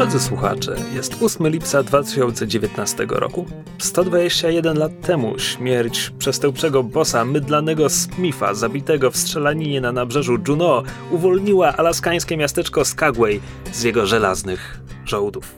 [0.00, 3.46] Drodzy słuchacze, jest 8 lipca 2019 roku.
[3.78, 11.76] 121 lat temu śmierć przestępczego bossa mydlanego Smitha, zabitego w strzelaninie na nabrzeżu Juneau, uwolniła
[11.76, 13.40] alaskańskie miasteczko Skagway
[13.72, 15.54] z jego żelaznych żołdów.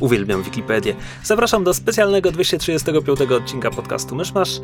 [0.00, 0.94] Uwielbiam Wikipedię.
[1.24, 4.60] Zapraszam do specjalnego 235 odcinka podcastu Myszmasz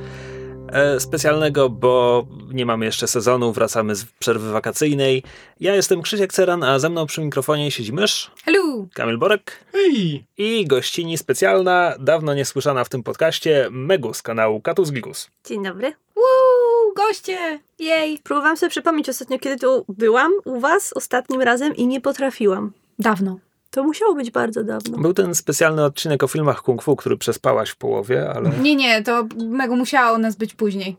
[0.98, 5.22] specjalnego, bo nie mamy jeszcze sezonu, wracamy z przerwy wakacyjnej.
[5.60, 8.30] Ja jestem Krzysiek Ceran, a ze mną przy mikrofonie siedzi mysz.
[8.44, 8.86] Hello!
[8.94, 9.64] Kamil Borek.
[9.72, 10.24] Hej!
[10.38, 15.30] I gościni specjalna, dawno niesłyszana w tym podcaście, Megu z kanału Katus Gigus.
[15.46, 15.92] Dzień dobry.
[16.16, 17.60] Woo, goście!
[17.78, 18.18] Jej!
[18.18, 22.72] Próbowałam sobie przypomnieć ostatnio, kiedy tu byłam u was ostatnim razem i nie potrafiłam.
[22.98, 23.38] Dawno.
[23.70, 24.98] To musiało być bardzo dawno.
[24.98, 28.50] Był ten specjalny odcinek o filmach kung fu, który przespałaś w połowie, ale...
[28.50, 30.96] Nie, nie, to mego musiało u nas być później.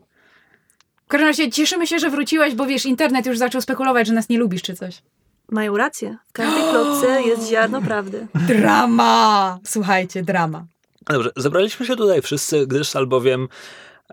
[1.06, 4.28] W każdym razie cieszymy się, że wróciłeś, bo wiesz, internet już zaczął spekulować, że nas
[4.28, 5.02] nie lubisz czy coś.
[5.50, 6.16] Mają rację.
[6.28, 8.26] W każdej klocce jest ziarno prawdy.
[8.34, 9.58] Drama!
[9.64, 10.66] Słuchajcie, drama.
[11.08, 13.48] Dobrze, zebraliśmy się tutaj wszyscy, gdyż albowiem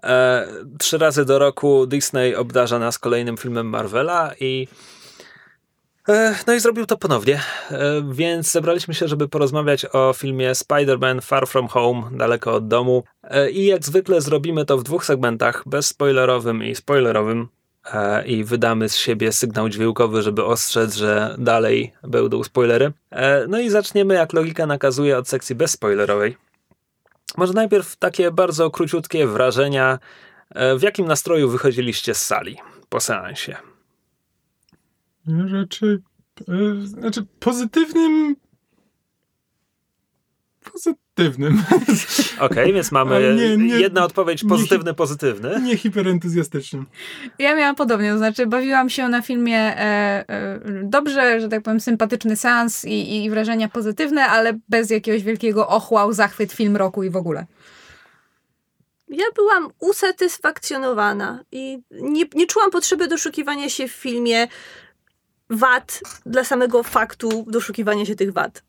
[0.04, 0.48] e,
[0.80, 4.68] trzy razy do roku Disney obdarza nas kolejnym filmem Marvela i
[6.48, 11.48] no i zrobił to ponownie, e, więc zebraliśmy się, żeby porozmawiać o filmie Spider-Man Far
[11.48, 16.64] From Home, daleko od domu e, i jak zwykle zrobimy to w dwóch segmentach, bezspoilerowym
[16.64, 17.48] i spoilerowym
[17.94, 22.92] e, i wydamy z siebie sygnał dźwiękowy, żeby ostrzec, że dalej będą spoilery.
[23.12, 26.38] E, no i zaczniemy, jak logika nakazuje, od sekcji bezspoilerowej.
[27.38, 30.00] Może najpierw takie bardzo króciutkie wrażenia.
[30.56, 32.58] E, W jakim nastroju wychodziliście z sali
[32.90, 33.69] po seansie?
[35.52, 35.90] Raczej,
[36.48, 38.36] e, znaczy pozytywnym,
[40.72, 41.64] pozytywnym,
[42.40, 45.62] Okej, więc mamy nie, nie- jedna odpowiedź nie- pozytywny, pozytywny.
[45.62, 46.86] nie hiperentuzjastycznym.
[47.40, 49.80] Ja miałam podobnie, to znaczy bawiłam się na filmie e,
[50.30, 55.68] e, dobrze, że tak powiem, sympatyczny seans i, i wrażenia pozytywne, ale bez jakiegoś wielkiego
[55.68, 57.46] ochłał, zachwyt, film roku i w ogóle.
[59.10, 64.48] Ja byłam usatysfakcjonowana i nie, nie czułam potrzeby doszukiwania się w filmie
[65.50, 68.64] wad dla samego faktu doszukiwania się tych wad.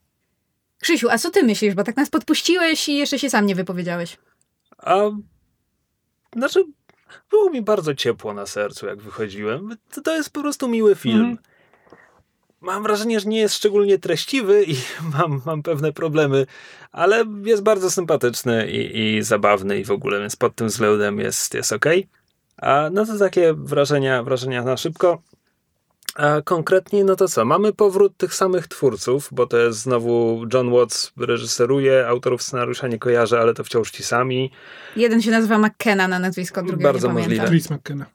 [0.81, 1.75] Krzysiu, a co ty myślisz?
[1.75, 4.19] Bo tak nas podpuściłeś i jeszcze się sam nie wypowiedziałeś.
[4.79, 5.11] A
[6.37, 6.65] znaczy,
[7.31, 9.77] było mi bardzo ciepło na sercu, jak wychodziłem.
[9.91, 11.21] To, to jest po prostu miły film.
[11.21, 11.39] Mhm.
[12.61, 14.75] Mam wrażenie, że nie jest szczególnie treściwy i
[15.19, 16.47] mam, mam pewne problemy,
[16.93, 21.55] ale jest bardzo sympatyczny i, i zabawny i w ogóle, więc pod tym względem jest,
[21.55, 21.87] jest ok.
[22.57, 25.23] A no to takie wrażenia, wrażenia na szybko.
[26.21, 27.45] A konkretnie, no to co?
[27.45, 32.99] Mamy powrót tych samych twórców, bo to jest znowu John Watts reżyseruje, autorów scenariusza nie
[32.99, 34.51] kojarzę, ale to wciąż ci sami.
[34.97, 37.29] Jeden się nazywa McKenna na nazwisko, drugiego Bardzo nie możliwe.
[37.37, 37.49] pamiętam.
[37.51, 38.07] Chris McKenna.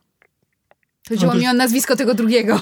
[1.09, 2.61] Chodziło No mi o nazwisko tego drugiego.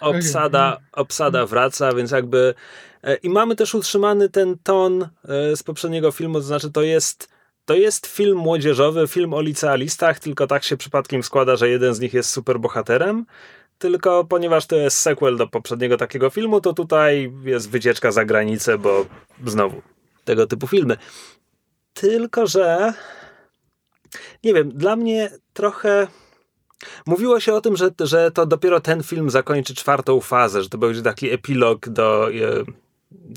[0.00, 2.54] obsada, obsada wraca, więc jakby.
[3.02, 7.34] e, I mamy też utrzymany ten ton e, z poprzedniego filmu, to znaczy to jest.
[7.66, 12.00] To jest film młodzieżowy, film o licealistach, tylko tak się przypadkiem składa, że jeden z
[12.00, 13.26] nich jest superbohaterem.
[13.78, 18.78] Tylko ponieważ to jest sequel do poprzedniego takiego filmu, to tutaj jest wycieczka za granicę,
[18.78, 19.06] bo
[19.46, 19.82] znowu
[20.24, 20.96] tego typu filmy.
[21.94, 22.92] Tylko, że
[24.44, 26.06] nie wiem, dla mnie trochę
[27.06, 30.78] Mówiło się o tym, że, że to dopiero ten film zakończy czwartą fazę, że to
[30.78, 32.30] będzie taki epilog do.
[32.30, 32.64] e,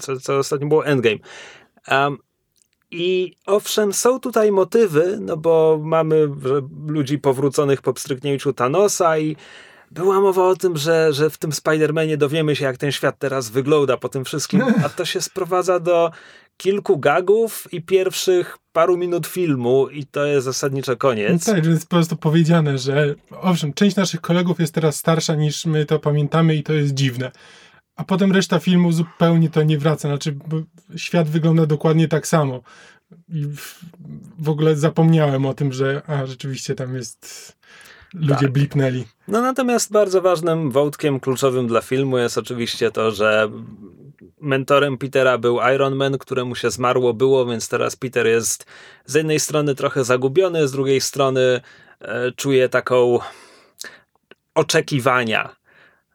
[0.01, 1.17] Co, co ostatnio było Endgame.
[1.91, 2.17] Um,
[2.91, 6.29] I owszem, są tutaj motywy, no bo mamy
[6.87, 9.35] ludzi powróconych po pstryknięciu Thanosa i
[9.91, 13.49] była mowa o tym, że, że w tym Spider-Manie dowiemy się, jak ten świat teraz
[13.49, 16.11] wygląda po tym wszystkim, a to się sprowadza do
[16.57, 21.45] kilku gagów i pierwszych paru minut filmu i to jest zasadniczo No koniec.
[21.45, 25.65] tak, że jest po prostu powiedziane, że owszem, część naszych kolegów jest teraz starsza niż
[25.65, 27.31] my to pamiętamy i to jest dziwne.
[27.95, 30.07] A potem reszta filmu zupełnie to nie wraca.
[30.07, 30.37] Znaczy,
[30.95, 32.61] świat wygląda dokładnie tak samo.
[33.29, 33.79] I w,
[34.39, 37.56] w ogóle zapomniałem o tym, że a, rzeczywiście tam jest...
[38.13, 38.51] Ludzie Tak.
[38.51, 39.05] blipnęli.
[39.27, 43.51] No natomiast bardzo ważnym wątkiem kluczowym dla filmu jest oczywiście to, że
[44.41, 48.65] mentorem Petera był Iron Man, któremu się zmarło było, więc teraz Peter jest
[49.05, 51.61] z jednej strony trochę zagubiony, z drugiej strony
[52.01, 53.19] e, czuje taką
[54.55, 55.55] oczekiwania.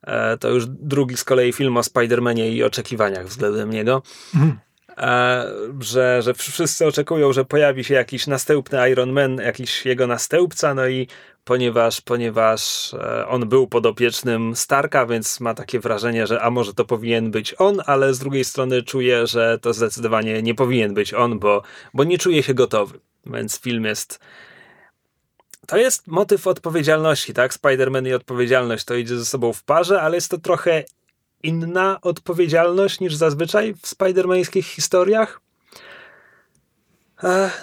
[0.02, 4.02] E, to już drugi z kolei film o Spider-Manie i oczekiwaniach względem niego.
[4.34, 4.58] Mhm.
[5.80, 10.86] Że, że wszyscy oczekują, że pojawi się jakiś następny Iron Man, jakiś jego następca, no
[10.86, 11.08] i
[11.44, 16.84] ponieważ, ponieważ e, on był podopiecznym Starka, więc ma takie wrażenie, że a może to
[16.84, 21.38] powinien być on, ale z drugiej strony czuje, że to zdecydowanie nie powinien być on,
[21.38, 21.62] bo,
[21.94, 23.00] bo nie czuje się gotowy.
[23.26, 24.20] Więc film jest.
[25.66, 27.54] To jest motyw odpowiedzialności, tak?
[27.54, 30.84] Spider-Man i odpowiedzialność to idzie ze sobą w parze, ale jest to trochę
[31.42, 35.40] inna odpowiedzialność niż zazwyczaj w spidermańskich historiach.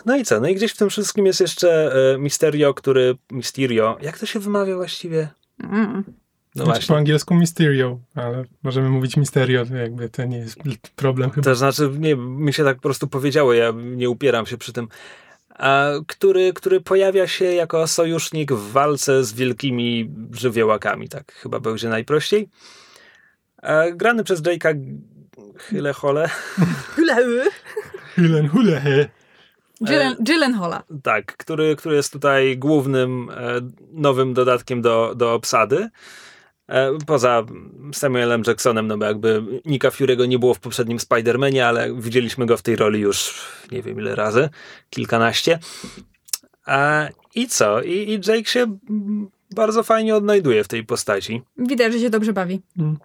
[0.05, 0.39] No i co?
[0.39, 3.15] No i gdzieś w tym wszystkim jest jeszcze e, Mysterio, który.
[3.31, 3.97] Mysterio.
[4.01, 5.27] Jak to się wymawia właściwie?
[5.63, 6.03] Mm.
[6.55, 10.59] No znaczy po angielsku Mysterio, ale możemy mówić Mysterio, to jakby to nie jest
[10.95, 11.45] problem chyba.
[11.45, 14.87] To znaczy, nie, mi się tak po prostu powiedziało, ja nie upieram się przy tym.
[15.49, 21.89] A, który, który pojawia się jako sojusznik w walce z wielkimi żywiołakami, tak chyba będzie
[21.89, 22.49] najprościej.
[23.61, 24.73] A, grany przez Jake'a
[25.57, 26.29] Hyle-Hole.
[28.15, 29.09] Hylen Hulehe.
[30.19, 30.83] Gyllenhaala.
[31.03, 33.35] Tak, który, który jest tutaj głównym e,
[33.93, 35.89] nowym dodatkiem do, do obsady.
[36.67, 37.43] E, poza
[37.93, 42.57] Samuelem Jacksonem, no bo jakby Nika Fury'ego nie było w poprzednim Spider-Manie, ale widzieliśmy go
[42.57, 44.49] w tej roli już nie wiem ile razy,
[44.89, 45.59] kilkanaście.
[46.67, 47.81] E, I co?
[47.81, 48.77] I, I Jake się
[49.51, 51.41] bardzo fajnie odnajduje w tej postaci.
[51.57, 52.61] Widać, że się dobrze bawi.
[52.79, 52.97] Mm.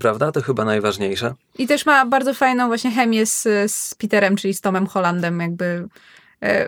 [0.00, 0.32] Prawda?
[0.32, 1.34] To chyba najważniejsze.
[1.58, 3.42] I też ma bardzo fajną właśnie chemię z,
[3.72, 5.88] z Peterem, czyli z Tomem Hollandem, jakby
[6.40, 6.66] e,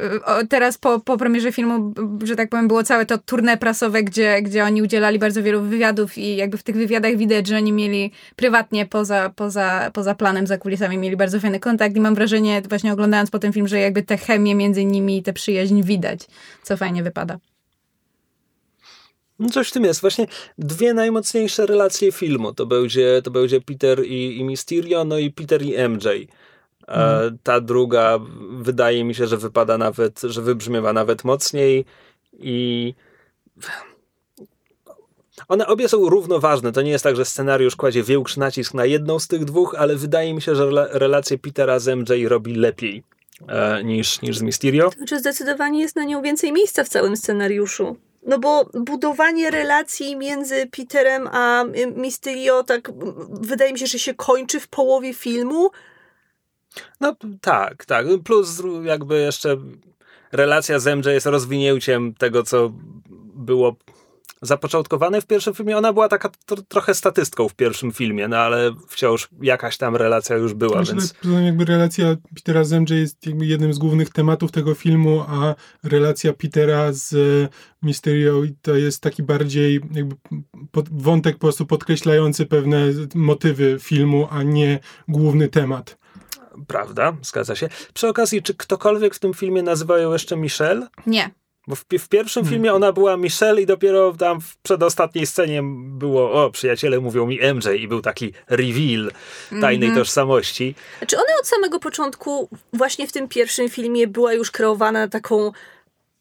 [0.48, 4.64] Teraz po, po premierze filmu, że tak powiem, było całe to tournée prasowe, gdzie, gdzie
[4.64, 8.86] oni udzielali bardzo wielu wywiadów i jakby w tych wywiadach widać, że oni mieli prywatnie,
[8.86, 13.30] poza, poza, poza planem, za kulisami, mieli bardzo fajny kontakt i mam wrażenie, właśnie oglądając
[13.30, 16.20] po tym film, że jakby tę chemię między nimi i tę przyjaźń widać,
[16.62, 17.38] co fajnie wypada.
[19.40, 20.00] No coś w tym jest.
[20.00, 20.26] Właśnie
[20.58, 22.54] dwie najmocniejsze relacje filmu.
[22.54, 26.06] To będzie, to będzie Peter i, i Mysterio, no i Peter i MJ.
[26.06, 26.26] E,
[26.88, 27.38] mhm.
[27.42, 28.18] Ta druga
[28.50, 31.84] wydaje mi się, że wypada nawet, że wybrzmiewa nawet mocniej
[32.38, 32.94] i
[35.48, 36.72] one obie są równoważne.
[36.72, 39.96] To nie jest tak, że scenariusz kładzie większy nacisk na jedną z tych dwóch, ale
[39.96, 43.02] wydaje mi się, że relację Petera z MJ robi lepiej
[43.48, 44.90] e, niż, niż z Mysterio.
[44.90, 47.96] Znaczy zdecydowanie jest na nią więcej miejsca w całym scenariuszu.
[48.30, 51.64] No bo budowanie relacji między Peterem a
[51.96, 52.90] Mysterio tak
[53.30, 55.70] wydaje mi się, że się kończy w połowie filmu.
[57.00, 58.06] No tak, tak.
[58.24, 59.56] Plus jakby jeszcze
[60.32, 62.72] relacja z MJ jest rozwinięciem tego, co
[63.34, 63.76] było
[64.42, 65.78] zapoczątkowane w pierwszym filmie.
[65.78, 66.30] Ona była taka
[66.68, 70.84] trochę statystką w pierwszym filmie, no ale wciąż jakaś tam relacja już była.
[70.84, 71.44] Znaczy, więc...
[71.44, 76.92] jakby relacja Petera z MJ jest jednym z głównych tematów tego filmu, a relacja Petera
[76.92, 77.14] z
[77.82, 80.16] Mysterio to jest taki bardziej jakby
[80.70, 84.78] pod, wątek po prostu podkreślający pewne motywy filmu, a nie
[85.08, 86.00] główny temat.
[86.66, 87.68] Prawda, zgadza się.
[87.94, 90.86] Przy okazji, czy ktokolwiek w tym filmie nazywa ją jeszcze Michelle?
[91.06, 91.30] Nie.
[91.66, 92.54] Bo w, w pierwszym hmm.
[92.54, 97.38] filmie ona była Michelle i dopiero tam w przedostatniej scenie było, o, przyjaciele mówią mi
[97.54, 99.10] MJ i był taki reveal
[99.60, 100.00] tajnej mm -hmm.
[100.00, 100.74] tożsamości.
[101.06, 105.52] Czy ona od samego początku, właśnie w tym pierwszym filmie, była już kreowana na taką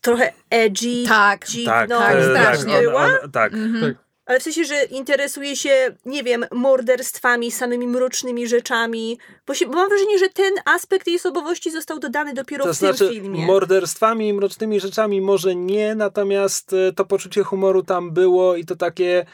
[0.02, 3.06] trochę edgy, tak, dziwną, tak, tak, tak, była?
[3.06, 3.54] On, on, tak.
[3.54, 3.82] Mm -hmm.
[3.82, 9.18] tak ale w sensie, że interesuje się, nie wiem, morderstwami, samymi mrocznymi rzeczami,
[9.48, 12.76] bo, się, bo mam wrażenie, że ten aspekt jej osobowości został dodany dopiero to w
[12.76, 13.46] znaczy, tym filmie.
[13.46, 18.76] morderstwami i mrocznymi rzeczami może nie, natomiast e, to poczucie humoru tam było i to
[18.76, 19.26] takie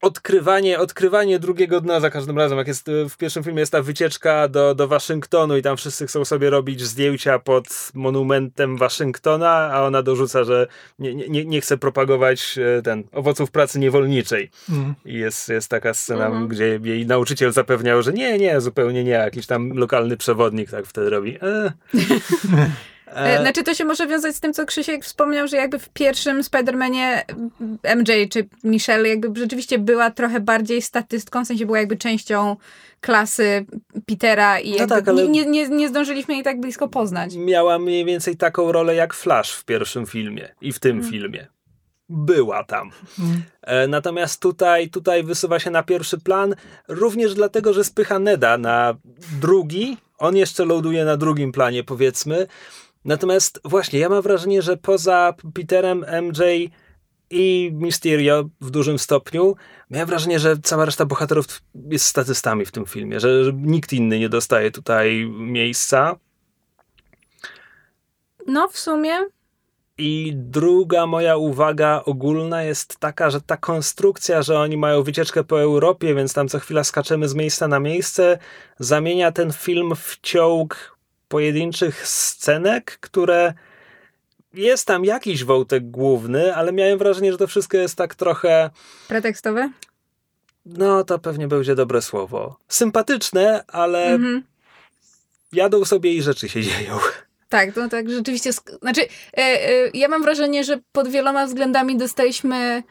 [0.00, 2.58] odkrywanie, odkrywanie drugiego dna za każdym razem.
[2.58, 6.24] Jak jest w pierwszym filmie jest ta wycieczka do, do Waszyngtonu i tam wszyscy chcą
[6.24, 10.66] sobie robić zdjęcia pod monumentem Waszyngtona, a ona dorzuca, że
[10.98, 14.50] nie, nie, nie chce propagować e, ten owoców pracy niewolniczej.
[14.70, 14.94] Mm.
[15.04, 16.48] I jest, jest taka scena, mm.
[16.48, 21.10] gdzie jej nauczyciel zapewniał, że nie, nie, zupełnie nie, jakiś tam lokalny przewodnik tak wtedy
[21.10, 21.38] robi.
[21.42, 21.72] E.
[23.14, 26.40] E, znaczy to się może wiązać z tym, co Krzysiek wspomniał, że jakby w pierwszym
[26.42, 27.22] Spider-Manie
[27.96, 32.56] MJ czy Michelle jakby rzeczywiście była trochę bardziej statystką, w sensie była jakby częścią
[33.00, 33.66] klasy
[34.06, 37.36] Petera i no tak, nie, nie, nie zdążyliśmy jej tak blisko poznać.
[37.36, 41.12] Miała mniej więcej taką rolę jak Flash w pierwszym filmie i w tym hmm.
[41.12, 41.46] filmie.
[42.08, 42.90] Była tam.
[43.16, 43.42] Hmm.
[43.90, 46.54] Natomiast tutaj, tutaj wysuwa się na pierwszy plan,
[46.88, 48.94] również dlatego, że spycha Neda na
[49.40, 49.96] drugi.
[50.18, 52.46] On jeszcze loaduje na drugim planie, powiedzmy.
[53.04, 56.70] Natomiast właśnie, ja mam wrażenie, że poza Peterem, MJ
[57.30, 59.56] i Mysterio w dużym stopniu,
[59.90, 61.46] miałem wrażenie, że cała reszta bohaterów
[61.90, 66.16] jest statystami w tym filmie, że, że nikt inny nie dostaje tutaj miejsca.
[68.46, 69.12] No, w sumie
[69.98, 75.60] I druga moja uwaga ogólna jest taka, że ta konstrukcja, że oni mają wycieczkę po
[75.60, 78.38] Europie, więc tam co chwila skaczemy z miejsca na miejsce,
[78.78, 80.97] zamienia ten film w ciąg
[81.28, 83.54] pojedynczych scenek, które
[84.54, 88.70] jest tam jakiś wątek główny, ale miałem wrażenie, że to wszystko jest tak trochę.
[89.08, 89.70] Pretekstowe?
[90.66, 92.56] No, to pewnie będzie dobre słowo.
[92.68, 94.42] Sympatyczne, ale mhm.
[95.52, 96.98] jadą sobie i rzeczy się dzieją.
[97.48, 98.52] Tak, no tak, rzeczywiście.
[98.52, 102.82] Znaczy, e, e, ja mam wrażenie, że pod wieloma względami dostaliśmy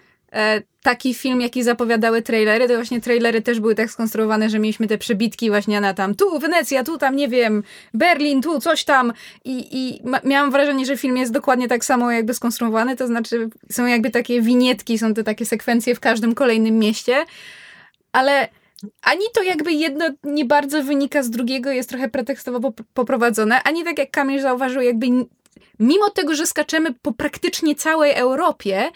[0.83, 2.67] taki film, jaki zapowiadały trailery.
[2.67, 6.39] To właśnie trailery też były tak skonstruowane, że mieliśmy te przebitki właśnie na tam tu
[6.39, 9.13] Wenecja, tu tam, nie wiem, Berlin, tu coś tam.
[9.45, 13.85] I, i miałam wrażenie, że film jest dokładnie tak samo jakby skonstruowany, to znaczy są
[13.85, 17.25] jakby takie winietki, są te takie sekwencje w każdym kolejnym mieście,
[18.11, 18.47] ale
[19.01, 23.97] ani to jakby jedno nie bardzo wynika z drugiego, jest trochę pretekstowo poprowadzone, ani tak
[23.97, 25.07] jak Kamil zauważył, jakby
[25.79, 28.89] mimo tego, że skaczemy po praktycznie całej Europie,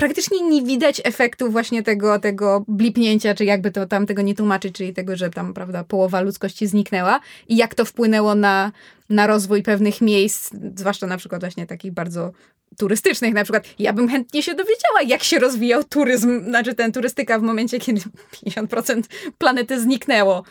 [0.00, 4.74] praktycznie nie widać efektu właśnie tego, tego blipnięcia, czy jakby to tam tego nie tłumaczyć,
[4.74, 8.72] czyli tego, że tam, prawda, połowa ludzkości zniknęła i jak to wpłynęło na,
[9.08, 12.32] na rozwój pewnych miejsc, zwłaszcza na przykład właśnie takich bardzo
[12.78, 13.64] turystycznych na przykład.
[13.78, 18.00] Ja bym chętnie się dowiedziała, jak się rozwijał turyzm, znaczy ten turystyka w momencie, kiedy
[18.46, 19.02] 50%
[19.38, 20.44] planety zniknęło.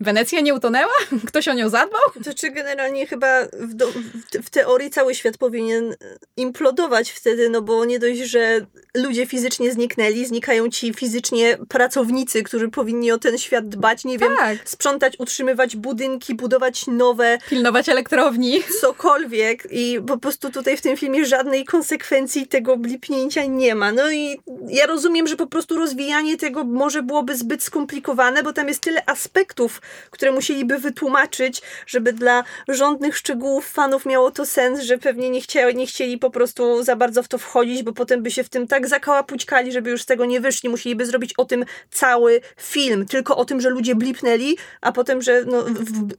[0.00, 0.92] Wenecja nie utonęła?
[1.28, 2.00] Ktoś o nią zadbał?
[2.24, 3.86] To czy generalnie chyba w, do,
[4.32, 5.94] w, teorii cały świat powinien
[6.36, 12.68] implodować wtedy, no bo nie dość, że ludzie fizycznie zniknęli, znikają ci fizycznie pracownicy, którzy
[12.68, 14.68] powinni o ten świat dbać, nie wiem, tak.
[14.68, 17.38] sprzątać, utrzymywać budynki, budować nowe.
[17.48, 18.62] Pilnować elektrowni.
[18.80, 23.92] Cokolwiek i po prostu tutaj w tym filmie żadnej konsekwencji tego blipnięcia nie ma.
[23.92, 28.68] No i ja rozumiem, że po prostu rozwijanie tego może byłoby zbyt skomplikowane, bo tam
[28.68, 29.80] jest tyle aspektów,
[30.10, 35.76] które musieliby wytłumaczyć, żeby dla rządnych szczegółów fanów miało to sens, że pewnie nie, chcieli,
[35.76, 38.66] nie chcieli po prostu za bardzo w to wchodzić, bo potem by się w tym
[38.66, 40.68] tak zakałapućkali, żeby już z tego nie wyszli.
[40.68, 45.44] Musieliby zrobić o tym cały film, tylko o tym, że ludzie blipnęli, a potem, że
[45.46, 45.64] no,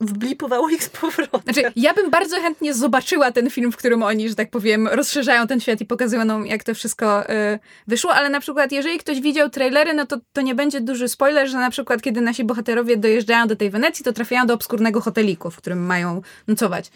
[0.02, 1.42] wblipowało ich z powrotem.
[1.54, 5.48] Znaczy, ja bym bardzo chętnie zobaczyła ten film, w którym oni, że tak powiem, rozszerzają
[5.48, 9.22] ten świat i pokazują nam, jak to wszystko y, wyszło, ale na przykład, jeżeli ktoś
[9.22, 12.98] widział trailery, no to, to nie będzie duży spoiler, że na przykład, kiedy nasi bohaterowie
[12.98, 16.92] dojeżdżają do tej Wenecji, to trafiają do obskurnego hoteliku, w którym mają nocować.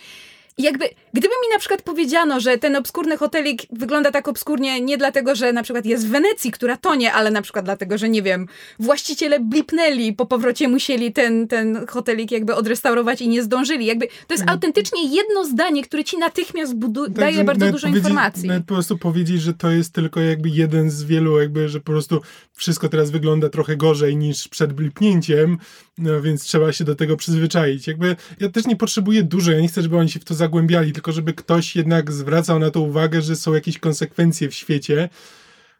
[0.58, 4.98] I jakby, gdyby mi na przykład powiedziano, że ten obskurny hotelik wygląda tak obskurnie nie
[4.98, 8.22] dlatego, że na przykład jest w Wenecji, która tonie, ale na przykład dlatego, że nie
[8.22, 8.48] wiem,
[8.80, 13.86] właściciele blipnęli, po powrocie musieli ten, ten hotelik jakby odrestaurować i nie zdążyli.
[13.86, 14.50] Jakby to jest mhm.
[14.50, 18.48] autentycznie jedno zdanie, które ci natychmiast budu- tak, daje bardzo dużo informacji.
[18.48, 21.92] Nawet po prostu powiedzieć, że to jest tylko jakby jeden z wielu, jakby, że po
[21.92, 22.22] prostu
[22.54, 25.58] wszystko teraz wygląda trochę gorzej niż przed blipnięciem,
[25.98, 27.88] no więc trzeba się do tego przyzwyczaić.
[27.88, 30.92] Jakby ja też nie potrzebuję dużo, ja nie chcę, żeby oni się w to zagłębiali,
[30.92, 35.10] tylko żeby ktoś jednak zwracał na to uwagę, że są jakieś konsekwencje w świecie.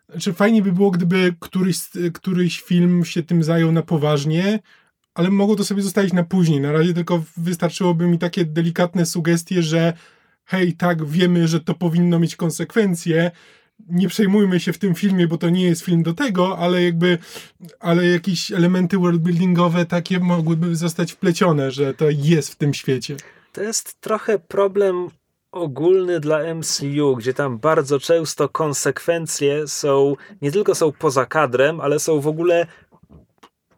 [0.10, 1.78] Znaczy fajnie by było, gdyby któryś,
[2.14, 4.60] któryś film się tym zajął na poważnie,
[5.14, 6.60] ale mogło to sobie zostawić na później.
[6.62, 9.94] Na razie tylko wystarczyłoby mi takie delikatne sugestie, że
[10.46, 13.32] hej, tak, wiemy, że to powinno mieć konsekwencje,
[13.90, 17.18] nie przejmujmy się w tym filmie, bo to nie jest film do tego, ale jakby,
[17.80, 23.18] ale jakieś elementy worldbuildingowe takie mogłyby zostać wplecione, że to jest w tym świecie.
[23.52, 25.10] To jest trochę problem
[25.52, 32.00] ogólny dla MCU, gdzie tam bardzo często konsekwencje są, nie tylko są poza kadrem, ale
[32.00, 32.68] są w ogóle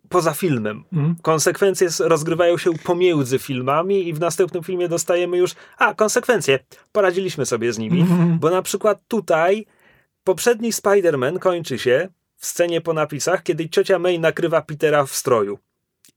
[0.10, 0.84] poza filmem.
[0.94, 1.16] Mm.
[1.22, 6.60] Konsekwencje rozgrywają się pomiędzy filmami i w następnym filmie dostajemy już, a konsekwencje,
[6.92, 8.40] poradziliśmy sobie z nimi, mm.
[8.40, 9.66] bo na przykład tutaj
[10.24, 15.60] Poprzedni Spider-Man kończy się w scenie po napisach, kiedy ciocia May nakrywa Petera w stroju.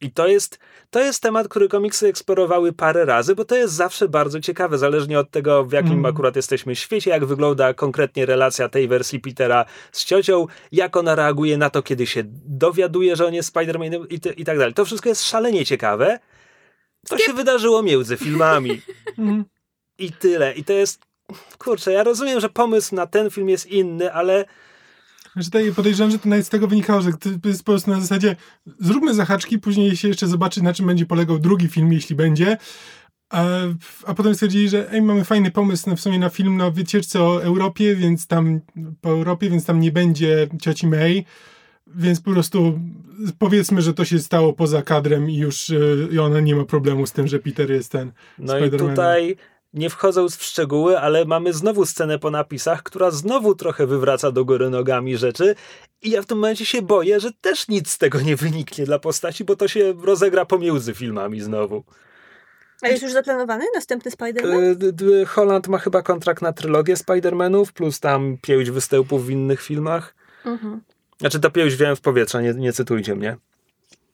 [0.01, 0.59] I to jest,
[0.91, 5.19] to jest temat, który komiksy eksplorowały parę razy, bo to jest zawsze bardzo ciekawe, zależnie
[5.19, 6.07] od tego, w jakim mm.
[6.07, 11.59] akurat jesteśmy świecie, jak wygląda konkretnie relacja tej wersji Petera z ciocią, jak ona reaguje
[11.59, 14.75] na to, kiedy się dowiaduje, że on jest Spider-Manem i, i tak dalej.
[14.75, 16.19] To wszystko jest szalenie ciekawe.
[17.09, 18.81] To się wydarzyło między filmami.
[19.19, 19.45] Mm.
[19.99, 20.55] I tyle.
[20.55, 21.03] I to jest
[21.59, 24.45] kurczę, ja rozumiem, że pomysł na ten film jest inny, ale
[25.37, 27.13] znaczy, tutaj podejrzewam, że to z tego wynikało, że
[27.43, 28.37] to jest po prostu na zasadzie
[28.81, 32.57] zróbmy zahaczki, później się jeszcze zobaczy, na czym będzie polegał drugi film, jeśli będzie.
[33.31, 33.45] A,
[34.07, 37.43] a potem stwierdzili, że ej, mamy fajny pomysł w sumie na film na wycieczce o
[37.43, 38.61] Europie, więc tam
[39.01, 41.25] po Europie, więc tam nie będzie cioci May,
[41.87, 42.81] więc po prostu
[43.39, 47.07] powiedzmy, że to się stało poza kadrem i już y, i ona nie ma problemu
[47.07, 49.37] z tym, że Peter jest ten No i tutaj
[49.77, 54.45] nie wchodząc w szczegóły, ale mamy znowu scenę po napisach, która znowu trochę wywraca do
[54.45, 55.55] góry nogami rzeczy
[56.03, 58.99] i ja w tym momencie się boję, że też nic z tego nie wyniknie dla
[58.99, 61.85] postaci, bo to się rozegra pomiędzy filmami znowu.
[62.83, 64.93] A jest już zaplanowany następny Spider-Man?
[65.23, 70.15] E, Holland ma chyba kontrakt na trylogię Spider-Manów, plus tam pięć występów w innych filmach.
[70.45, 70.81] Mhm.
[71.21, 73.37] Znaczy to pięć wziąłem w powietrze, nie, nie cytujcie mnie.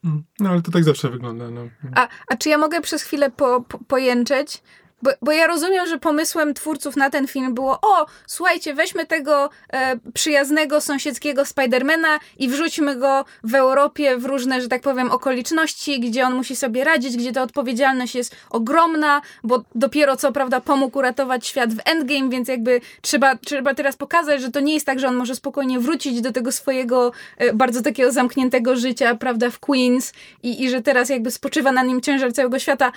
[0.05, 1.49] Mm, No ale to tak zawsze wygląda.
[1.51, 1.67] No.
[1.95, 4.63] A, a czy ja mogę przez chwilę po, po, pojęczeć?
[5.03, 9.49] Bo, bo ja rozumiem, że pomysłem twórców na ten film było o, słuchajcie, weźmy tego
[9.73, 15.99] e, przyjaznego, sąsiedzkiego Spidermana i wrzućmy go w Europie w różne, że tak powiem, okoliczności,
[15.99, 20.97] gdzie on musi sobie radzić, gdzie ta odpowiedzialność jest ogromna, bo dopiero co, prawda, pomógł
[20.97, 24.99] uratować świat w Endgame, więc jakby trzeba, trzeba teraz pokazać, że to nie jest tak,
[24.99, 29.59] że on może spokojnie wrócić do tego swojego e, bardzo takiego zamkniętego życia, prawda, w
[29.59, 32.91] Queens i, i że teraz jakby spoczywa na nim ciężar całego świata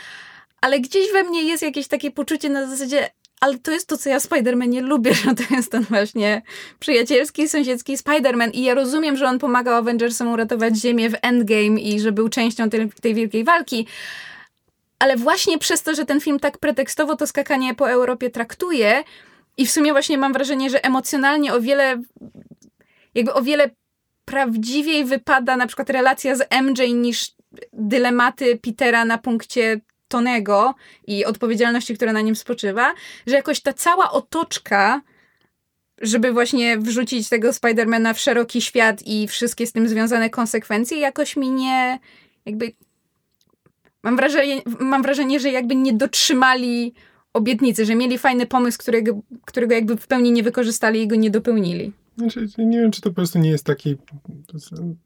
[0.66, 4.10] ale gdzieś we mnie jest jakieś takie poczucie na zasadzie, ale to jest to, co
[4.10, 6.42] ja w Spider-Manie lubię, że to jest ten właśnie
[6.78, 8.50] przyjacielski, sąsiedzki Spider-Man.
[8.52, 12.70] I ja rozumiem, że on pomagał Avengersom uratować Ziemię w Endgame i że był częścią
[12.70, 13.86] tej, tej wielkiej walki,
[14.98, 19.04] ale właśnie przez to, że ten film tak pretekstowo to skakanie po Europie traktuje
[19.56, 22.02] i w sumie właśnie mam wrażenie, że emocjonalnie o wiele
[23.14, 23.70] jakby o wiele
[24.24, 27.32] prawdziwiej wypada na przykład relacja z MJ niż
[27.72, 30.74] dylematy Petera na punkcie Tonego
[31.06, 32.94] i odpowiedzialności, która na nim spoczywa,
[33.26, 35.02] że jakoś ta cała otoczka,
[36.00, 41.36] żeby właśnie wrzucić tego Spidermana w szeroki świat i wszystkie z tym związane konsekwencje, jakoś
[41.36, 41.98] mi nie
[42.46, 42.72] jakby
[44.02, 46.94] mam wrażenie, mam wrażenie że jakby nie dotrzymali
[47.32, 51.30] obietnicy, że mieli fajny pomysł, którego, którego jakby w pełni nie wykorzystali i go nie
[51.30, 51.92] dopełnili.
[52.18, 53.96] Znaczy, nie wiem, czy to po prostu nie jest taki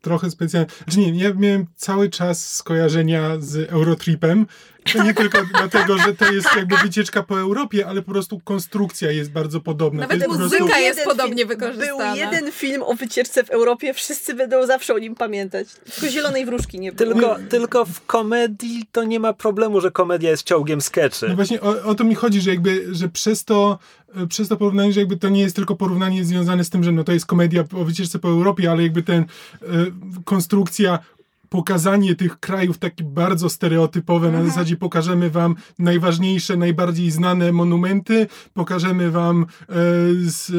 [0.01, 0.69] trochę specjalny.
[0.85, 4.47] Znaczy nie, ja miałem cały czas skojarzenia z Eurotripem.
[4.93, 9.11] To nie tylko dlatego, że to jest jakby wycieczka po Europie, ale po prostu konstrukcja
[9.11, 10.01] jest bardzo podobna.
[10.01, 12.13] Nawet jest muzyka prostu, jest podobnie wykorzystana.
[12.13, 15.69] Był jeden film o wycieczce w Europie, wszyscy będą zawsze o nim pamiętać.
[15.95, 17.13] Tylko zielonej wróżki nie było.
[17.13, 21.29] Tylko, tylko w komedii to nie ma problemu, że komedia jest ciągiem skeczy.
[21.29, 23.79] No właśnie o, o to mi chodzi, że jakby, że przez to,
[24.17, 26.93] e, przez to porównanie, że jakby to nie jest tylko porównanie związane z tym, że
[26.93, 29.67] no to jest komedia o wycieczce po Europie, ale jakby ten e,
[30.25, 30.99] konstrukcja
[31.51, 39.11] pokazanie tych krajów takie bardzo stereotypowe, na zasadzie pokażemy wam najważniejsze, najbardziej znane monumenty, pokażemy
[39.11, 39.47] wam e,
[40.21, 40.53] z,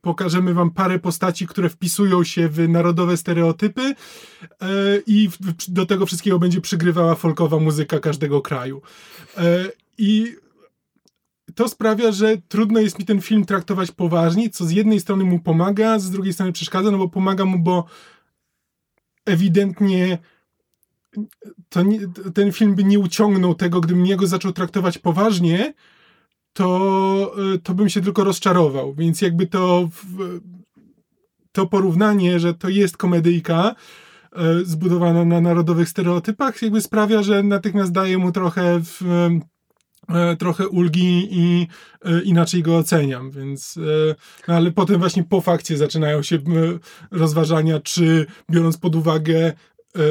[0.00, 3.94] pokażemy wam parę postaci, które wpisują się w narodowe stereotypy e,
[5.06, 8.82] i w, do tego wszystkiego będzie przygrywała folkowa muzyka każdego kraju.
[9.38, 9.64] E,
[9.98, 10.36] I
[11.54, 15.38] to sprawia, że trudno jest mi ten film traktować poważnie, co z jednej strony mu
[15.38, 17.84] pomaga, z drugiej strony przeszkadza, no bo pomaga mu, bo
[19.26, 20.18] ewidentnie
[21.84, 22.00] nie,
[22.34, 25.74] ten film by nie uciągnął tego, gdybym jego zaczął traktować poważnie,
[26.52, 28.94] to, to bym się tylko rozczarował.
[28.94, 29.88] Więc jakby to,
[31.52, 33.74] to porównanie, że to jest komedyjka
[34.32, 39.00] e, zbudowana na narodowych stereotypach, jakby sprawia, że natychmiast daje mu trochę w,
[40.38, 41.66] trochę ulgi i
[42.04, 44.14] e, inaczej go oceniam, więc e,
[44.48, 46.40] no ale potem właśnie po fakcie zaczynają się e,
[47.10, 50.02] rozważania, czy biorąc pod uwagę e,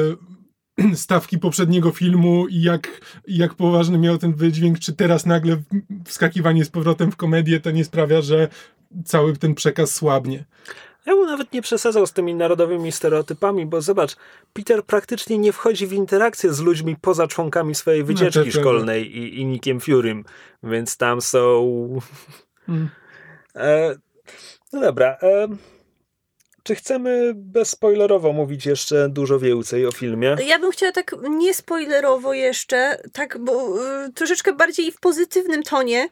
[0.94, 5.62] stawki poprzedniego filmu i jak, jak poważny miał ten wydźwięk, czy teraz nagle
[6.04, 8.48] wskakiwanie z powrotem w komedię to nie sprawia, że
[9.04, 10.44] cały ten przekaz słabnie.
[11.10, 14.16] Ja bym nawet nie przesadzał z tymi narodowymi stereotypami, bo zobacz,
[14.52, 18.60] Peter praktycznie nie wchodzi w interakcję z ludźmi poza członkami swojej wycieczki to prawda.
[18.60, 20.24] szkolnej i, i Nickiem Furym,
[20.62, 21.98] więc tam są...
[23.54, 23.94] E,
[24.72, 25.48] no dobra, e,
[26.62, 30.36] czy chcemy bezspoilerowo mówić jeszcze dużo więcej o filmie?
[30.46, 36.08] Ja bym chciała tak niespoilerowo jeszcze, tak, bo y, troszeczkę bardziej w pozytywnym tonie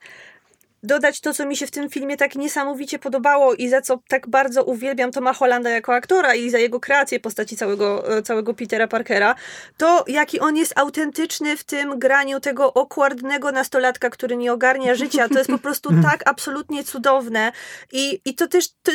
[0.83, 4.29] dodać to, co mi się w tym filmie tak niesamowicie podobało i za co tak
[4.29, 8.89] bardzo uwielbiam Toma Hollanda jako aktora i za jego kreację postaci całego, e, całego Petera
[8.89, 9.35] Parkera,
[9.77, 15.29] to jaki on jest autentyczny w tym graniu tego okłardnego nastolatka, który nie ogarnia życia.
[15.29, 17.53] To jest po prostu tak absolutnie cudowne
[17.93, 18.93] i, i to też to,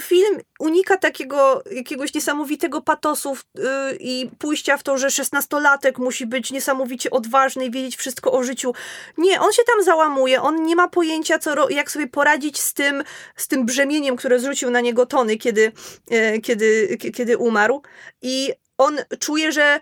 [0.00, 6.26] film unika takiego jakiegoś niesamowitego patosu w- y, i pójścia w to, że szesnastolatek musi
[6.26, 8.74] być niesamowicie odważny i wiedzieć wszystko o życiu.
[9.18, 12.74] Nie, on się tam załamuje, on nie ma pojęcia, co, ro- jak sobie poradzić z
[12.74, 13.04] tym,
[13.36, 15.72] z tym brzemieniem, które zrzucił na niego Tony, kiedy,
[16.10, 17.82] e, kiedy, kiedy umarł.
[18.22, 19.80] I on czuje, że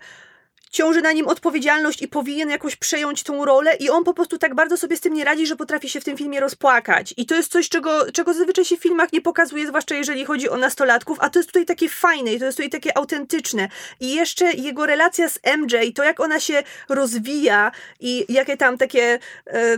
[0.71, 4.55] ciąży na nim odpowiedzialność i powinien jakoś przejąć tą rolę i on po prostu tak
[4.55, 7.13] bardzo sobie z tym nie radzi, że potrafi się w tym filmie rozpłakać.
[7.17, 10.49] I to jest coś, czego, czego zazwyczaj się w filmach nie pokazuje, zwłaszcza jeżeli chodzi
[10.49, 13.69] o nastolatków, a to jest tutaj takie fajne i to jest tutaj takie autentyczne.
[13.99, 19.19] I jeszcze jego relacja z MJ, to jak ona się rozwija i jakie tam takie...
[19.47, 19.77] E,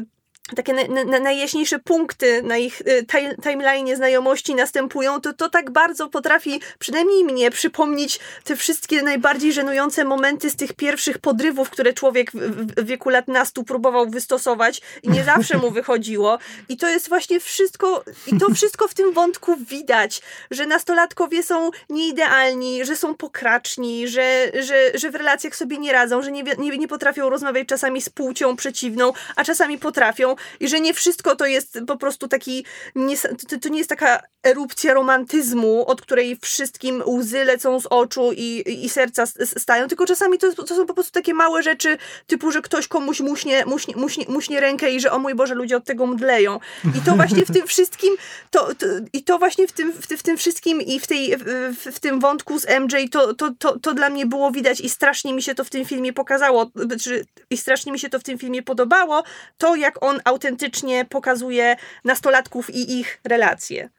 [0.55, 3.05] takie na, na, najjaśniejsze punkty na ich y,
[3.43, 10.03] timeline znajomości następują, to to tak bardzo potrafi przynajmniej mnie przypomnieć te wszystkie najbardziej żenujące
[10.03, 12.37] momenty z tych pierwszych podrywów, które człowiek w,
[12.81, 16.39] w wieku lat nastu próbował wystosować i nie zawsze mu wychodziło.
[16.69, 21.71] I to jest właśnie wszystko, i to wszystko w tym wątku widać, że nastolatkowie są
[21.89, 26.77] nieidealni, że są pokraczni, że, że, że w relacjach sobie nie radzą, że nie, nie,
[26.77, 31.45] nie potrafią rozmawiać czasami z płcią przeciwną, a czasami potrafią i że nie wszystko to
[31.45, 32.65] jest po prostu taki,
[32.95, 33.17] nie,
[33.61, 38.89] to nie jest taka erupcja romantyzmu, od której wszystkim łzy lecą z oczu i, i
[38.89, 42.87] serca stają, tylko czasami to, to są po prostu takie małe rzeczy, typu, że ktoś
[42.87, 46.59] komuś muśnie, muśnie, muśnie, muśnie rękę i że o mój Boże, ludzie od tego mdleją.
[46.97, 48.15] I to właśnie w tym wszystkim,
[48.51, 51.75] to, to i to właśnie w tym, w, w tym wszystkim i w, tej, w,
[51.95, 55.33] w tym wątku z MJ, to, to, to, to dla mnie było widać i strasznie
[55.33, 58.37] mi się to w tym filmie pokazało, czy, i strasznie mi się to w tym
[58.37, 59.23] filmie podobało,
[59.57, 63.89] to jak on autentycznie pokazuje nastolatków i ich relacje.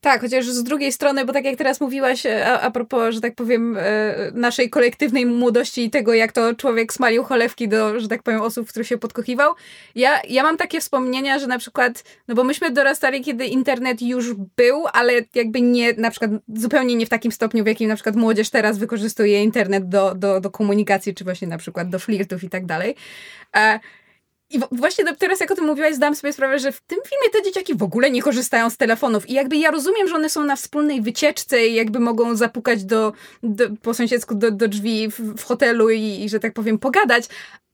[0.00, 3.20] Tak, chociaż z drugiej strony, bo tak jak teraz mówiłaś e, a, a propos, że
[3.20, 8.08] tak powiem, e, naszej kolektywnej młodości i tego, jak to człowiek smalił cholewki do, że
[8.08, 9.54] tak powiem, osób, w których się podkochiwał,
[9.94, 14.34] ja, ja mam takie wspomnienia, że na przykład, no bo myśmy dorastali, kiedy internet już
[14.56, 18.16] był, ale jakby nie, na przykład zupełnie nie w takim stopniu, w jakim na przykład
[18.16, 22.48] młodzież teraz wykorzystuje internet do, do, do komunikacji, czy właśnie na przykład do flirtów i
[22.48, 22.94] tak dalej.
[24.52, 27.42] I właśnie teraz, jak o tym mówiłaś, zdałam sobie sprawę, że w tym filmie te
[27.42, 29.30] dzieciaki w ogóle nie korzystają z telefonów.
[29.30, 33.12] I jakby ja rozumiem, że one są na wspólnej wycieczce i jakby mogą zapukać do,
[33.42, 37.28] do po sąsiedzku do, do drzwi w, w hotelu i, i, że tak powiem, pogadać,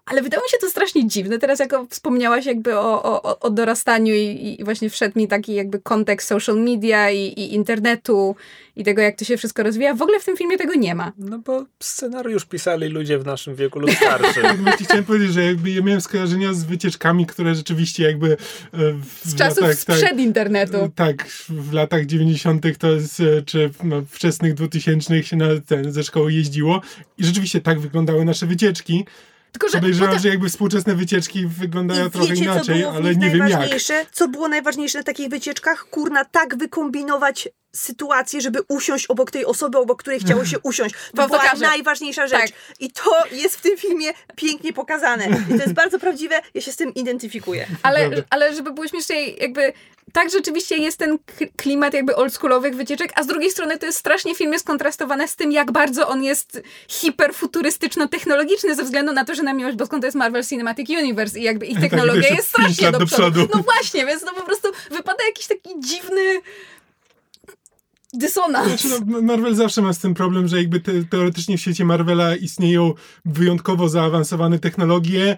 [0.09, 1.38] ale wydało mi się to strasznie dziwne.
[1.38, 5.79] Teraz jak wspomniałaś jakby o, o, o dorastaniu i, i, właśnie wszedł mi taki jakby
[5.79, 8.37] kontekst social media i, i, internetu
[8.77, 9.94] i tego, jak to się wszystko rozwija.
[9.94, 11.12] W ogóle w tym filmie tego nie ma.
[11.18, 14.42] No bo scenariusz pisali ludzie w naszym wieku lub starszym.
[14.64, 18.33] tak, chciałem powiedzieć, że jakby ja miałem skojarzenia z wycieczkami, które rzeczywiście jakby...
[18.33, 18.37] E,
[18.92, 20.90] w z czasów latach, sprzed tak, internetu.
[20.94, 22.79] Tak, w latach 90.
[22.79, 26.81] to jest, e, czy no, wczesnych 2000 się na ten, ze szkoły jeździło
[27.18, 29.05] i rzeczywiście tak wyglądały nasze wycieczki.
[29.59, 30.23] Tylko, że Podejrzewam, potem...
[30.23, 33.71] że jakby współczesne wycieczki wyglądają I trochę wiecie, inaczej, ale nie wiem jak.
[34.12, 35.85] Co było najważniejsze na takich wycieczkach?
[35.90, 40.94] Kurna, tak wykombinować sytuację, żeby usiąść obok tej osoby, obok której chciało się usiąść.
[40.94, 41.66] To, była pokażę.
[41.66, 42.40] najważniejsza rzecz.
[42.40, 42.50] Tak.
[42.81, 45.28] I to jest w tym filmie pięknie pokazane.
[45.50, 47.66] I to jest bardzo prawdziwe, ja się z tym identyfikuję.
[47.83, 49.72] Ale, ale żeby było śmieszniej, jakby
[50.12, 51.18] tak rzeczywiście jest ten
[51.57, 55.37] klimat jakby oldschoolowych wycieczek, a z drugiej strony to jest strasznie film jest skontrastowane z
[55.37, 60.07] tym, jak bardzo on jest hiperfuturystyczno-technologiczny ze względu na to, że na miłość boską to
[60.07, 63.07] jest Marvel Cinematic Universe i jakby ich tak, technologia tak, jest strasznie do przodu.
[63.07, 63.48] do przodu.
[63.54, 66.40] No właśnie, więc to po prostu wypada jakiś taki dziwny
[68.12, 68.83] dysonans.
[68.83, 72.37] Znaczy, no, Marvel zawsze ma z tym problem, że jakby te, teoretycznie w świecie Marvela
[72.37, 72.94] istnieją
[73.25, 75.37] wyjątkowo zaawansowane technologie,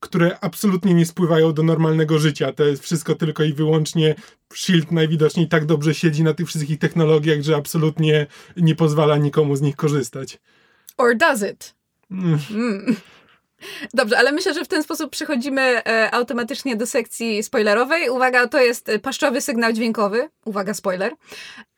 [0.00, 2.52] które absolutnie nie spływają do normalnego życia.
[2.52, 4.14] To jest wszystko tylko i wyłącznie
[4.54, 8.26] Shield najwidoczniej tak dobrze siedzi na tych wszystkich technologiach, że absolutnie
[8.56, 10.38] nie pozwala nikomu z nich korzystać.
[10.96, 11.74] Or does it?
[12.10, 12.38] Mm.
[12.50, 12.96] Mm.
[13.94, 18.10] Dobrze, ale myślę, że w ten sposób przechodzimy e, automatycznie do sekcji spoilerowej.
[18.10, 20.28] Uwaga, to jest paszczowy sygnał dźwiękowy.
[20.44, 21.12] Uwaga, spoiler.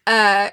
[0.09, 0.53] E,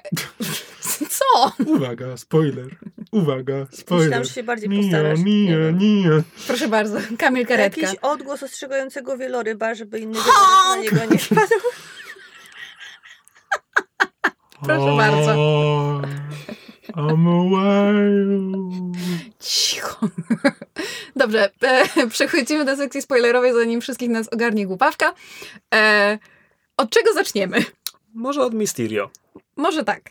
[1.08, 1.52] co?
[1.66, 2.76] Uwaga, spoiler.
[3.12, 4.04] Uwaga, spoiler.
[4.04, 5.18] Myślałam, że się bardziej postarasz.
[5.18, 6.22] Nie, nie, nie.
[6.46, 7.80] Proszę bardzo, Kamil Karetka.
[7.80, 10.18] Jakiś odgłos ostrzegającego wieloryba, żeby inny
[10.68, 11.46] na niego nie wpadł.
[14.64, 15.32] Proszę bardzo.
[16.96, 17.92] I'm a
[19.40, 20.08] Cicho.
[21.16, 25.14] Dobrze, e, przechodzimy do sekcji spoilerowej, zanim wszystkich nas ogarnie głupawka.
[25.74, 26.18] E,
[26.76, 27.64] od czego zaczniemy?
[28.14, 29.10] Może od Mysterio.
[29.56, 30.10] Może tak.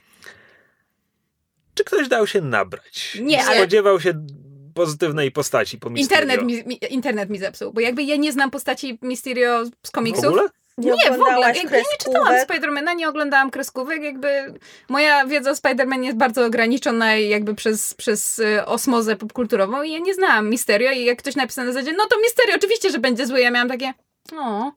[1.74, 3.18] Czy ktoś dał się nabrać?
[3.22, 3.58] Nie, ale...
[3.58, 4.26] Spodziewał się
[4.74, 6.24] pozytywnej postaci po Mysterio.
[6.24, 10.26] Internet mi, mi, internet mi zepsuł, bo jakby ja nie znam postaci Mysterio z komiksów.
[10.26, 10.50] W ogóle?
[10.78, 11.40] Nie, nie w ogóle.
[11.40, 14.04] Ja, ja nie czytałam Spidermana, nie oglądałam kreskówek.
[14.04, 14.54] Jakby
[14.90, 20.00] moja wiedza o Spidermanie jest bardzo ograniczona jakby przez, przez y, osmozę popkulturową i ja
[20.00, 23.28] nie znałam Misterio i jak ktoś napisał na zasadzie, no to Misterio oczywiście, że będzie
[23.28, 23.42] zły.
[23.42, 23.94] Ja miałam takie,
[24.38, 24.72] o.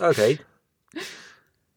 [0.10, 0.34] Okej.
[0.34, 0.38] Okay.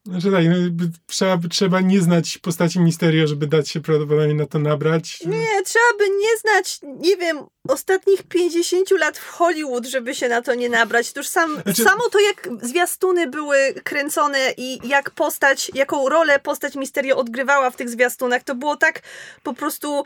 [0.06, 4.58] Znaczy tak, no, trzeba, trzeba nie znać postaci Misterio, żeby dać się prawdopodobnie na to
[4.58, 5.20] nabrać.
[5.26, 7.38] Nie, trzeba by nie znać, nie wiem,
[7.68, 11.12] ostatnich 50 lat w Hollywood, żeby się na to nie nabrać.
[11.12, 11.82] To już sam, znaczy...
[11.82, 17.76] samo to, jak zwiastuny były kręcone i jak postać, jaką rolę postać Misterio odgrywała w
[17.76, 19.02] tych zwiastunach, to było tak
[19.42, 20.04] po prostu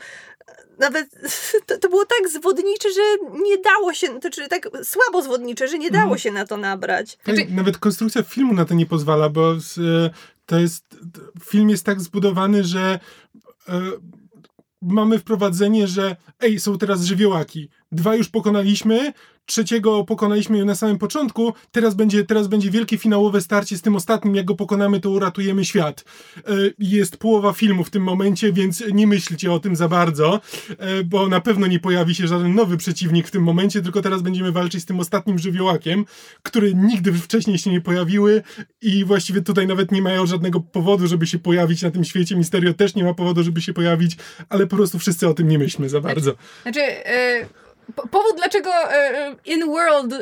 [0.79, 1.09] nawet
[1.65, 3.01] to, to, było tak zwodnicze, że
[3.43, 6.19] nie dało się, to znaczy tak słabo zwodnicze, że nie dało mhm.
[6.19, 7.17] się na to nabrać.
[7.23, 7.51] Tak, znaczy...
[7.51, 9.55] Nawet konstrukcja filmu na to nie pozwala, bo
[10.45, 10.85] to jest,
[11.43, 12.99] film jest tak zbudowany, że
[13.69, 13.81] e,
[14.81, 19.13] mamy wprowadzenie, że ej, są teraz żywiołaki, dwa już pokonaliśmy,
[19.49, 24.35] trzeciego pokonaliśmy na samym początku, teraz będzie, teraz będzie wielkie finałowe starcie z tym ostatnim,
[24.35, 26.05] jak go pokonamy, to uratujemy świat.
[26.37, 26.41] E,
[26.79, 30.41] jest połowa filmu w tym momencie, więc nie myślcie o tym za bardzo,
[30.77, 34.21] e, bo na pewno nie pojawi się żaden nowy przeciwnik w tym momencie, tylko teraz
[34.21, 36.05] będziemy walczyć z tym ostatnim żywiołakiem,
[36.43, 38.43] który nigdy wcześniej się nie pojawiły
[38.81, 42.35] i właściwie tutaj nawet nie mają żadnego powodu, żeby się pojawić na tym świecie.
[42.35, 44.17] Misterio też nie ma powodu, żeby się pojawić,
[44.49, 46.35] ale po prostu wszyscy o tym nie myślmy za bardzo.
[46.63, 50.19] Znaczy, yy powód, dlaczego e, In World e,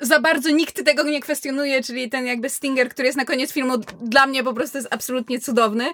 [0.00, 3.78] za bardzo nikt tego nie kwestionuje, czyli ten jakby Stinger, który jest na koniec filmu,
[4.02, 5.84] dla mnie po prostu jest absolutnie cudowny.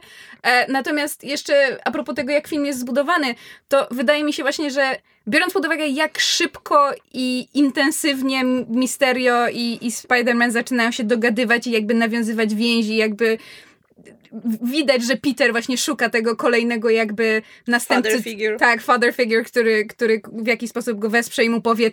[0.43, 3.35] E, natomiast jeszcze a propos tego, jak film jest zbudowany,
[3.69, 4.97] to wydaje mi się właśnie, że
[5.29, 11.71] biorąc pod uwagę, jak szybko i intensywnie Misterio i, i Spider-Man zaczynają się dogadywać i
[11.71, 13.39] jakby nawiązywać więzi, jakby
[14.63, 18.11] widać, że Peter właśnie szuka tego kolejnego jakby następcy.
[18.11, 18.59] Father figure.
[18.59, 21.91] Tak, father figure, który, który w jakiś sposób go wesprze i mu powie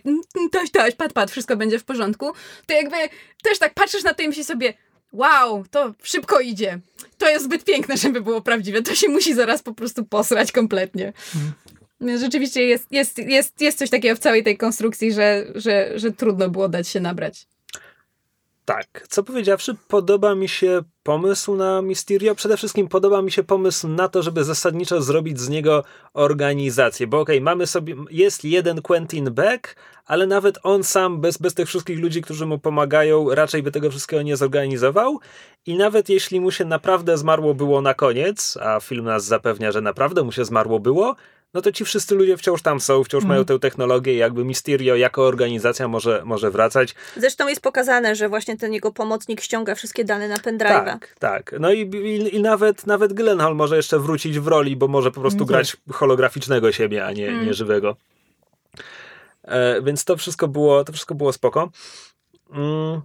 [0.51, 2.31] toś, toś, pad, pad, wszystko będzie w porządku.
[2.65, 2.95] To jakby
[3.43, 4.73] też tak patrzysz na to i myślisz sobie
[5.11, 6.79] wow, to szybko idzie.
[7.17, 8.81] To jest zbyt piękne, żeby było prawdziwe.
[8.81, 11.13] To się musi zaraz po prostu posrać kompletnie.
[11.33, 12.19] Hmm.
[12.19, 16.49] Rzeczywiście jest, jest, jest, jest coś takiego w całej tej konstrukcji, że, że, że trudno
[16.49, 17.47] było dać się nabrać.
[18.65, 22.35] Tak, co powiedziawszy, podoba mi się pomysł na Mysterio.
[22.35, 25.83] Przede wszystkim podoba mi się pomysł na to, żeby zasadniczo zrobić z niego
[26.13, 27.07] organizację.
[27.07, 31.53] Bo okej, okay, mamy sobie, jest jeden Quentin Beck, ale nawet on sam, bez, bez
[31.53, 35.19] tych wszystkich ludzi, którzy mu pomagają, raczej by tego wszystkiego nie zorganizował.
[35.65, 39.81] I nawet jeśli mu się naprawdę zmarło było na koniec, a film nas zapewnia, że
[39.81, 41.15] naprawdę mu się zmarło było,
[41.53, 43.29] no to ci wszyscy ludzie wciąż tam są, wciąż mm.
[43.29, 46.95] mają tę technologię i jakby Mysterio jako organizacja może, może wracać.
[47.17, 50.85] Zresztą jest pokazane, że właśnie ten jego pomocnik ściąga wszystkie dane na pendrive'a.
[50.85, 51.55] Tak, tak.
[51.59, 55.21] No i, i, i, nawet, nawet Gyllenhaal może jeszcze wrócić w roli, bo może po
[55.21, 55.47] prostu mm.
[55.47, 57.45] grać holograficznego siebie, a nie, mm.
[57.45, 57.95] nie żywego.
[59.43, 61.71] E, więc to wszystko było, to wszystko było spoko.
[62.51, 63.01] Mm.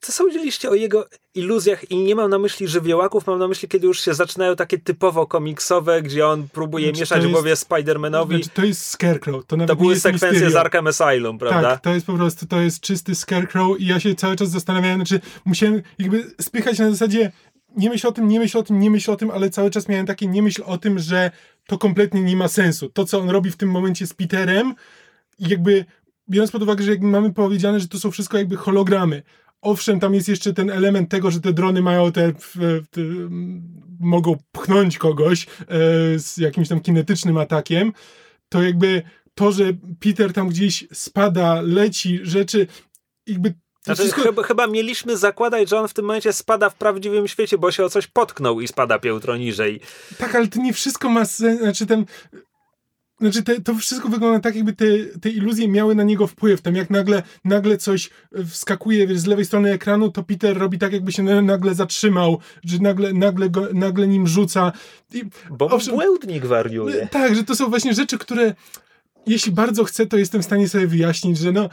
[0.00, 1.90] Co sądziliście o jego iluzjach?
[1.90, 5.26] I nie mam na myśli żywiołaków, mam na myśli, kiedy już się zaczynają takie typowo
[5.26, 8.28] komiksowe, gdzie on próbuje znaczy, mieszać w głowie Spider-Manowi.
[8.28, 9.46] Znaczy, to jest Scarecrow.
[9.46, 10.50] To, to były sekwencje Mysterio.
[10.50, 11.70] z Arkham Asylum, prawda?
[11.70, 14.96] Tak, to jest po prostu, to jest czysty Scarecrow i ja się cały czas zastanawiałem,
[14.96, 17.32] znaczy musiałem jakby spychać na zasadzie
[17.76, 19.88] nie myśl o tym, nie myśl o tym, nie myśl o tym, ale cały czas
[19.88, 21.30] miałem takie nie myśl o tym, że
[21.66, 22.88] to kompletnie nie ma sensu.
[22.88, 24.74] To, co on robi w tym momencie z Peterem,
[25.38, 25.84] jakby
[26.30, 29.22] biorąc pod uwagę, że jakby mamy powiedziane, że to są wszystko jakby hologramy.
[29.62, 32.32] Owszem, tam jest jeszcze ten element tego, że te drony mają te,
[32.90, 33.00] te
[34.00, 35.46] mogą pchnąć kogoś e,
[36.18, 37.92] z jakimś tam kinetycznym atakiem,
[38.48, 39.02] to jakby
[39.34, 39.64] to, że
[40.00, 42.66] Peter tam gdzieś spada, leci, rzeczy,
[43.26, 44.22] jakby znaczy, wszystko...
[44.22, 47.84] chyba, chyba, mieliśmy zakładać, że on w tym momencie spada w prawdziwym świecie, bo się
[47.84, 49.80] o coś potknął i spada piętro niżej.
[50.18, 51.60] Tak, ale to nie wszystko ma sens.
[51.60, 52.04] Znaczy, ten,
[53.20, 54.84] znaczy, te, to wszystko wygląda tak, jakby te,
[55.20, 56.62] te iluzje miały na niego wpływ.
[56.62, 58.10] Tam jak nagle, nagle coś
[58.48, 62.78] wskakuje wiesz, z lewej strony ekranu, to Peter robi tak, jakby się nagle zatrzymał, że
[62.78, 64.72] nagle, nagle, go, nagle nim rzuca.
[65.14, 67.08] I, Bo owszem, błędnik wariuje.
[67.10, 68.54] Tak, że to są właśnie rzeczy, które
[69.26, 71.68] jeśli bardzo chcę, to jestem w stanie sobie wyjaśnić, że no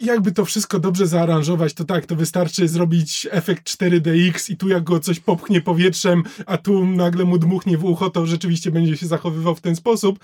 [0.00, 4.84] jakby to wszystko dobrze zaaranżować, to tak, to wystarczy zrobić efekt 4DX i tu jak
[4.84, 9.06] go coś popchnie powietrzem, a tu nagle mu dmuchnie w ucho, to rzeczywiście będzie się
[9.06, 10.18] zachowywał w ten sposób,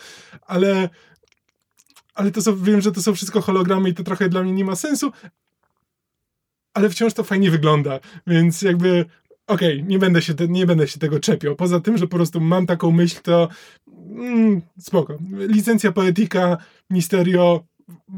[0.46, 0.88] ale
[2.14, 4.64] ale to są, wiem, że to są wszystko hologramy i to trochę dla mnie nie
[4.64, 5.12] ma sensu,
[6.74, 9.04] ale wciąż to fajnie wygląda, więc jakby
[9.46, 11.56] okej, okay, nie, będę się nie będę się tego czepiał.
[11.56, 13.48] Poza tym, że po prostu mam taką myśl, to
[14.16, 15.18] mm, spoko.
[15.30, 16.56] Licencja poetyka,
[16.90, 17.64] Misterio,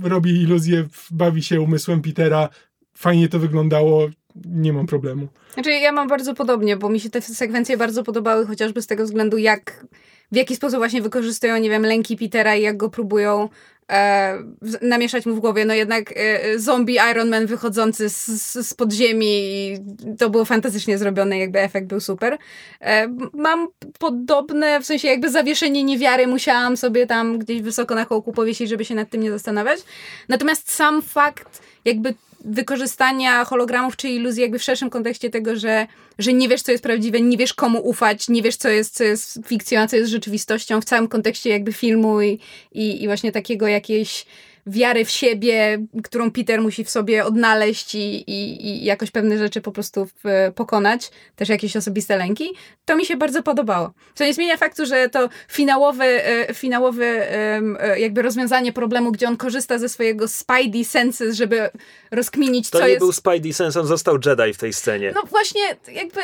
[0.02, 2.48] robi iluzję, bawi się umysłem Petera,
[2.94, 4.08] fajnie to wyglądało,
[4.44, 5.28] nie mam problemu.
[5.54, 9.04] Znaczy ja mam bardzo podobnie, bo mi się te sekwencje bardzo podobały, chociażby z tego
[9.04, 9.86] względu, jak
[10.32, 13.48] w jaki sposób właśnie wykorzystują, nie wiem, lęki Petera i jak go próbują
[13.90, 14.38] e,
[14.82, 15.64] namieszać mu w głowie.
[15.64, 19.78] No jednak e, zombie Iron Man wychodzący z, z, z podziemi i
[20.18, 22.38] to było fantastycznie zrobione, jakby efekt był super.
[22.80, 28.32] E, mam podobne, w sensie jakby zawieszenie niewiary musiałam sobie tam gdzieś wysoko na kołku
[28.32, 29.80] powiesić, żeby się nad tym nie zastanawiać.
[30.28, 35.86] Natomiast sam fakt jakby wykorzystania hologramów czy iluzji jakby w szerszym kontekście tego, że,
[36.18, 39.04] że nie wiesz, co jest prawdziwe, nie wiesz, komu ufać, nie wiesz, co jest, co
[39.04, 42.38] jest fikcją, a co jest rzeczywistością w całym kontekście jakby filmu i,
[42.72, 44.26] i, i właśnie takiego jakiejś
[44.68, 49.60] wiary w siebie, którą Peter musi w sobie odnaleźć i, i, i jakoś pewne rzeczy
[49.60, 50.08] po prostu
[50.54, 52.54] pokonać, też jakieś osobiste lęki,
[52.84, 53.92] to mi się bardzo podobało.
[54.14, 59.36] Co nie zmienia faktu, że to finałowe, e, finałowe e, jakby rozwiązanie problemu, gdzie on
[59.36, 61.70] korzysta ze swojego Spidey senses, żeby
[62.10, 63.00] rozkminić, to co jest...
[63.00, 65.12] To nie był Spidey sense, on został Jedi w tej scenie.
[65.14, 66.20] No właśnie, jakby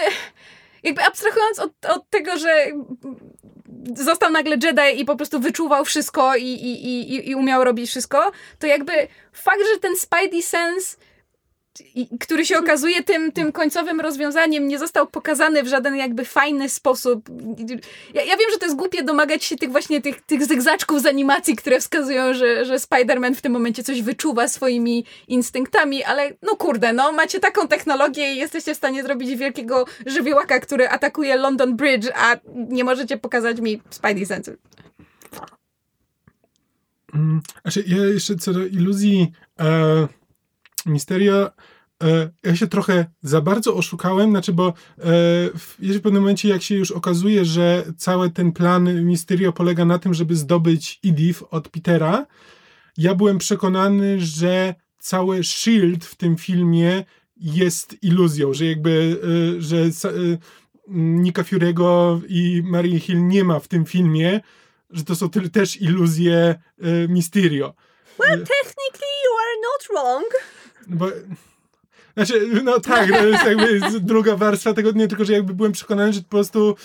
[0.85, 2.67] jakby abstrahując od, od tego, że
[3.97, 8.33] został nagle Jedi i po prostu wyczuwał wszystko i, i, i, i umiał robić wszystko,
[8.59, 8.93] to jakby
[9.33, 10.97] fakt, że ten Spidey Sense
[12.21, 17.29] który się okazuje tym, tym końcowym rozwiązaniem, nie został pokazany w żaden jakby fajny sposób.
[18.15, 21.07] Ja, ja wiem, że to jest głupie domagać się tych właśnie tych, tych zygzaczków z
[21.07, 26.57] animacji, które wskazują, że, że Spider-Man w tym momencie coś wyczuwa swoimi instynktami, ale no
[26.57, 31.77] kurde, no macie taką technologię i jesteście w stanie zrobić wielkiego żywiołaka, który atakuje London
[31.77, 34.57] Bridge, a nie możecie pokazać mi Spidey Sense.
[37.15, 40.09] Mm, znaczy, ja jeszcze co do iluzji e,
[40.87, 41.51] Misterio,
[42.03, 44.73] e, ja się trochę za bardzo oszukałem, znaczy, bo e,
[45.55, 50.15] w pewnym momencie, jak się już okazuje, że cały ten plan Misterio polega na tym,
[50.15, 52.27] żeby zdobyć Edith od Petera,
[52.97, 57.05] ja byłem przekonany, że cały Shield w tym filmie
[57.37, 59.21] jest iluzją, że jakby,
[59.59, 59.77] e, że
[60.89, 64.41] Nika Fury'ego i Marie Hill nie ma w tym filmie,
[64.91, 66.55] że to są też iluzje
[67.09, 67.75] Mysterio.
[68.19, 70.27] Well, technically you are not wrong.
[70.89, 71.09] Bo,
[72.15, 76.13] znaczy, no tak, to jest jakby druga warstwa tego, nie tylko, że jakby byłem przekonany,
[76.13, 76.77] że po prostu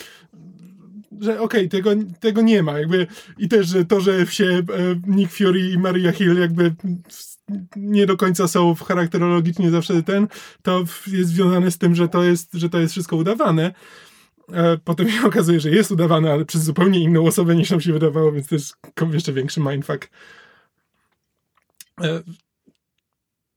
[1.22, 3.08] że okej, okay, tego, tego nie ma, jakby
[3.38, 4.64] i też że to, że się e,
[5.08, 6.76] Nick Fury i Maria Hill jakby
[7.76, 10.28] nie do końca są charakterologicznie zawsze ten,
[10.62, 13.74] to jest związane z tym, że to jest, że to jest wszystko udawane.
[14.54, 17.94] E, potem się okazuje, że jest udawane, ale przez zupełnie inną osobę niż nam się
[17.94, 18.76] wydawało, więc to jest
[19.14, 20.10] jeszcze większy mindfuck.
[22.02, 22.24] E,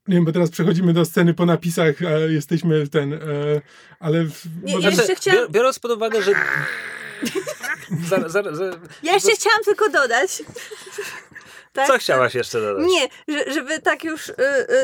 [0.08, 3.18] nie wiem, bo teraz przechodzimy do sceny po napisach, a jesteśmy ten, e,
[4.00, 4.24] ale...
[4.24, 4.90] W, nie, może...
[4.90, 5.48] jeszcze chciałam...
[5.50, 6.32] Biorąc pod uwagę, że...
[8.08, 10.42] zar, zar, zar, ja jeszcze chciałam tylko dodać,
[11.72, 11.86] tak?
[11.86, 12.86] Co chciałaś jeszcze dodać?
[12.88, 14.34] Nie, że, żeby tak już y,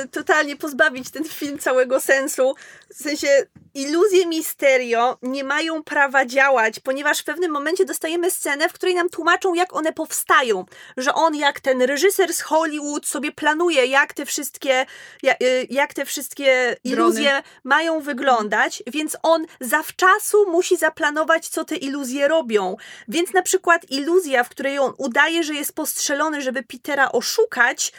[0.04, 2.54] y, totalnie pozbawić ten film całego sensu.
[2.94, 8.72] W sensie iluzje Misterio nie mają prawa działać, ponieważ w pewnym momencie dostajemy scenę, w
[8.72, 10.64] której nam tłumaczą, jak one powstają.
[10.96, 14.86] Że on, jak ten reżyser z Hollywood, sobie planuje, jak te wszystkie,
[15.22, 17.42] jak, y, jak te wszystkie iluzje Drony.
[17.64, 22.76] mają wyglądać, więc on zawczasu musi zaplanować, co te iluzje robią.
[23.08, 27.92] Więc na przykład iluzja, w której on udaje, że jest postrzelony, żeby Petera oszukać,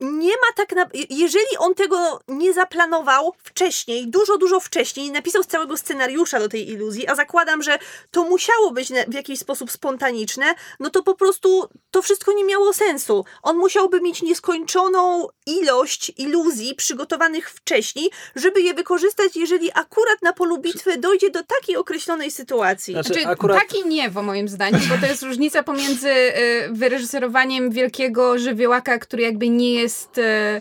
[0.00, 0.86] nie ma tak na...
[1.10, 6.70] Jeżeli on tego nie zaplanował wcześniej, dużo, dużo wcześniej, napisał z całego scenariusza do tej
[6.70, 7.78] iluzji, a zakładam, że
[8.10, 12.72] to musiało być w jakiś sposób spontaniczne, no to po prostu to wszystko nie miało
[12.72, 13.24] sensu.
[13.42, 20.58] On musiałby mieć nieskończoną ilość iluzji przygotowanych wcześniej, żeby je wykorzystać, jeżeli akurat na polu
[20.58, 22.94] bitwy dojdzie do takiej określonej sytuacji.
[22.94, 23.58] Znaczy, znaczy akurat...
[23.58, 29.22] taki nie, w moim zdaniem, bo to jest różnica pomiędzy y, wyreżyserowaniem wielkiego żywiołaka, który
[29.22, 30.60] jakby nie jest jest e,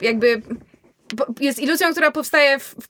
[0.00, 0.42] jakby
[1.40, 2.86] jest iluzją, która powstaje w, w,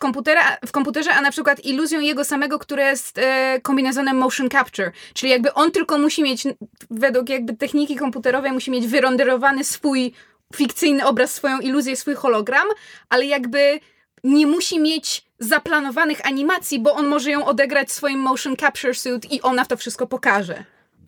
[0.67, 4.93] w komputerze, a na przykład iluzją jego samego, która jest e, kombinezonem motion capture.
[5.15, 6.45] Czyli jakby on tylko musi mieć,
[6.91, 10.13] według jakby techniki komputerowej, musi mieć wyrenderowany swój
[10.57, 12.67] fikcyjny obraz, swoją iluzję, swój hologram,
[13.09, 13.81] ale jakby
[14.25, 19.43] nie musi mieć zaplanowanych animacji, bo on może ją odegrać swoim motion capture suit i
[19.43, 20.65] ona to wszystko pokaże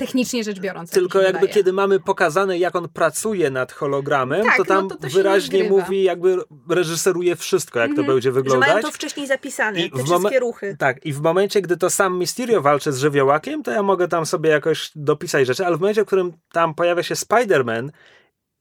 [0.06, 0.90] technicznie rzecz biorąc.
[0.90, 1.54] Tylko jakby wydaje.
[1.54, 5.64] kiedy mamy pokazane, jak on pracuje nad hologramem, tak, to tam no to to wyraźnie
[5.64, 6.38] mówi, jakby
[6.68, 8.08] reżyseruje wszystko, jak to mhm.
[8.08, 8.68] będzie wyglądać.
[8.68, 10.76] Że mają to wcześniej zapisane, I te wszystkie ruchy.
[10.78, 14.26] Tak, i w momencie, gdy to sam Mysterio walczy z żywiołakiem, to ja mogę tam
[14.26, 17.90] sobie jakoś dopisać rzeczy, ale w momencie, w którym tam pojawia się Spider-Man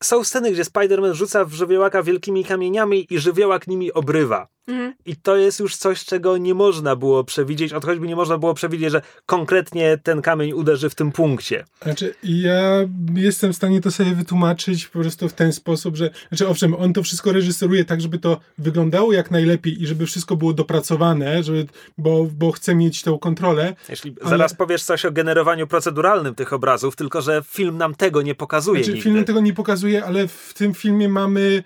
[0.03, 4.47] są sceny, gdzie Spider-Man rzuca w żywiołaka wielkimi kamieniami i żywiołak nimi obrywa.
[4.67, 4.93] Mhm.
[5.05, 8.53] I to jest już coś, czego nie można było przewidzieć, od choćby nie można było
[8.53, 11.65] przewidzieć, że konkretnie ten kamień uderzy w tym punkcie.
[11.83, 12.61] Znaczy, ja
[13.15, 16.93] jestem w stanie to sobie wytłumaczyć po prostu w ten sposób, że, znaczy owszem, on
[16.93, 21.67] to wszystko reżyseruje tak, żeby to wyglądało jak najlepiej i żeby wszystko było dopracowane, żeby,
[21.97, 23.75] bo, bo chce mieć tą kontrolę.
[23.89, 24.29] Jeśli ale...
[24.29, 28.83] zaraz powiesz coś o generowaniu proceduralnym tych obrazów, tylko że film nam tego nie pokazuje.
[28.83, 31.63] Znaczy, film nam tego nie pokazuje, ale w tym filmie mamy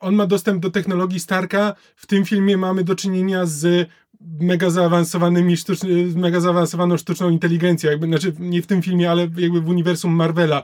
[0.00, 1.74] on ma dostęp do technologii Starka.
[1.96, 3.88] W tym filmie mamy do czynienia z
[4.20, 9.60] mega zaawansowanymi sztuczny, mega zaawansowaną sztuczną inteligencją, jakby, znaczy nie w tym filmie, ale jakby
[9.60, 10.62] w uniwersum Marvela.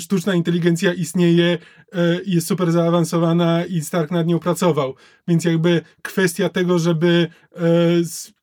[0.00, 1.58] Sztuczna inteligencja istnieje
[1.94, 4.94] y, jest super zaawansowana i Stark nad nią pracował.
[5.28, 7.28] Więc jakby kwestia tego, żeby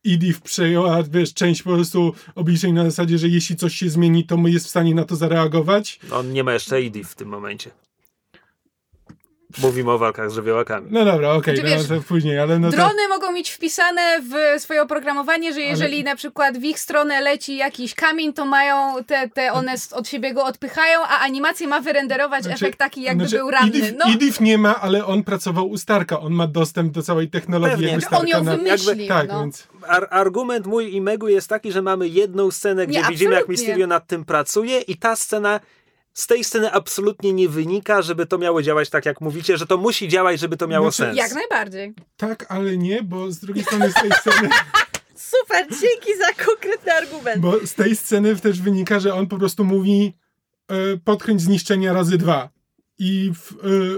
[0.05, 4.25] y, Edith przejęła, wiesz, część po prostu obliczeń na zasadzie, że jeśli coś się zmieni,
[4.25, 5.99] to jest w stanie na to zareagować.
[6.11, 7.71] On nie ma jeszcze Edith w tym momencie.
[9.61, 10.87] Mówimy o walkach z żywiołakami.
[10.91, 12.75] No dobra, okej, Znaczy, okay, no, to później, ale no to...
[12.77, 17.21] Drony mogą mieć wpisane w swoje oprogramowanie, że jeżeli Ale- na przykład w ich stronę
[17.21, 21.81] leci jakiś kamień, to mają te, te one od siebie go odpychają, a animację ma
[21.81, 23.69] wyrenderować Znaczy- efekt taki, jakby znaczy, był ranny.
[23.69, 26.19] Idif, No, Idif nie ma, ale on pracował u Starka.
[26.19, 27.91] On ma dostęp do całej technologii Pewnie.
[27.91, 28.23] jakby On Starka.
[28.23, 28.57] on ją na...
[28.57, 29.07] wymyślił.
[29.07, 29.39] Tak, no.
[29.39, 29.67] więc...
[29.87, 33.41] Ar argument mój i Megu jest taki, że mamy jedną scenę, gdzie Nie, widzimy, jak
[33.41, 33.63] absolutnie.
[33.67, 35.59] Mysterio nad tym pracuje i ta scena
[36.13, 39.77] z tej sceny absolutnie nie wynika, żeby to miało działać tak, jak mówicie, że to
[39.77, 41.17] musi działać, żeby to miało Znaczy, sens.
[41.17, 41.93] Jak najbardziej.
[42.17, 44.49] Tak, ale nie, bo z drugiej strony z tej sceny...
[45.15, 47.41] Super, dzięki za konkretny argument.
[47.41, 50.13] Bo z tej sceny też wynika, że on po prostu mówi
[50.67, 52.49] e, podkręć zniszczenia razy dwa.
[52.99, 53.57] I, w, e,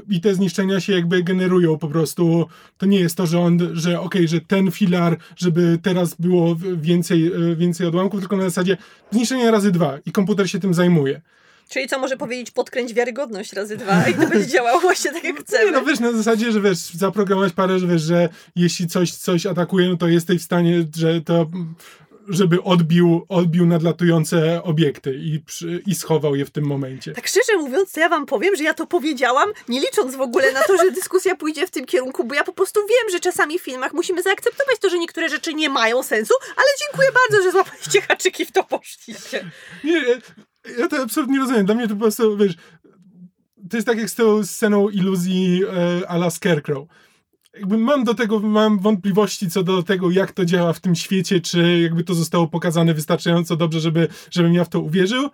[0.09, 2.45] I te zniszczenia się jakby generują po prostu.
[2.77, 7.27] To nie jest to, że on, że okej, że ten filar, żeby teraz było więcej,
[7.27, 8.77] e, więcej odłamków, tylko na zasadzie
[9.11, 11.21] zniszczenia razy dwa i komputer się tym zajmuje.
[11.69, 15.35] Czyli co może powiedzieć, podkręć wiarygodność razy dwa i to będzie działało właśnie tak jak
[15.39, 15.71] Nie, chcemy.
[15.71, 19.89] no wiesz, na zasadzie, że wiesz, zaprogramować parę, że wiesz, że jeśli coś, coś atakuje,
[19.89, 21.47] no to jesteś w stanie, że to
[22.27, 25.43] żeby odbił, odbił nadlatujące obiekty i,
[25.87, 27.11] i schował je w tym momencie.
[27.11, 30.51] Tak szczerze mówiąc, to ja wam powiem, że ja to powiedziałam, nie licząc w ogóle
[30.51, 33.59] na to, że dyskusja pójdzie w tym kierunku, bo ja po prostu wiem, że czasami
[33.59, 37.51] w filmach musimy zaakceptować to, że niektóre rzeczy nie mają sensu, ale dziękuję bardzo, że
[37.51, 39.51] złapaliście haczyki w to poszliście.
[39.83, 40.01] Nie,
[40.79, 41.65] ja to absolutnie rozumiem.
[41.65, 42.55] Dla mnie to po prostu, wiesz,
[43.69, 46.87] to jest tak jak z tą sceną iluzji e, a la Scarecrow.
[47.53, 51.41] Jakby mam do tego, mam wątpliwości co do tego, jak to działa w tym świecie,
[51.41, 55.29] czy jakby to zostało pokazane wystarczająco dobrze, żeby, żebym ja w to uwierzył.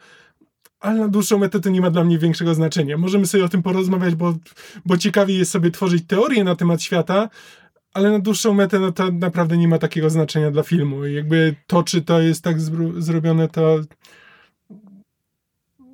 [0.80, 2.98] Ale na dłuższą metę to nie ma dla mnie większego znaczenia.
[2.98, 4.36] Możemy sobie o tym porozmawiać, bo,
[4.86, 7.30] bo ciekawie jest sobie tworzyć teorie na temat świata,
[7.94, 11.06] ale na dłuższą metę no to naprawdę nie ma takiego znaczenia dla filmu.
[11.06, 12.62] Jakby to, czy to jest tak
[12.98, 13.80] zrobione, to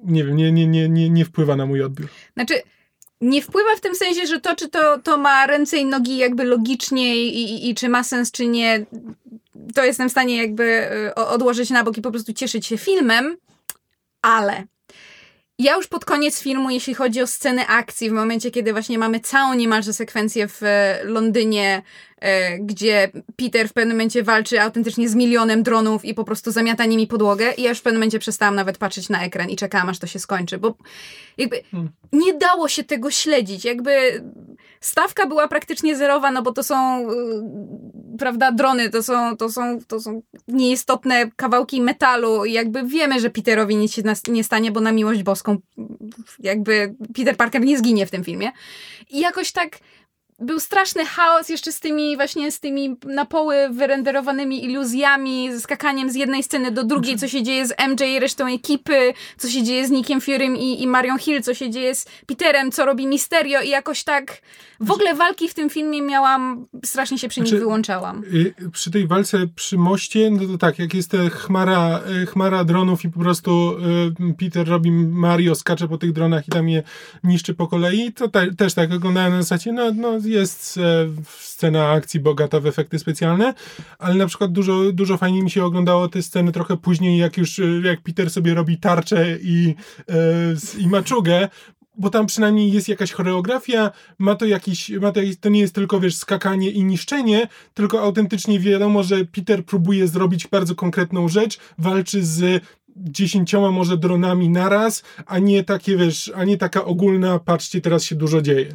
[0.07, 2.09] nie wiem, nie, nie, nie, nie, nie wpływa na mój odbiór.
[2.33, 2.61] Znaczy,
[3.21, 6.43] nie wpływa w tym sensie, że to, czy to, to ma ręce i nogi jakby
[6.43, 8.85] logicznie i, i, i czy ma sens, czy nie,
[9.75, 13.37] to jestem w stanie jakby o- odłożyć na bok i po prostu cieszyć się filmem,
[14.21, 14.63] ale
[15.59, 19.19] ja już pod koniec filmu, jeśli chodzi o sceny akcji, w momencie, kiedy właśnie mamy
[19.19, 21.81] całą niemalże sekwencję w e, Londynie, e,
[22.59, 27.07] gdzie Peter w pewnym momencie walczy autentycznie z milionem dronów i po prostu zamiata nimi
[27.07, 29.99] podłogę i ja już w pewnym momencie przestałam nawet patrzeć na ekran i czekałam, aż
[29.99, 30.76] to się skończy, bo
[31.38, 31.91] jakby Hmm.
[32.13, 34.24] nie dało się tego śledzić, jakby
[34.80, 39.80] stawka była praktycznie zerowa, no bo to są y, prawda, drony, to są, to są,
[39.88, 44.80] to są nieistotne kawałki metalu i jakby wiemy, że Peterowi nic się nie stanie, bo
[44.80, 45.57] na miłość boską
[46.39, 48.51] jakby Peter Parker nie zginie w tym filmie.
[49.09, 49.80] I jakoś tak
[50.39, 56.11] był straszny chaos jeszcze z tymi właśnie z tymi na poły wyrenderowanymi iluzjami, ze skakaniem
[56.11, 59.63] z jednej sceny do drugiej, co się dzieje z MJ i resztą ekipy, co się
[59.63, 63.07] dzieje z Nickiem Furym i, i Marion Hill, co się dzieje z Peterem, co robi
[63.07, 64.41] Misterio i jakoś tak
[64.79, 68.23] w ogóle walki w tym filmie miałam, strasznie się przy nich Znaczy- wyłączałam.
[68.33, 73.05] Y, Przy tej walce przy moście, no to tak, jak jest chmara, y, chmara dronów
[73.05, 73.77] i po prostu
[74.29, 76.83] y, Peter robi Mario, skacze po tych dronach i tam je
[77.23, 81.07] niszczy po kolei, to te, też tak oglądałem na zasadzie, no, no jest e,
[81.39, 83.53] scena akcji bogata w efekty specjalne,
[83.99, 87.59] ale na przykład dużo, dużo fajniej mi się oglądało te sceny trochę później, jak już,
[87.59, 89.75] y, jak Peter sobie robi tarczę i,
[90.09, 90.13] e,
[90.80, 91.49] i maczugę,
[91.97, 95.99] bo tam przynajmniej jest jakaś choreografia, ma to jakiś, ma to, to nie jest tylko,
[95.99, 102.25] wiesz, skakanie i niszczenie, tylko autentycznie wiadomo, że Peter próbuje zrobić bardzo konkretną rzecz, walczy
[102.25, 102.63] z
[102.97, 108.15] dziesięcioma może dronami naraz, a nie takie, wiesz, a nie taka ogólna, patrzcie, teraz się
[108.15, 108.73] dużo dzieje.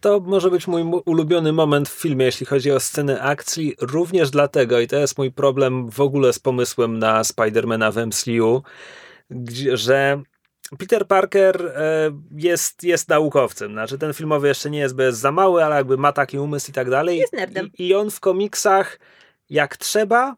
[0.00, 4.80] To może być mój ulubiony moment w filmie, jeśli chodzi o sceny akcji, również dlatego,
[4.80, 8.62] i to jest mój problem w ogóle z pomysłem na Spidermana w MCU,
[9.30, 10.22] gdzie, że
[10.78, 13.72] Peter Parker e, jest, jest naukowcem.
[13.72, 16.70] Znaczy, ten filmowy jeszcze nie jest, bo jest za mały, ale jakby ma taki umysł
[16.70, 17.18] i tak dalej.
[17.18, 17.70] Jest nerdem.
[17.78, 18.98] I, I on w komiksach,
[19.50, 20.36] jak trzeba,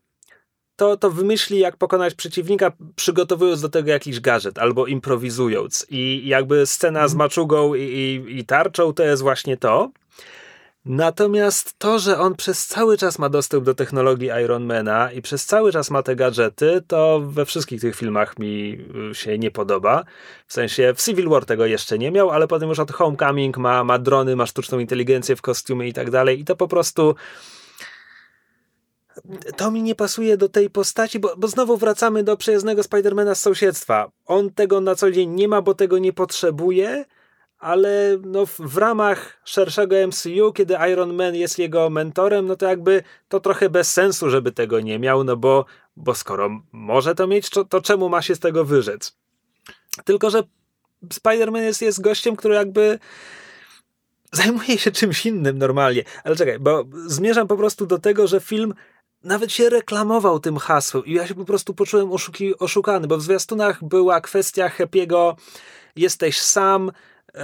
[0.79, 5.87] to, to wymyśli, jak pokonać przeciwnika, przygotowując do tego jakiś gadżet albo improwizując.
[5.91, 9.91] I jakby scena z maczugą i, i, i tarczą to jest właśnie to.
[10.85, 15.73] Natomiast to, że on przez cały czas ma dostęp do technologii Ironmana i przez cały
[15.73, 18.79] czas ma te gadżety, to we wszystkich tych filmach mi
[19.11, 20.05] y, się nie podoba.
[20.47, 23.85] W sensie w Civil War tego jeszcze nie miał, ale potem już od Homecoming ma,
[23.85, 26.41] ma drony, ma sztuczną inteligencję w kostiumie i tak dalej.
[26.41, 27.15] I to po prostu
[29.57, 33.41] to mi nie pasuje do tej postaci, bo, bo znowu wracamy do przyjaznego Spidermana z
[33.41, 34.11] sąsiedztwa.
[34.27, 37.05] On tego na co dzień nie ma, bo tego nie potrzebuje,
[37.59, 42.67] ale no w, w ramach szerszego MCU, kiedy Iron Man jest jego mentorem, no to
[42.67, 45.65] jakby to trochę bez sensu, żeby tego nie miał, no bo,
[45.97, 49.17] bo skoro może to mieć, to, to czemu ma się z tego wyrzec?
[50.05, 50.43] Tylko, że
[51.05, 52.99] Spider-Man jest, jest gościem, który jakby
[54.33, 56.05] zajmuje się czymś innym normalnie.
[56.25, 58.75] Ale czekaj, bo zmierzam po prostu do tego, że film
[59.25, 63.23] nawet się reklamował tym hasłem i ja się po prostu poczułem oszuki, oszukany, bo w
[63.23, 65.35] zwiastunach była kwestia Happy'ego
[65.97, 66.93] jesteś sam,
[67.35, 67.43] e,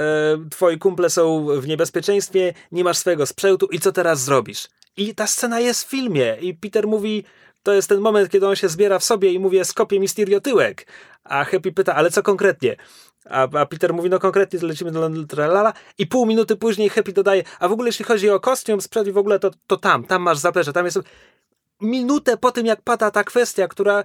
[0.50, 4.68] twoi kumple są w niebezpieczeństwie, nie masz swojego sprzętu i co teraz zrobisz?
[4.96, 7.24] I ta scena jest w filmie i Peter mówi,
[7.62, 10.86] to jest ten moment, kiedy on się zbiera w sobie i mówi, skopie Mysterio tyłek.
[11.24, 12.76] A Happy pyta, ale co konkretnie?
[13.30, 17.12] A, a Peter mówi, no konkretnie to lecimy do tralala i pół minuty później Happy
[17.12, 20.04] dodaje, a w ogóle jeśli chodzi o kostium, sprzęt i w ogóle to, to tam,
[20.04, 20.98] tam masz zaplecze, tam jest...
[21.80, 24.04] Minutę po tym, jak pada ta kwestia, która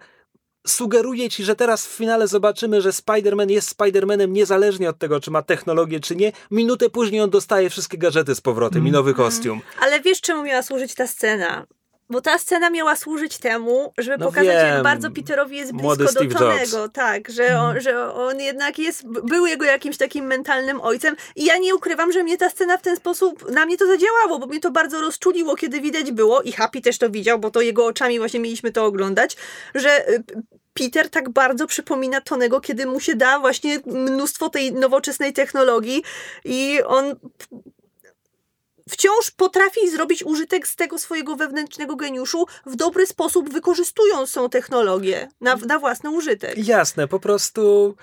[0.67, 5.31] sugeruje ci, że teraz w finale zobaczymy, że Spider-Man jest Spider-Manem niezależnie od tego, czy
[5.31, 6.31] ma technologię, czy nie.
[6.51, 8.87] Minutę później on dostaje wszystkie gadżety z powrotem mm.
[8.87, 9.61] i nowy kostium.
[9.81, 11.65] Ale wiesz, czemu miała służyć ta scena?
[12.09, 14.67] Bo ta scena miała służyć temu, żeby no pokazać, wiem.
[14.67, 16.89] jak bardzo Peterowi jest blisko do Tonego.
[16.89, 17.81] Tak, że on, mhm.
[17.81, 21.15] że on jednak jest, był jego jakimś takim mentalnym ojcem.
[21.35, 24.39] I ja nie ukrywam, że mnie ta scena w ten sposób, na mnie to zadziałało,
[24.39, 27.61] bo mnie to bardzo rozczuliło, kiedy widać było, i Happy też to widział, bo to
[27.61, 29.37] jego oczami właśnie mieliśmy to oglądać,
[29.75, 30.23] że y,
[30.73, 36.03] Peter tak bardzo przypomina Tonego, kiedy mu się da właśnie mnóstwo tej nowoczesnej technologii
[36.45, 37.15] i on
[38.89, 45.29] wciąż potrafi zrobić użytek z tego swojego wewnętrznego geniuszu w dobry sposób, wykorzystując tą technologię
[45.41, 46.67] na, na własny użytek.
[46.67, 47.95] Jasne, po prostu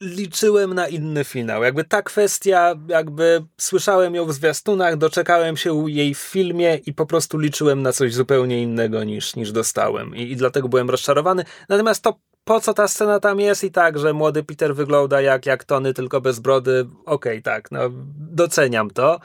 [0.00, 1.62] liczyłem na inny finał.
[1.62, 7.06] Jakby ta kwestia, jakby słyszałem ją w zwiastunach, doczekałem się jej w filmie i po
[7.06, 10.16] prostu liczyłem na coś zupełnie innego niż, niż dostałem.
[10.16, 11.44] I, I dlatego byłem rozczarowany.
[11.68, 15.46] Natomiast to po co ta scena tam jest i tak, że młody Peter wygląda jak,
[15.46, 17.80] jak Tony, tylko bez brody, okej, okay, tak, no
[18.16, 19.20] doceniam to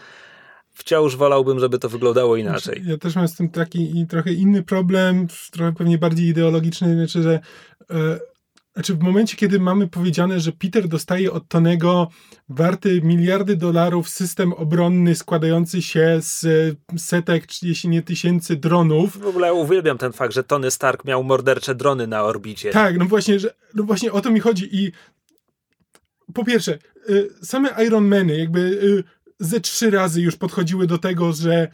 [0.79, 2.81] wciąż wolałbym, żeby to wyglądało inaczej.
[2.85, 7.39] Ja też mam z tym taki trochę inny problem, trochę pewnie bardziej ideologiczny, znaczy, że
[7.89, 8.19] e,
[8.73, 12.09] znaczy w momencie, kiedy mamy powiedziane, że Peter dostaje od Tonego
[12.49, 16.45] warty miliardy dolarów system obronny składający się z
[16.97, 19.17] setek, jeśli nie tysięcy dronów.
[19.17, 22.71] W ogóle uwielbiam ten fakt, że Tony Stark miał mordercze drony na orbicie.
[22.71, 24.91] Tak, no właśnie, że, no właśnie o to mi chodzi i
[26.33, 28.79] po pierwsze, y, same Iron Many, jakby
[29.39, 31.67] ze trzy razy już podchodziły do tego, że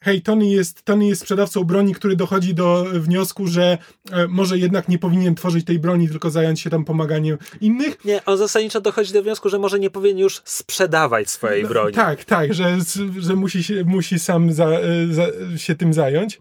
[0.00, 3.78] hej, Tony jest, Tony jest sprzedawcą broni, który dochodzi do wniosku, że
[4.10, 8.04] e, może jednak nie powinien tworzyć tej broni, tylko zająć się tam pomaganiem innych.
[8.04, 11.94] Nie, on zasadniczo dochodzi do wniosku, że może nie powinien już sprzedawać swojej no, broni.
[11.94, 12.78] Tak, tak, że,
[13.18, 16.40] że musi, się, musi sam za, e, za, się tym zająć.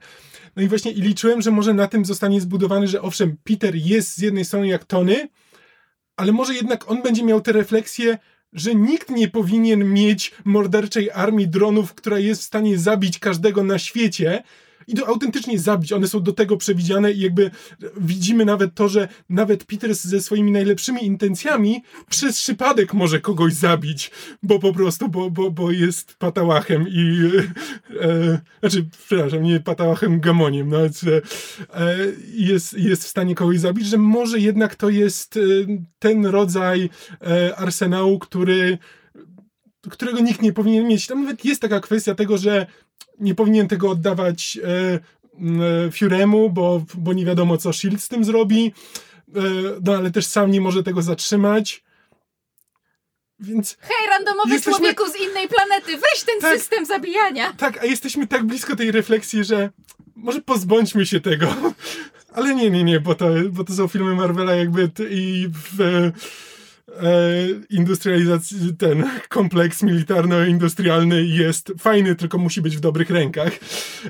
[0.55, 4.17] No i właśnie i liczyłem, że może na tym zostanie zbudowany, że owszem, Peter jest
[4.17, 5.29] z jednej strony jak Tony,
[6.17, 8.17] ale może jednak on będzie miał te refleksje,
[8.53, 13.79] że nikt nie powinien mieć morderczej armii dronów, która jest w stanie zabić każdego na
[13.79, 14.43] świecie,
[14.87, 15.93] i to autentycznie zabić.
[15.93, 17.51] One są do tego przewidziane i jakby
[17.97, 24.11] widzimy nawet to, że nawet Peter ze swoimi najlepszymi intencjami przez przypadek może kogoś zabić,
[24.43, 27.31] bo po prostu, bo, bo, bo jest patałachem i
[28.01, 30.89] e znaczy, przepraszam, nie patałachem, gamoniem, no, e,
[32.33, 35.39] jest, jest w stanie kogoś zabić, że może jednak to jest e,
[35.99, 36.89] ten rodzaj
[37.21, 38.77] e, arsenału, który
[39.89, 41.07] którego nikt nie powinien mieć.
[41.07, 42.67] Tam nawet jest taka kwestia tego, że
[43.19, 44.99] nie powinien tego oddawać e,
[45.87, 48.73] e, Furemu, bo, bo nie wiadomo, co Shield z tym zrobi.
[49.35, 49.41] E,
[49.85, 51.83] no ale też sam nie może tego zatrzymać.
[53.39, 54.79] Więc Hej, randomowy jesteśmy...
[54.79, 57.53] człowieku z innej planety, weź ten tak, system zabijania.
[57.53, 59.69] Tak, a jesteśmy tak blisko tej refleksji, że
[60.15, 61.47] może pozbądźmy się tego.
[62.35, 66.11] Ale nie, nie, nie, bo to, bo to są filmy Marvela jakby i w,
[67.69, 73.53] industrializacji, ten kompleks militarno-industrialny jest fajny, tylko musi być w dobrych rękach.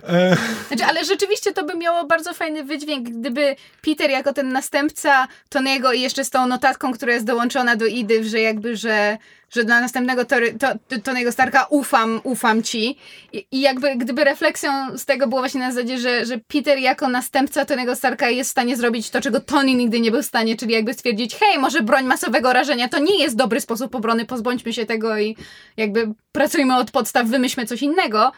[0.04, 5.28] E, znaczy, ale rzeczywiście to by miało bardzo fajny wydźwięk, gdyby Peter jako ten następca
[5.50, 9.18] Tony'ego i jeszcze z tą notatką, która jest dołączona do Idy, że jakby, że
[9.54, 12.98] że dla następnego Tory, to, Tonego Starka ufam, ufam ci.
[13.34, 17.08] I, I, jakby gdyby refleksją z tego było właśnie na zasadzie, że, że Peter jako
[17.08, 20.56] następca Tonego Starka jest w stanie zrobić to, czego Tony nigdy nie był w stanie,
[20.56, 24.74] czyli jakby stwierdzić, hej, może broń masowego rażenia to nie jest dobry sposób obrony, pozbądźmy
[24.74, 25.36] się tego i
[25.78, 28.32] jakby pracujmy od podstaw, wymyślmy coś innego,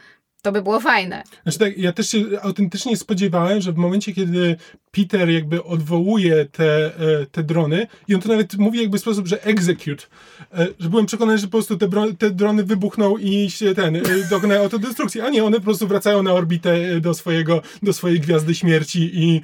[0.45, 1.23] to by było fajne.
[1.43, 4.55] Znaczy tak, ja też się autentycznie spodziewałem, że w momencie, kiedy
[4.91, 9.27] Peter jakby odwołuje te, e, te drony i on to nawet mówi jakby w sposób,
[9.27, 10.03] że execute,
[10.53, 11.87] e, że byłem przekonany, że po prostu te,
[12.17, 16.23] te drony wybuchną i się ten, e, dokonają autodestrukcji, a nie, one po prostu wracają
[16.23, 19.41] na orbitę do swojego, do swojej gwiazdy śmierci i,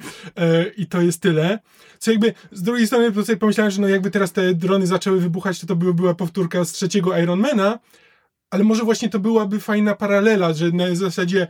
[0.76, 1.58] i to jest tyle.
[1.98, 5.20] Co jakby z drugiej strony po sobie pomyślałem, że no jakby teraz te drony zaczęły
[5.20, 7.78] wybuchać, to to by była powtórka z trzeciego Ironmana,
[8.52, 11.46] ale może właśnie to byłaby fajna paralela, że na zasadzie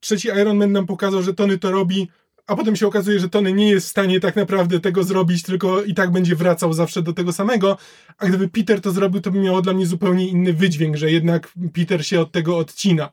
[0.00, 2.08] trzeci Iron Man nam pokazał, że Tony to robi,
[2.46, 5.82] a potem się okazuje, że Tony nie jest w stanie tak naprawdę tego zrobić, tylko
[5.82, 7.78] i tak będzie wracał zawsze do tego samego,
[8.18, 11.52] a gdyby Peter to zrobił, to by miało dla mnie zupełnie inny wydźwięk, że jednak
[11.72, 13.10] Peter się od tego odcina.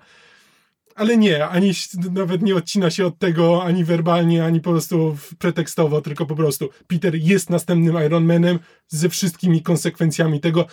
[0.96, 1.72] Ale nie, ani
[2.12, 6.70] nawet nie odcina się od tego ani werbalnie, ani po prostu pretekstowo, tylko po prostu
[6.88, 10.66] Peter jest następnym Iron Manem ze wszystkimi konsekwencjami tego,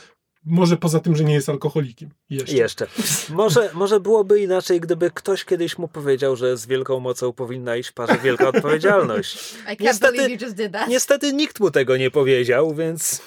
[0.46, 2.10] może poza tym, że nie jest alkoholikiem.
[2.30, 2.56] Jeszcze.
[2.56, 2.86] Jeszcze.
[3.30, 7.92] Może, może byłoby inaczej, gdyby ktoś kiedyś mu powiedział, że z wielką mocą powinna iść
[7.92, 9.54] parze wielka odpowiedzialność.
[9.80, 10.38] niestety,
[10.88, 13.22] niestety nikt mu tego nie powiedział, więc...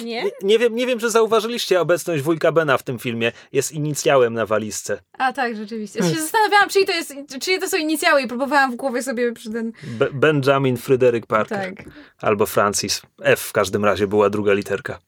[0.00, 0.24] Nie?
[0.24, 0.30] nie?
[0.42, 3.32] Nie, wiem, nie wiem, czy zauważyliście obecność wujka Bena w tym filmie.
[3.52, 5.00] Jest inicjałem na walizce.
[5.12, 5.98] A tak, rzeczywiście.
[5.98, 9.32] Ja się zastanawiałam, czyje to, jest, czyje to są inicjały i próbowałam w głowie sobie
[9.32, 9.72] przy ten...
[9.82, 11.74] Be Benjamin Fryderyk Parker.
[11.74, 11.84] Tak.
[12.18, 13.02] Albo Francis.
[13.22, 14.98] F w każdym razie była druga literka.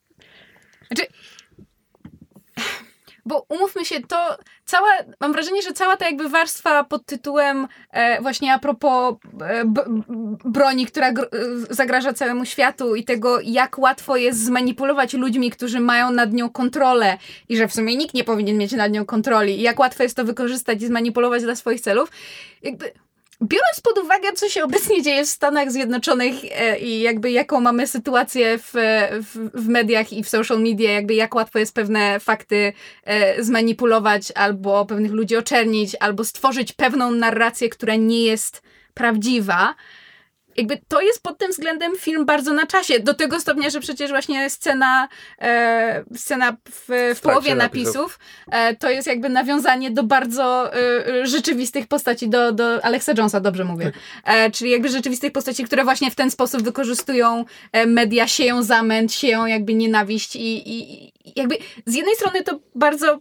[0.86, 1.12] Znaczy,
[3.31, 4.89] bo umówmy się, to cała,
[5.20, 9.85] mam wrażenie, że cała ta jakby warstwa pod tytułem e, właśnie a propos e, b,
[10.45, 11.28] broni, która gr, e,
[11.74, 17.18] zagraża całemu światu i tego, jak łatwo jest zmanipulować ludźmi, którzy mają nad nią kontrolę
[17.49, 20.16] i że w sumie nikt nie powinien mieć nad nią kontroli i jak łatwo jest
[20.16, 22.11] to wykorzystać i zmanipulować dla swoich celów,
[22.62, 22.93] jakby
[23.43, 27.86] Biorąc pod uwagę, co się obecnie dzieje w Stanach Zjednoczonych e, i jakby jaką mamy
[27.86, 28.70] sytuację w,
[29.20, 32.72] w, w, mediach i w social media, jakby jak łatwo jest pewne fakty
[33.05, 38.62] e, zmanipulować albo pewnych ludzi oczernić, albo stworzyć pewną narrację, która nie jest
[38.95, 39.74] prawdziwa,
[40.61, 43.01] jakby to jest pod tym względem film bardzo na czasie.
[43.01, 45.09] Do tego stopnia, że przecież właśnie scena,
[45.41, 48.19] e, scena w, w połowie napisów, napisów
[48.51, 53.65] e, to jest jakby nawiązanie do bardzo e, rzeczywistych postaci, do, do Alexa Jonesa, dobrze
[53.65, 53.85] mówię.
[53.85, 54.35] Tak.
[54.35, 59.13] E, czyli jakby rzeczywistych postaci, które właśnie w ten sposób wykorzystują e, media, sieją zamęt,
[59.13, 61.57] sieją jakby nienawiść i, i, jakby
[61.87, 63.21] z jednej strony to bardzo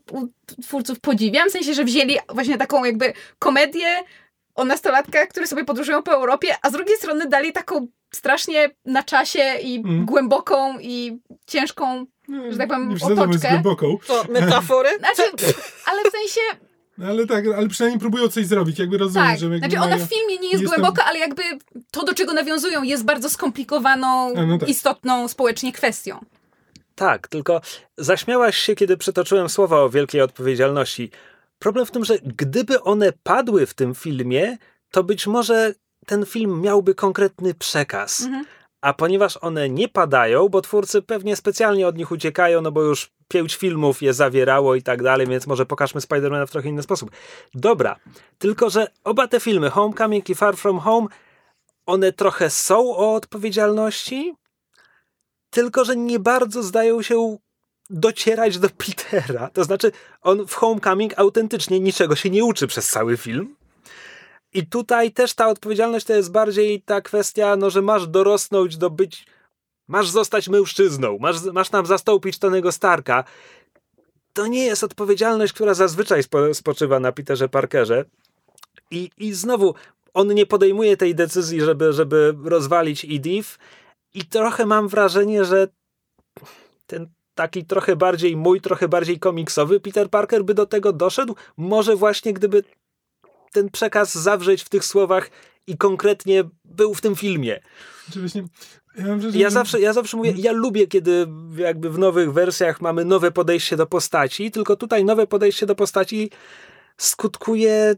[0.64, 3.88] twórców podziwiam, w sensie, że wzięli właśnie taką jakby komedię,
[4.60, 9.04] o nastolatkach, które sobie podróżują po Europie, a z drugiej strony dali taką strasznie na
[9.04, 10.06] czasie i mm.
[10.06, 12.06] głęboką i ciężką,
[12.50, 13.50] że tak powiem, nie otoczkę.
[13.50, 13.98] głęboką.
[14.08, 14.90] To metafory?
[15.00, 15.22] Znaczy,
[15.86, 16.42] ale w sensie...
[16.98, 19.40] No ale tak, ale przynajmniej próbują coś zrobić, jakby rozumiem, tak.
[19.40, 19.46] że...
[19.46, 21.08] Jakby znaczy ona w filmie nie jest, jest głęboka, tam...
[21.08, 21.44] ale jakby
[21.92, 24.70] to, do czego nawiązują, jest bardzo skomplikowaną, no tak.
[24.70, 26.20] istotną społecznie kwestią.
[26.96, 27.62] Tak, tylko
[27.98, 31.12] zaśmiałaś się, kiedy przytoczyłem słowa o wielkiej odpowiedzialności.
[31.60, 34.58] Problem w tym, że gdyby one padły w tym filmie,
[34.92, 35.74] to być może
[36.06, 38.22] ten film miałby konkretny przekaz.
[38.22, 38.46] Mhm.
[38.82, 43.12] A ponieważ one nie padają, bo twórcy pewnie specjalnie od nich uciekają, no bo już
[43.28, 47.12] pięć filmów je zawierało i tak dalej, więc może pokażmy Spidermana w trochę inny sposób.
[47.54, 47.96] Dobra,
[48.38, 51.08] tylko że oba te filmy, Homecoming i Far From Home,
[51.86, 54.36] one trochę są o odpowiedzialności,
[55.50, 57.38] tylko że nie bardzo zdają się
[57.90, 59.50] docierać do Petera.
[59.54, 63.56] To znaczy, on w Homecoming autentycznie niczego się nie uczy przez cały film.
[64.54, 68.90] I tutaj też ta odpowiedzialność to jest bardziej ta kwestia, no, że masz dorosnąć do
[68.90, 69.26] być.
[69.88, 73.24] Masz zostać mężczyzną, masz, masz nam zastąpić Tonego Starka.
[74.34, 78.06] To nie jest odpowiedzialność, która zazwyczaj spo, spoczywa na Peterze Parkerze.
[78.92, 79.76] I, I znowu,
[80.14, 83.58] on nie podejmuje tej decyzji, żeby, żeby rozwalić Edith.
[84.14, 85.68] I trochę mam wrażenie, że
[86.88, 87.10] ten
[87.40, 91.36] taki trochę bardziej mój, trochę bardziej komiksowy Peter Parker by do tego doszedł?
[91.58, 92.64] Może właśnie gdyby
[93.52, 95.30] ten przekaz zawrzeć w tych słowach
[95.68, 97.60] i konkretnie był w tym filmie.
[98.10, 98.44] Oczywiście.
[98.98, 101.28] Ja, wrażenie, ja, zawsze, ja zawsze mówię, ja lubię, kiedy
[101.58, 106.30] jakby w nowych wersjach mamy nowe podejście do postaci, tylko tutaj nowe podejście do postaci
[106.98, 107.96] skutkuje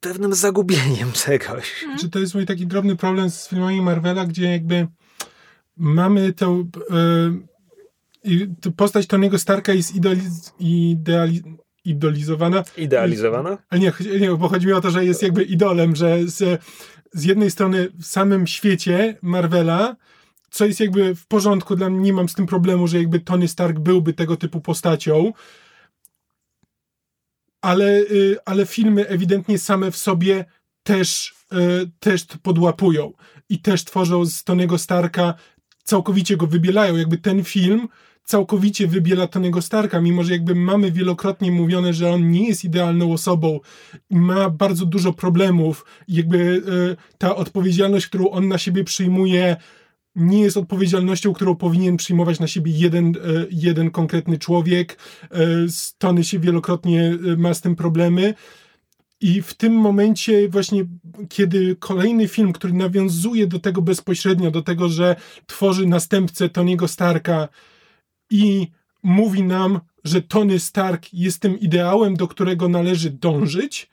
[0.00, 1.72] pewnym zagubieniem czegoś.
[1.72, 1.98] Hmm.
[1.98, 4.86] Czy to jest mój taki drobny problem z filmami Marvela, gdzie jakby
[5.76, 6.64] mamy tę
[8.24, 11.42] i postać Tony'ego Starka jest idealiz ideali
[11.84, 12.64] idolizowana.
[12.76, 13.58] Idealizowana?
[13.68, 16.62] Ale nie, nie, bo chodzi mi o to, że jest jakby idolem, że z,
[17.12, 19.96] z jednej strony w samym świecie Marvela,
[20.50, 23.48] co jest jakby w porządku, dla mnie nie mam z tym problemu, że jakby Tony
[23.48, 25.32] Stark byłby tego typu postacią,
[27.60, 30.44] ale, y, ale filmy ewidentnie same w sobie
[30.82, 33.12] też, y, też podłapują
[33.48, 35.34] i też tworzą z Tony'ego Starka,
[35.84, 36.96] całkowicie go wybielają.
[36.96, 37.88] Jakby ten film
[38.30, 43.12] całkowicie wybiela Tonego Starka, mimo że jakby mamy wielokrotnie mówione, że on nie jest idealną
[43.12, 43.60] osobą
[44.10, 45.84] ma bardzo dużo problemów.
[46.08, 49.56] Jakby y, ta odpowiedzialność, którą on na siebie przyjmuje,
[50.14, 54.98] nie jest odpowiedzialnością, którą powinien przyjmować na siebie jeden, e, jeden konkretny człowiek.
[55.98, 58.34] Tony się wielokrotnie ma z tym problemy.
[59.20, 60.84] I w tym momencie, właśnie
[61.28, 65.16] kiedy kolejny film, który nawiązuje do tego bezpośrednio, do tego, że
[65.46, 67.48] tworzy następcę Tony'ego Starka,
[68.30, 68.68] i
[69.02, 73.90] mówi nam, że Tony Stark jest tym ideałem, do którego należy dążyć,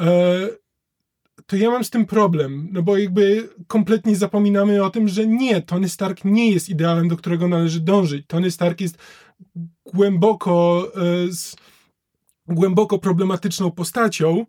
[0.00, 0.48] e,
[1.46, 5.62] to ja mam z tym problem, no bo jakby kompletnie zapominamy o tym, że nie,
[5.62, 8.26] Tony Stark nie jest ideałem, do którego należy dążyć.
[8.26, 8.98] Tony Stark jest
[9.92, 11.56] głęboko, e, z,
[12.48, 14.46] głęboko problematyczną postacią,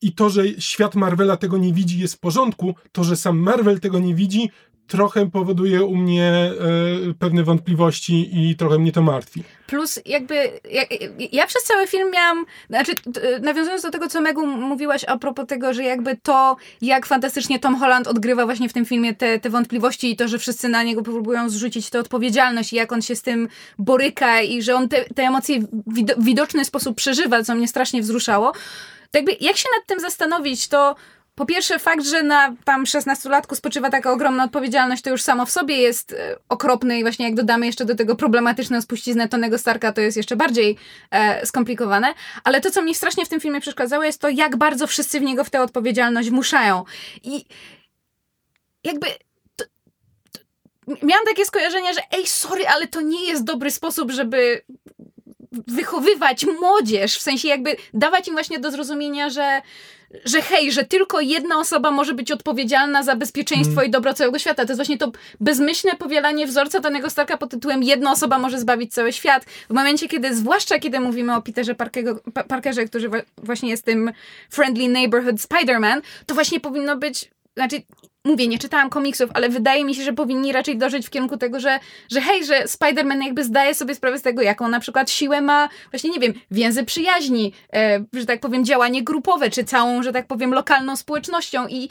[0.00, 2.74] i to, że świat Marvela tego nie widzi, jest w porządku.
[2.92, 4.50] To, że sam Marvel tego nie widzi,
[4.86, 9.42] trochę powoduje u mnie e, pewne wątpliwości i trochę mnie to martwi.
[9.66, 10.34] Plus jakby,
[10.70, 10.82] ja,
[11.32, 12.92] ja, przez cały film miałam, znaczy
[13.42, 17.76] nawiązując do tego, co Megu mówiłaś a propos tego, że jakby to, jak fantastycznie Tom
[17.76, 21.02] Holland odgrywa właśnie w tym filmie te, te wątpliwości i to, że wszyscy na niego
[21.02, 25.04] próbują zrzucić tę odpowiedzialność i jak on się z tym boryka i że on te,
[25.04, 28.52] te emocje w widoczny sposób przeżywa, co mnie strasznie wzruszało,
[29.10, 30.96] to jakby jak się nad tym zastanowić, to
[31.36, 35.50] po pierwsze, fakt, że na tam 16-latku spoczywa taka ogromna odpowiedzialność, to już samo w
[35.50, 39.92] sobie jest e, okropne i właśnie jak dodamy jeszcze do tego problematyczną spuściznę Tonego Starka,
[39.92, 40.76] to jest jeszcze bardziej
[41.10, 42.14] e, skomplikowane.
[42.44, 45.22] Ale to, co mi strasznie w tym filmie przeszkadzało, jest to, jak bardzo wszyscy w
[45.22, 46.84] niego w tę odpowiedzialność muszają.
[47.22, 47.44] I
[48.84, 49.06] jakby
[50.86, 54.62] miałam takie skojarzenie, że ej, sorry, ale to nie jest dobry sposób, żeby
[55.66, 59.62] wychowywać młodzież, w sensie jakby dawać im właśnie do zrozumienia, że
[60.24, 63.86] że hej, że tylko jedna osoba może być odpowiedzialna za bezpieczeństwo mm.
[63.86, 64.64] i dobro całego świata.
[64.64, 68.94] To jest właśnie to bezmyślne powielanie wzorca danego Starka pod tytułem jedna osoba może zbawić
[68.94, 69.44] cały świat.
[69.44, 72.14] W momencie, kiedy, zwłaszcza kiedy mówimy o Peterze Parkerze,
[72.48, 74.12] Parkerze który właśnie jest tym
[74.50, 77.82] friendly neighborhood Spider-Man, to właśnie powinno być znaczy
[78.26, 81.60] mówię, nie czytałam komiksów, ale wydaje mi się, że powinni raczej dążyć w kierunku tego,
[81.60, 81.78] że,
[82.10, 85.68] że hej, że Spider-Man jakby zdaje sobie sprawę z tego, jaką na przykład siłę ma,
[85.90, 90.26] właśnie nie wiem, więzy przyjaźni, e, że tak powiem, działanie grupowe, czy całą, że tak
[90.26, 91.88] powiem, lokalną społecznością i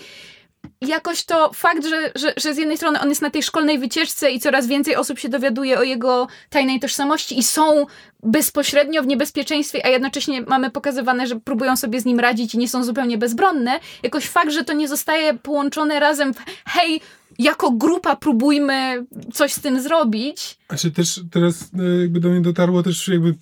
[0.82, 4.32] jakoś to fakt, że, że, że z jednej strony on jest na tej szkolnej wycieczce
[4.32, 7.86] i coraz więcej osób się dowiaduje o jego tajnej tożsamości i są
[8.24, 12.70] bezpośrednio w niebezpieczeństwie, a jednocześnie mamy pokazywane, że próbują sobie z nim radzić i nie
[12.70, 17.02] są zupełnie bezbronne, jakoś fakt, że to nie zostaje połączone razem w hej,
[17.40, 20.58] jako grupa próbujmy coś z tym zrobić.
[20.70, 23.36] Znaczy też teraz e, jakby do mnie dotarło też jakby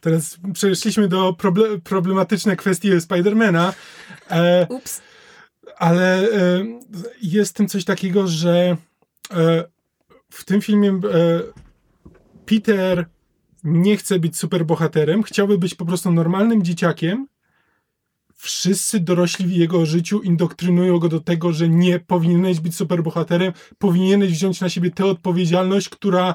[0.00, 3.72] teraz przeszliśmy do proble problematyczne kwestie Spidermana.
[4.30, 5.00] E, Ups
[5.76, 6.64] ale e,
[7.22, 8.76] jest tym coś takiego, że
[9.30, 9.64] e,
[10.30, 11.00] w tym filmie e,
[12.46, 13.06] Peter
[13.64, 17.26] nie chce być superbohaterem, chciałby być po prostu normalnym dzieciakiem.
[18.34, 24.32] Wszyscy dorośli w jego życiu indoktrynują go do tego, że nie powinieneś być superbohaterem, powinieneś
[24.32, 26.34] wziąć na siebie tę odpowiedzialność, która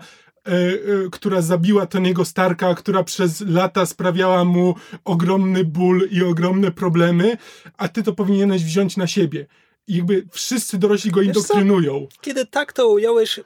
[1.12, 4.76] która zabiła Tony'ego Starka, która przez lata sprawiała mu
[5.06, 7.38] ogromny ból i ogromne problemy,
[7.78, 9.46] a ty to powinieneś wziąć na siebie.
[9.88, 12.08] I jakby wszyscy dorośli go indoktrynują.
[12.22, 13.40] Kiedy tak to ująłeś,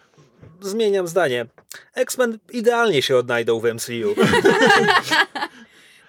[0.61, 1.45] zmieniam zdanie.
[1.95, 4.15] X-Men idealnie się odnajdą w MCU.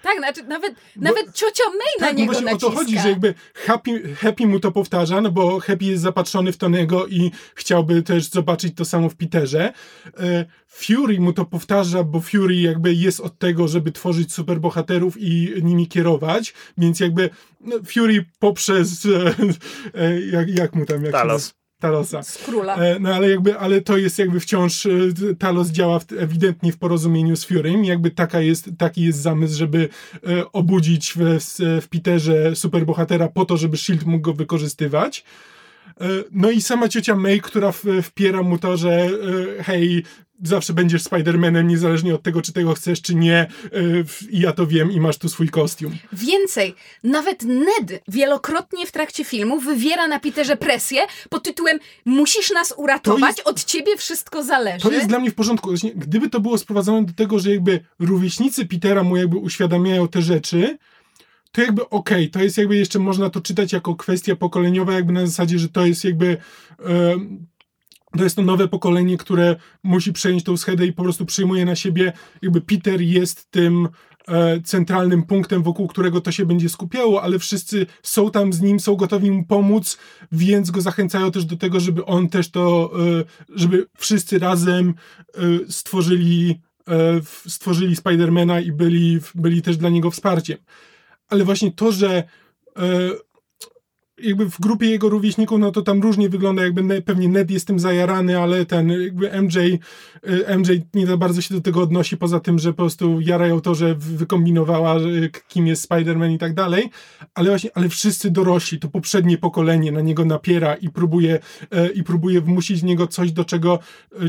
[0.07, 2.67] Tak, znaczy nawet, bo, nawet ciocia May tak, na niego no naciska.
[2.67, 6.53] o to chodzi, że jakby happy, happy mu to powtarza, no bo Happy jest zapatrzony
[6.53, 9.73] w Tonego i chciałby też zobaczyć to samo w Peterze.
[10.19, 15.53] E, Fury mu to powtarza, bo Fury jakby jest od tego, żeby tworzyć superbohaterów i
[15.63, 17.31] nimi kierować, więc jakby
[17.61, 19.35] no, Fury poprzez e,
[19.95, 21.03] e, jak, jak mu tam...
[21.05, 21.55] Jak Talos.
[21.79, 22.23] Talosa.
[22.23, 22.77] Z króla.
[22.77, 24.91] E, no ale jakby, ale to jest jakby wciąż, e,
[25.39, 29.89] Talos działa w, ewidentnie w porozumieniu z Furym, jakby taka jest, taki jest zamysł, żeby
[30.29, 31.39] e, obudzić w,
[31.83, 34.11] w Peterze superbohatera po to, żeby S.H.I.E.L.D.
[34.11, 35.25] mógł go wykorzystywać.
[36.33, 37.73] No i sama ciocia May, która
[38.03, 39.09] wpiera mu to, że
[39.63, 40.05] hej,
[40.43, 43.47] zawsze będziesz Spider-Manem, niezależnie od tego, czy tego chcesz, czy nie.
[44.31, 45.97] I ja to wiem i masz tu swój kostium.
[46.13, 46.75] Więcej,
[47.05, 53.37] nawet Ned wielokrotnie w trakcie filmu wywiera na Peterze presję pod tytułem musisz nas uratować,
[53.37, 54.83] jest, od ciebie wszystko zależy.
[54.83, 55.71] To jest dla mnie w porządku.
[55.95, 60.79] Gdyby to było sprowadzone do tego, że jakby rówieśnicy Petera mu jakby uświadamiają te rzeczy,
[61.53, 65.13] to jakby okej, okay, to jest jakby jeszcze można to czytać jako kwestia pokoleniowa, jakby
[65.13, 66.37] na zasadzie, że to jest jakby
[68.17, 71.77] to jest to nowe pokolenie, które musi przejąć tą schedę i po prostu przyjmuje na
[71.77, 72.13] siebie,
[72.43, 73.89] jakby Peter jest tym
[74.29, 78.81] e, centralnym punktem, wokół którego to się będzie skupiało, ale wszyscy są tam z nim,
[78.81, 79.99] są gotowi mu pomóc,
[80.33, 82.91] więc go zachęcają też do tego, żeby on też to,
[83.21, 84.95] e, żeby wszyscy razem
[85.35, 90.59] e, stworzyli, e, stworzyli Spidermana i byli, byli też dla niego wsparciem.
[91.29, 92.25] Ale właśnie to, że
[92.77, 92.83] e,
[94.19, 97.79] jakby w grupie jego rówieśników, no to tam różnie wygląda, jakby pewnie Ned jest tym
[97.79, 99.59] zajarany, ale ten jakby MJ,
[100.23, 103.61] e, MJ nie za bardzo się do tego odnosi, poza tym, że po prostu jarają
[103.61, 104.97] to, że wykombinowała,
[105.49, 106.91] kim jest Spider-Man i tak dalej,
[107.35, 111.39] ale właśnie, ale wszyscy dorośli, to poprzednie pokolenie na niego napiera i próbuje,
[111.71, 113.79] e, i próbuje wmusić w niego coś, do czego,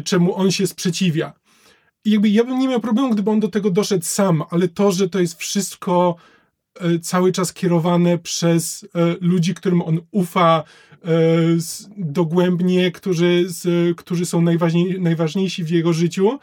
[0.03, 1.33] czemu on się sprzeciwia.
[2.05, 4.91] I jakby ja bym nie miał problemu, gdyby on do tego doszedł sam, ale to,
[4.91, 6.36] że to jest wszystko e,
[7.01, 10.63] cały czas kierowane przez e, ludzi, którym on ufa
[11.03, 11.07] e,
[11.97, 13.45] dogłębnie, którzy,
[13.97, 16.39] którzy są najważniej, najważniejsi w jego życiu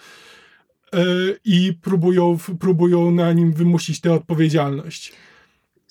[1.45, 5.13] i próbują, próbują na nim wymusić tę odpowiedzialność.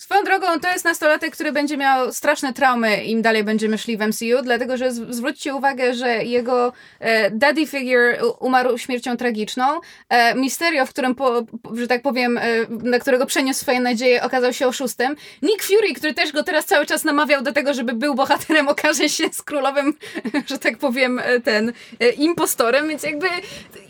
[0.03, 4.01] Swoją drogą, to jest nastolatek, który będzie miał straszne traumy, im dalej będziemy szli w
[4.01, 9.65] MCU, dlatego że zwróćcie uwagę, że jego e, daddy figure umarł śmiercią tragiczną.
[10.09, 11.43] E, Misterio, w którym, po,
[11.73, 15.15] że tak powiem, e, na którego przeniósł swoje nadzieje, okazał się oszustem.
[15.41, 19.09] Nick Fury, który też go teraz cały czas namawiał do tego, żeby był bohaterem, okaże
[19.09, 19.93] się z królowym,
[20.49, 23.27] że tak powiem, e, ten e, impostorem, więc jakby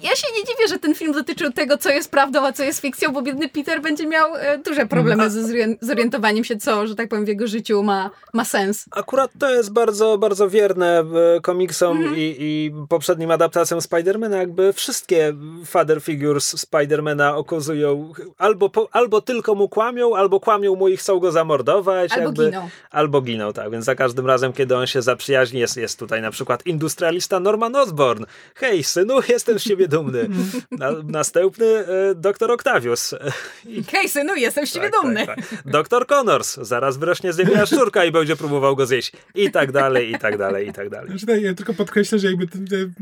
[0.04, 2.82] ja się nie dziwię, że ten film dotyczył tego, co jest prawdą, a co jest
[2.82, 5.44] fikcją, bo biedny Peter będzie miał e, duże problemy ze
[5.82, 8.86] zorientowaniem zorientowaniem się, co, że tak powiem, w jego życiu ma, ma sens.
[8.92, 11.00] Akurat to jest bardzo, bardzo wierne
[11.36, 12.18] e, komiksom mm -hmm.
[12.18, 14.38] i, i poprzednim adaptacjom Spidermana.
[14.38, 15.34] Jakby wszystkie
[15.66, 21.20] father figures Spidermana okazują albo, po, albo tylko mu kłamią, albo kłamią mu i chcą
[21.20, 22.12] go zamordować.
[22.12, 22.70] Albo jakby, giną.
[22.92, 23.72] Albo giną, tak.
[23.72, 27.76] Więc za każdym razem, kiedy on się zaprzyjaźni, jest, jest tutaj na przykład industrialista Norman
[27.76, 28.26] Osborn.
[28.56, 30.30] Hej, synu, jestem z ciebie dumny.
[30.72, 33.16] Na, następny e, doktor Octavius.
[33.92, 35.26] Hej, synu, jestem z ciebie tak, dumny.
[35.26, 35.48] Tak, tak.
[35.84, 36.08] Doktor Dr.
[36.08, 39.12] Connors, zaraz wyrośnie z niego jaszczurka i będzie próbował go zjeść.
[39.36, 41.10] I tak dalej, i tak dalej, i tak dalej.
[41.10, 42.48] Znaczy, tak, ja tylko podkreślę, że jakby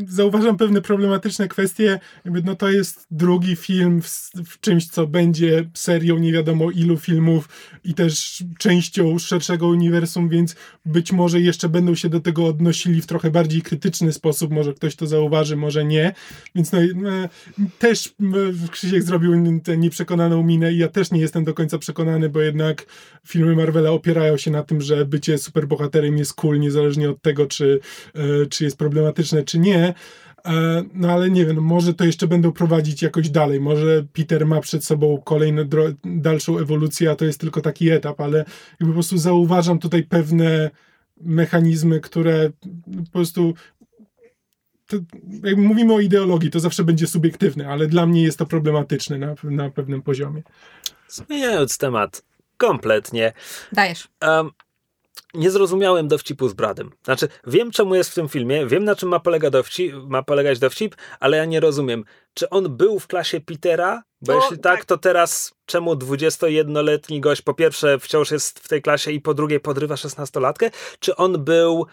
[0.08, 2.00] zauważam pewne problematyczne kwestie.
[2.26, 4.08] Jakby no to jest drugi film w,
[4.46, 7.50] w czymś, co będzie serią nie wiadomo ilu filmów
[7.84, 10.56] i też częścią szerszego uniwersum, więc
[10.86, 14.52] być może jeszcze będą się do tego odnosili w trochę bardziej krytyczny sposób.
[14.52, 16.14] Może ktoś to zauważy, może nie.
[16.56, 17.12] Więc no, no
[17.80, 18.14] też
[18.72, 22.71] Krzysiek zrobił tę nieprzekonaną minę i ja też nie jestem do końca przekonany, bo jednak
[23.28, 27.80] filmy Marvela opierają się na tym, że bycie superbohaterem jest cool, niezależnie od tego, czy,
[28.16, 29.94] e, czy jest problematyczne, czy nie.
[30.46, 33.60] E, no ale nie wiem, no może to jeszcze będą prowadzić jakoś dalej.
[33.60, 35.64] Może Peter ma przed sobą kolejną,
[36.04, 38.46] dalszą ewolucję, a to jest tylko taki etap, ale
[38.80, 40.72] po prostu zauważam tutaj pewne
[41.22, 42.50] mechanizmy, które
[43.06, 43.54] po prostu
[44.88, 44.98] to,
[45.44, 49.36] jak mówimy o ideologii, to zawsze będzie subiektywne, ale dla mnie jest to problematyczne na,
[49.44, 50.44] na pewnym poziomie.
[51.08, 52.24] Zmieniając temat,
[52.62, 53.34] kompletnie.
[53.72, 54.08] Dajesz.
[54.22, 54.52] Um,
[55.34, 56.92] nie zrozumiałem dowcipu z Bradem.
[57.04, 60.60] Znaczy, wiem czemu jest w tym filmie, wiem na czym ma, polega dowcip, ma polegać
[60.60, 62.04] dowcip, ale ja nie rozumiem,
[62.34, 64.04] czy on był w klasie Petera?
[64.22, 68.82] Bo jeśli tak, tak, to teraz czemu 21-letni gość po pierwsze wciąż jest w tej
[68.82, 70.72] klasie i po drugie podrywa 16-latkę?
[71.00, 71.88] Czy on był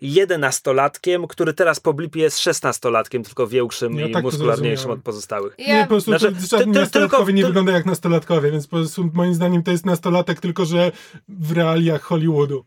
[0.00, 5.54] jedenastolatkiem, który teraz po blipie jest szesnastolatkiem, tylko większym ja i tak muskularniejszym od pozostałych.
[5.58, 5.76] Ja...
[5.76, 7.48] Nie, po prostu znaczy, żadni nastolatkowie tylko, nie to...
[7.48, 10.92] wygląda jak nastolatkowie, więc po prostu moim zdaniem to jest nastolatek, tylko że
[11.28, 12.64] w realiach Hollywoodu.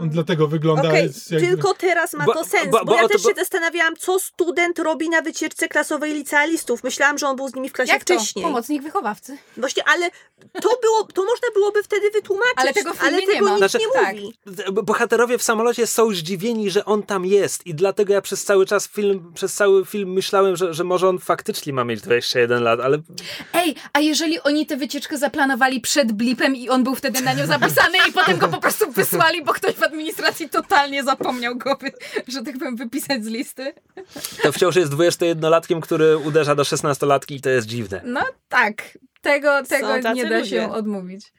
[0.00, 0.88] On dlatego wygląda...
[0.88, 1.46] Okay, jakby...
[1.46, 5.08] tylko teraz ma to sens, bo, bo, bo ja też się zastanawiałam, co student robi
[5.08, 6.84] na wycieczce klasowej licealistów.
[6.84, 8.42] Myślałam, że on był z nimi w klasie Jak wcześniej.
[8.42, 8.48] To?
[8.48, 9.38] Pomocnik wychowawcy.
[9.56, 10.10] Właśnie, ale
[10.52, 12.54] to, było, to można byłoby wtedy wytłumaczyć.
[12.56, 13.50] Ale tego, ale tego nie ma.
[13.50, 14.14] nikt znaczy, nie tak.
[14.14, 14.34] mówi.
[14.72, 18.88] Bohaterowie w samolocie są zdziwieni, że on tam jest i dlatego ja przez cały czas
[18.88, 22.98] film, przez cały film myślałem, że, że może on faktycznie ma mieć 21 lat, ale...
[23.54, 27.46] Ej, a jeżeli oni tę wycieczkę zaplanowali przed blipem i on był wtedy na nią
[27.46, 31.78] zapisany i potem go po prostu wysłali, bo ktoś w administracji totalnie zapomniał go,
[32.28, 33.72] że tak powiem, wypisać z listy.
[34.42, 38.00] To wciąż jest 21-latkiem, który uderza do 16-latki i to jest dziwne.
[38.04, 40.50] No tak, tego, tego nie da ludzie.
[40.50, 41.32] się odmówić.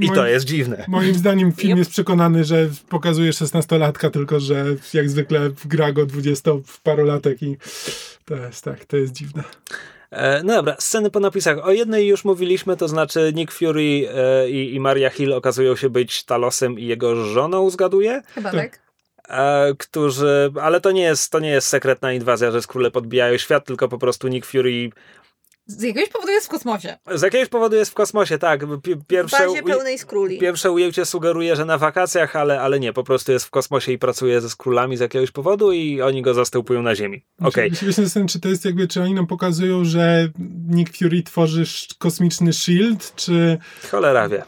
[0.00, 0.84] I to jest dziwne.
[0.88, 7.36] Moim zdaniem film jest przekonany, że pokazuje 16-latka, tylko że jak zwykle gra go 20-parolatek
[7.42, 7.56] i
[8.24, 9.44] to jest tak, to jest dziwne.
[10.10, 11.66] E, no dobra, sceny po napisach.
[11.66, 15.90] O jednej już mówiliśmy, to znaczy Nick Fury e, i, i Maria Hill okazują się
[15.90, 18.22] być Talosem i jego żoną, zgaduję?
[18.34, 18.80] Chyba tak.
[19.28, 23.64] E, którzy, ale to nie jest, to nie jest sekretna inwazja, że skróle podbijają świat,
[23.64, 24.90] tylko po prostu Nick Fury
[25.66, 26.98] z jakiegoś powodu jest w kosmosie.
[27.14, 28.60] Z jakiegoś powodu jest w kosmosie, tak.
[29.06, 30.38] Pierwsze, w bazie pełnej skróli.
[30.38, 33.98] Pierwsze ujęcie sugeruje, że na wakacjach, ale, ale nie, po prostu jest w kosmosie i
[33.98, 37.24] pracuje ze skrólami z jakiegoś powodu i oni go zastępują na Ziemi.
[37.40, 37.72] Okej.
[37.72, 37.86] Okay.
[37.86, 40.28] Myślę, że czy to jest jakby, czy oni nam pokazują, że
[40.68, 41.64] Nick Fury tworzy
[41.98, 43.58] kosmiczny shield, czy...
[43.90, 44.42] Cholera wie.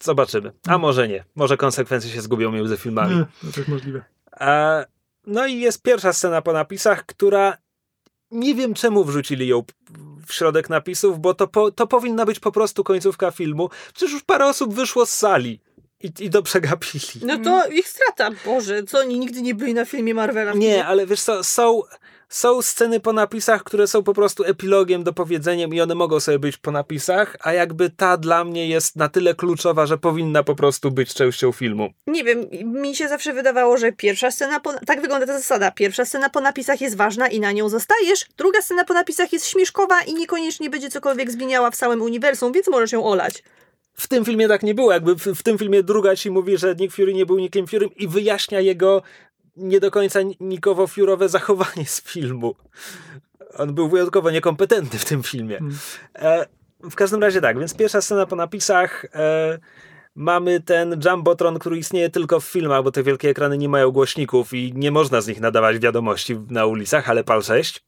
[0.00, 0.52] Zobaczymy.
[0.66, 1.24] A może nie.
[1.34, 3.16] Może konsekwencje się zgubią między filmami.
[3.16, 4.04] Nie, to tak możliwe.
[4.40, 4.84] E,
[5.26, 7.56] no i jest pierwsza scena po napisach, która
[8.34, 9.62] nie wiem czemu wrzucili ją
[10.26, 13.70] w środek napisów, bo to, po, to powinna być po prostu końcówka filmu.
[13.94, 15.60] Przecież już parę osób wyszło z sali.
[16.00, 17.04] I, I to przegapili.
[17.22, 18.30] No to ich strata.
[18.44, 20.52] Boże, co oni nigdy nie byli na filmie Marvela?
[20.52, 21.82] Nie, ale wiesz co, są,
[22.34, 26.56] są sceny po napisach, które są po prostu epilogiem, dopowiedzeniem i one mogą sobie być
[26.56, 30.90] po napisach, a jakby ta dla mnie jest na tyle kluczowa, że powinna po prostu
[30.90, 31.92] być częścią filmu.
[32.06, 34.72] Nie wiem, mi się zawsze wydawało, że pierwsza scena, po...
[34.86, 38.62] tak wygląda ta zasada, pierwsza scena po napisach jest ważna i na nią zostajesz, druga
[38.62, 42.92] scena po napisach jest śmieszkowa i niekoniecznie będzie cokolwiek zmieniała w całym uniwersum, więc możesz
[42.92, 43.42] ją olać.
[43.94, 44.92] W tym filmie tak nie było.
[44.92, 47.90] Jakby w, w tym filmie druga ci mówi, że Nick Fury nie był Nickiem Furym
[47.96, 49.02] i wyjaśnia jego
[49.56, 52.54] nie do końca nikowo fiurowe zachowanie z filmu.
[53.58, 55.58] On był wyjątkowo niekompetentny w tym filmie.
[55.58, 55.78] Hmm.
[56.14, 56.46] E,
[56.90, 59.04] w każdym razie tak, więc pierwsza scena po napisach.
[59.14, 59.58] E,
[60.14, 64.54] mamy ten Jumbotron, który istnieje tylko w filmach, bo te wielkie ekrany nie mają głośników
[64.54, 67.84] i nie można z nich nadawać wiadomości na ulicach, ale PAL 6.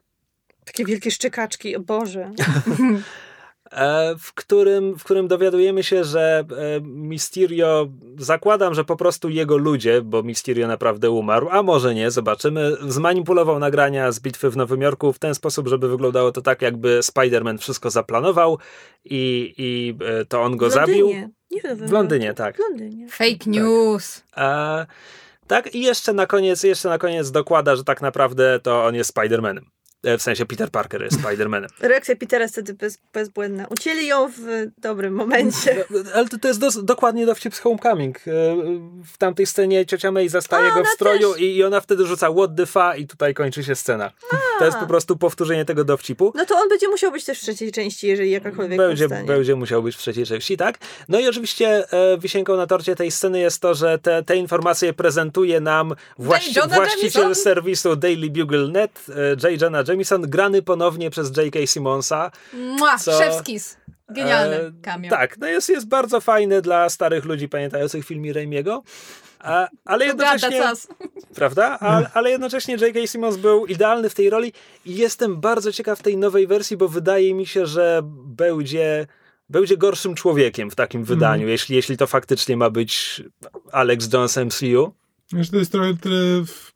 [0.64, 2.30] Takie wielkie szczekaczki, o Boże.
[3.72, 7.88] E, w którym, w którym dowiadujemy się, że e, Mysterio,
[8.18, 13.58] zakładam, że po prostu jego ludzie, bo Mysterio naprawdę umarł, a może nie, zobaczymy, zmanipulował
[13.58, 17.58] nagrania z bitwy w Nowym Jorku w ten sposób, żeby wyglądało to tak, jakby Spider-Man
[17.58, 18.58] wszystko zaplanował
[19.04, 21.08] i, i e, to on go zabił.
[21.50, 22.56] Nie w Londynie, tak.
[22.56, 23.08] W Londynie.
[23.08, 24.22] Fake news.
[24.34, 24.88] Tak.
[25.46, 29.16] tak, i jeszcze na koniec, jeszcze na koniec dokłada, że tak naprawdę to on jest
[29.16, 29.75] Spider-Manem.
[30.02, 31.68] E, w sensie Peter Parker jest Spider-Manem.
[31.80, 33.66] Reakcja Petera jest wtedy bez, bezbłędna.
[33.70, 35.84] Ucięli ją w dobrym momencie.
[36.14, 38.18] Ale to, to jest dos, dokładnie dowcip z Homecoming.
[38.18, 38.22] E,
[39.04, 42.32] w tamtej scenie ciocia May zastaje A, go w stroju i, i, ona wtedy rzuca
[42.32, 44.12] what the fa i tutaj kończy się scena.
[44.32, 44.58] A.
[44.58, 46.32] To jest po prostu powtórzenie tego dowcipu.
[46.34, 49.82] No to on będzie musiał być też w trzeciej części, jeżeli jakakolwiek będzie, będzie musiał
[49.82, 50.78] być w trzeciej części, tak.
[51.08, 54.92] No i oczywiście e, wisienką na torcie tej sceny jest to, że te, te informacje
[54.92, 57.34] prezentuje nam właści właściciel Jamison?
[57.34, 59.62] serwisu Daily Bugle Net, e, J.
[59.62, 61.66] Jonah Jameson, grany ponownie przez J.K.
[61.66, 62.30] Simonsa.
[62.52, 63.76] Mua, co, Szewskis.
[64.08, 65.08] Genialny e.
[65.10, 68.82] Tak, no jest, jest bardzo fajny dla starych ludzi pamiętających film Raimiego.
[69.38, 70.62] A, ale jednocześnie.
[71.34, 71.78] Prawda?
[71.80, 73.06] A, ale jednocześnie J.K.
[73.06, 74.52] Simmons był idealny w tej roli
[74.84, 79.06] i jestem bardzo ciekaw tej nowej wersji, bo wydaje mi się, że będzie
[79.48, 81.06] będzie gorszym człowiekiem w takim mm.
[81.06, 83.22] wydaniu, jeśli, jeśli to faktycznie ma być
[83.72, 84.92] Alex Jones MCU.
[85.50, 85.94] To jest trochę,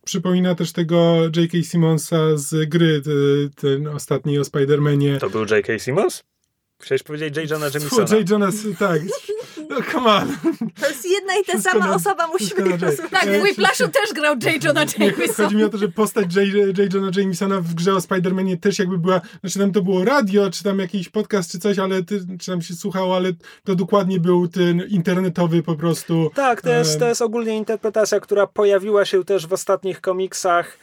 [0.04, 1.62] przypomina też tego J.K.
[1.62, 3.02] Simmonsa z gry,
[3.56, 5.18] ten ostatni o Spider-Manie.
[5.18, 5.78] To był J.K.
[5.78, 6.22] Simmons?
[6.80, 7.50] Chciałeś powiedzieć J.
[7.50, 8.16] Johna Jamesona.
[8.16, 8.30] J.
[8.30, 9.00] Jonas, tak.
[9.70, 10.36] No, come on.
[10.80, 14.12] To jest jedna i ta Wszystko sama na, osoba, musimy ich Tak, w Whiplashu też
[14.14, 14.64] grał J.
[14.64, 15.44] Johna Jamesona.
[15.44, 16.78] Chodzi mi o to, że postać J.
[16.78, 16.94] J.
[16.94, 20.64] Johna Jamesona w grze o Spider-Manie też jakby była, znaczy tam to było radio, czy
[20.64, 23.32] tam jakiś podcast, czy coś, ale ty, czy tam się słuchało, ale
[23.64, 26.30] to dokładnie był ten internetowy po prostu.
[26.34, 30.76] Tak, to jest, to jest ogólnie interpretacja, która pojawiła się też w ostatnich komiksach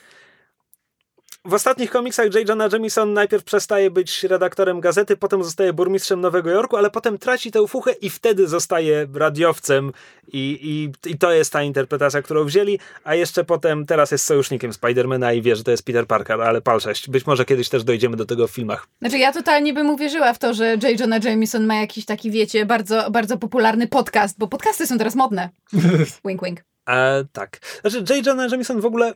[1.48, 2.50] w ostatnich komiksach J.
[2.50, 7.52] Jonah Jameson najpierw przestaje być redaktorem gazety, potem zostaje burmistrzem Nowego Jorku, ale potem traci
[7.52, 9.92] tę fuchę i wtedy zostaje radiowcem
[10.28, 14.74] i, i, i to jest ta interpretacja, którą wzięli, a jeszcze potem teraz jest sojusznikiem
[14.74, 17.10] Spidermana i wie, że to jest Peter Parker, ale pal 6.
[17.10, 18.88] Być może kiedyś też dojdziemy do tego w filmach.
[19.00, 21.00] Znaczy ja totalnie bym uwierzyła w to, że J.
[21.00, 25.50] Jonah Jameson ma jakiś taki, wiecie, bardzo, bardzo popularny podcast, bo podcasty są teraz modne.
[26.26, 26.60] wink, wink.
[26.90, 27.60] E, tak.
[27.82, 28.26] Znaczy J.
[28.26, 29.14] Jonah Jameson w ogóle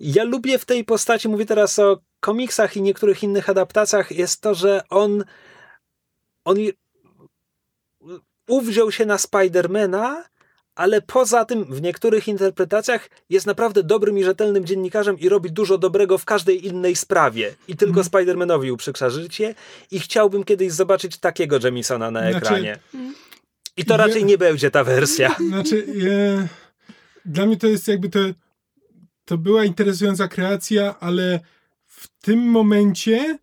[0.00, 4.54] ja lubię w tej postaci, mówię teraz o komiksach i niektórych innych adaptacjach, jest to,
[4.54, 5.24] że on
[6.44, 6.56] on
[8.48, 10.24] uwziął się na Spidermana,
[10.74, 15.78] ale poza tym w niektórych interpretacjach jest naprawdę dobrym i rzetelnym dziennikarzem i robi dużo
[15.78, 17.54] dobrego w każdej innej sprawie.
[17.68, 18.04] I tylko mm.
[18.04, 19.54] Spidermanowi uprzykrza życie
[19.90, 22.78] i chciałbym kiedyś zobaczyć takiego Jamisona na znaczy, ekranie.
[23.76, 25.36] I to raczej nie będzie ta wersja.
[25.48, 26.48] Znaczy, je,
[27.24, 28.18] dla mnie to jest jakby to
[29.28, 31.40] to była interesująca kreacja, ale
[31.84, 33.38] w tym momencie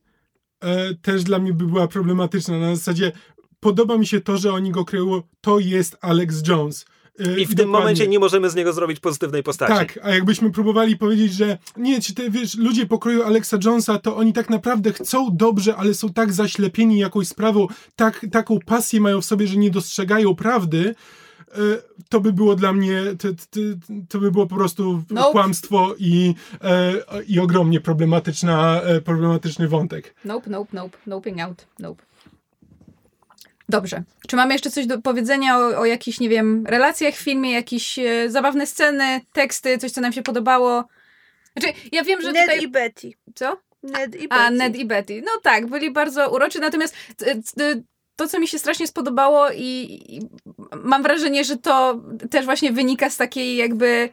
[0.61, 2.59] e, też dla mnie by była problematyczna.
[2.59, 3.11] Na zasadzie
[3.59, 6.85] podoba mi się to, że oni go kreują, to jest Alex Jones.
[7.19, 9.73] E, I w tym momencie nie możemy z niego zrobić pozytywnej postaci.
[9.73, 14.15] Tak, a jakbyśmy próbowali powiedzieć, że nie, ci te, wiesz, ludzie pokroju Alexa Jonesa, to
[14.17, 19.21] oni tak naprawdę chcą dobrze, ale są tak zaślepieni jakąś sprawą, tak, taką pasję mają
[19.21, 20.95] w sobie, że nie dostrzegają prawdy,
[22.09, 23.59] to by było dla mnie, to, to,
[24.09, 25.31] to by było po prostu nope.
[25.31, 26.93] kłamstwo i, e,
[27.27, 30.15] i ogromnie problematyczna, e, problematyczny wątek.
[30.25, 32.03] Nope, nope, nope, noping out, nope.
[33.69, 34.03] Dobrze.
[34.27, 37.99] Czy mamy jeszcze coś do powiedzenia o, o jakichś, nie wiem, relacjach w filmie, jakieś
[37.99, 40.85] e, zabawne sceny, teksty, coś, co nam się podobało?
[41.57, 42.63] Znaczy, ja wiem, że Ned tutaj...
[42.63, 43.11] i Betty.
[43.35, 43.57] Co?
[43.83, 44.43] Ned i Betty.
[44.43, 45.21] A, Ned i Betty.
[45.25, 46.95] No tak, byli bardzo uroczy, natomiast
[48.15, 50.19] to, co mi się strasznie spodobało i, i,
[50.83, 52.01] mam wrażenie, że to
[52.31, 54.09] też właśnie wynika z takiej jakby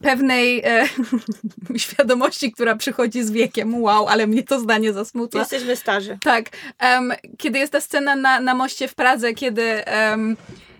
[0.00, 0.88] pewnej e,
[1.76, 3.82] świadomości, która przychodzi z wiekiem.
[3.82, 5.38] Wow, ale mnie to zdanie zasmutza.
[5.38, 6.18] Jesteśmy starzy.
[6.22, 6.44] Tak.
[6.82, 9.82] Um, kiedy jest ta scena na, na moście w Pradze, kiedy...
[10.10, 10.36] Um,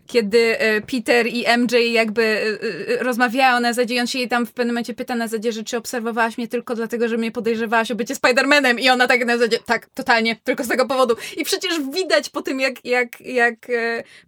[0.07, 4.47] kiedy e, Peter i MJ jakby e, e, rozmawiają na zasadzie, on się jej tam
[4.47, 7.91] w pewnym momencie pyta na zasadzie, że czy obserwowałaś mnie tylko dlatego, że mnie podejrzewałaś
[7.91, 11.17] o bycie Spidermanem i ona tak na zasadzie, tak, totalnie, tylko z tego powodu.
[11.37, 13.55] I przecież widać po tym, jak, jak, jak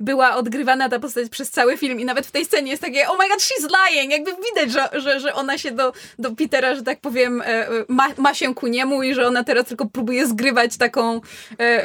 [0.01, 3.17] była odgrywana ta postać przez cały film i nawet w tej scenie jest takie, oh
[3.19, 6.83] my god, she's lying, jakby widać, że, że, że ona się do, do Petera, że
[6.83, 7.43] tak powiem,
[7.89, 11.21] ma, ma się ku niemu i że ona teraz tylko próbuje zgrywać taką,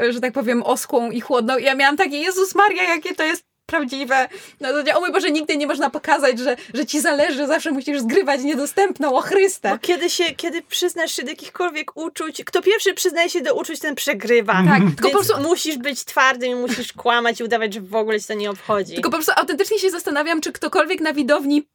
[0.09, 1.57] że tak powiem, oskłą i chłodną.
[1.57, 4.27] I ja miałam takie, Jezus Maria, jakie to jest prawdziwe.
[4.59, 7.99] No to, o mój Boże, nigdy nie można pokazać, że, że ci zależy, zawsze musisz
[7.99, 9.69] zgrywać niedostępną, o Chryste.
[9.69, 13.79] Bo kiedy się, kiedy przyznasz się do jakichkolwiek uczuć, kto pierwszy przyznaje się do uczuć,
[13.79, 14.53] ten przegrywa.
[14.53, 18.21] Tak, tylko po prostu musisz być twardym i musisz kłamać i udawać, że w ogóle
[18.21, 18.93] ci to nie obchodzi.
[18.93, 21.67] Tylko po prostu autentycznie się zastanawiam, czy ktokolwiek na widowni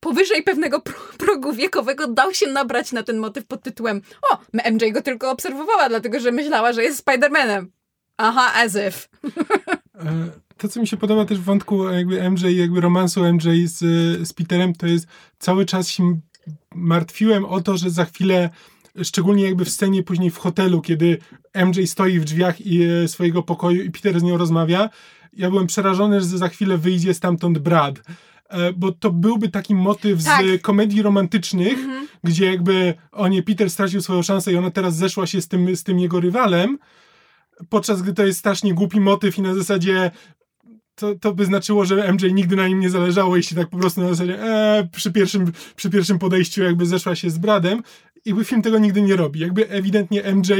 [0.00, 0.82] powyżej pewnego
[1.18, 4.02] progu wiekowego dał się nabrać na ten motyw pod tytułem
[4.32, 4.38] o,
[4.70, 7.70] MJ go tylko obserwowała, dlatego że myślała, że jest Spidermanem.
[8.16, 9.08] Aha, as if.
[9.96, 13.78] E, to, co mi się podoba też w wątku jakby MJ, jakby romansu MJ z,
[14.28, 15.06] z Peterem, to jest
[15.38, 16.20] cały czas się
[16.74, 18.50] martwiłem o to, że za chwilę
[19.02, 21.18] szczególnie jakby w scenie później w hotelu, kiedy
[21.54, 24.90] MJ stoi w drzwiach i, e, swojego pokoju i Peter z nią rozmawia,
[25.32, 28.02] ja byłem przerażony, że za chwilę wyjdzie stamtąd Brad.
[28.48, 30.46] E, bo to byłby taki motyw tak.
[30.46, 32.08] z komedii romantycznych, mhm.
[32.24, 35.76] gdzie jakby o nie, Peter stracił swoją szansę i ona teraz zeszła się z tym,
[35.76, 36.78] z tym jego rywalem,
[37.68, 40.10] podczas gdy to jest strasznie głupi motyw i na zasadzie
[40.94, 44.00] to, to by znaczyło, że MJ nigdy na nim nie zależało, jeśli tak po prostu
[44.00, 47.82] na zasadzie e, przy, pierwszym, przy pierwszym podejściu jakby zeszła się z Bradem.
[48.24, 49.40] I film tego nigdy nie robi.
[49.40, 50.52] Jakby ewidentnie MJ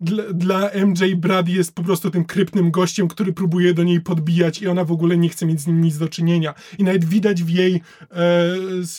[0.00, 4.62] dla, dla MJ Brad jest po prostu tym krypnym gościem, który próbuje do niej podbijać
[4.62, 6.54] i ona w ogóle nie chce mieć z nim nic do czynienia.
[6.78, 7.80] I nawet widać w jej, e,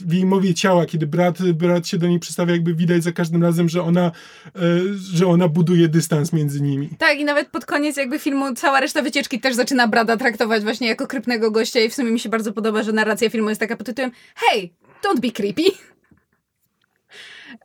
[0.06, 3.44] w jej mowie ciała, kiedy Brad, Brad się do niej przystawia, jakby widać za każdym
[3.44, 4.12] razem, że ona,
[4.56, 4.62] e,
[5.14, 6.90] że ona buduje dystans między nimi.
[6.98, 10.88] Tak, i nawet pod koniec jakby filmu cała reszta wycieczki też zaczyna Brada traktować właśnie
[10.88, 13.78] jako krypnego gościa i w sumie mi się bardzo podoba, że narracja filmu jest taka
[13.78, 14.70] pod tytułem Hey,
[15.04, 15.64] don't be creepy.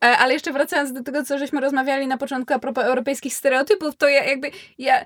[0.04, 3.96] E, ale jeszcze wracając do tego, co żeśmy rozmawiali na początku a propos europejskich stereotypów,
[3.96, 5.04] to ja jakby, ja,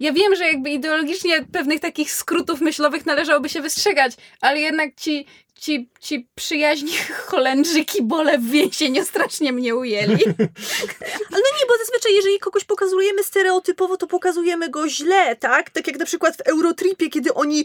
[0.00, 5.26] ja wiem, że jakby ideologicznie pewnych takich skrótów myślowych należałoby się wystrzegać, ale jednak ci,
[5.60, 6.92] ci, ci przyjaźni
[7.26, 10.24] Holendrzy kibole w więzieniu strasznie mnie ujęli.
[11.30, 15.70] Ale no nie, bo zazwyczaj jeżeli kogoś pokazujemy stereotypowo, to pokazujemy go źle, tak?
[15.70, 17.64] Tak jak na przykład w Eurotripie, kiedy oni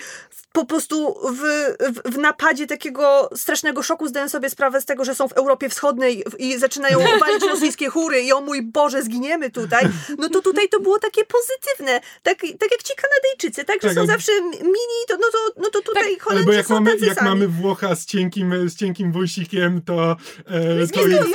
[0.51, 1.41] po prostu w,
[1.79, 5.69] w, w napadzie takiego strasznego szoku zdają sobie sprawę z tego, że są w Europie
[5.69, 9.87] Wschodniej i zaczynają walić rosyjskie chóry i o mój Boże, zginiemy tutaj.
[10.17, 12.01] No to tutaj to było takie pozytywne.
[12.23, 13.81] Tak, tak jak ci Kanadyjczycy, tak?
[13.81, 14.31] Że tak, są zawsze
[14.61, 18.05] mini, to, no, to, no to tutaj tak, Holendrzy jak mamy, jak mamy Włocha z
[18.05, 20.11] cienkim, z cienkim wąsikiem, to,
[20.45, 21.25] e, to, jest,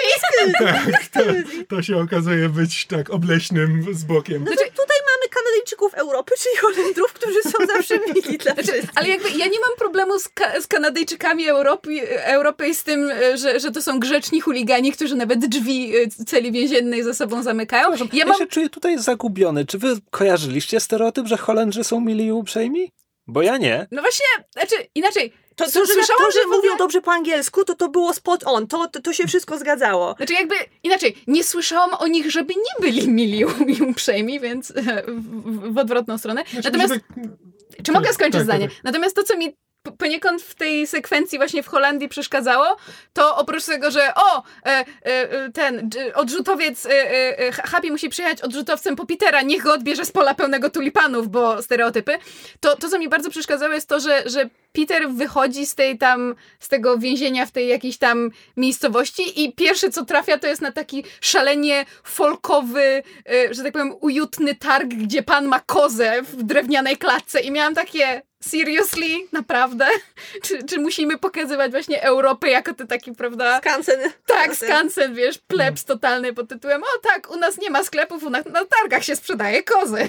[0.58, 1.20] tak, to,
[1.68, 4.42] to, się okazuje być tak obleśnym z bokiem.
[4.46, 8.90] Znaczy, tutaj mamy Kanadyjczyków Europy, czyli Holendrów, którzy są zawsze mili dla znaczy, wszystkich.
[8.94, 13.10] Ale jakby ja nie mam problemu z, ka z Kanadyjczykami Europy, Europy i z tym,
[13.34, 17.90] że, że to są grzeczni chuligani, którzy nawet drzwi e, celi więziennej za sobą zamykają.
[17.90, 18.38] Ja, ja mam...
[18.38, 19.66] się czuję tutaj zagubiony.
[19.66, 22.92] Czy wy kojarzyliście stereotyp, że Holendrzy są mili i uprzejmi?
[23.26, 23.86] Bo ja nie.
[23.90, 25.32] No właśnie, znaczy inaczej,
[25.64, 28.88] to, to, że to, że mówią dobrze po angielsku, to to było spot on, to,
[28.88, 30.14] to, to się wszystko zgadzało.
[30.16, 34.72] Znaczy jakby, inaczej, nie słyszałam o nich, żeby nie byli mili i uprzejmi, więc
[35.06, 36.44] w, w odwrotną stronę.
[36.52, 37.84] Znaczy, Natomiast, tak...
[37.84, 38.68] czy mogę skończyć tak, zdanie?
[38.68, 38.84] Tak.
[38.84, 39.56] Natomiast to, co mi
[39.98, 42.76] poniekąd w tej sekwencji właśnie w Holandii przeszkadzało,
[43.12, 48.96] to oprócz tego, że o, e, e, ten odrzutowiec, e, e, Happy musi przyjechać odrzutowcem
[48.96, 52.18] po Petera, niech go odbierze z pola pełnego tulipanów, bo stereotypy,
[52.60, 56.34] to, to co mi bardzo przeszkadzało jest to, że, że Peter wychodzi z tej tam,
[56.60, 60.72] z tego więzienia w tej jakiejś tam miejscowości i pierwsze co trafia to jest na
[60.72, 66.96] taki szalenie folkowy, e, że tak powiem, ujutny targ, gdzie pan ma kozę w drewnianej
[66.96, 67.40] klatce.
[67.40, 69.26] I miałam takie, seriously?
[69.32, 69.86] Naprawdę?
[70.44, 73.58] Czy, czy musimy pokazywać właśnie Europę jako to taki, prawda?
[73.58, 74.00] Skansen.
[74.26, 78.30] Tak, skansen, wiesz, plebs totalny pod tytułem o tak, u nas nie ma sklepów, u
[78.30, 80.08] nas na targach się sprzedaje kozy.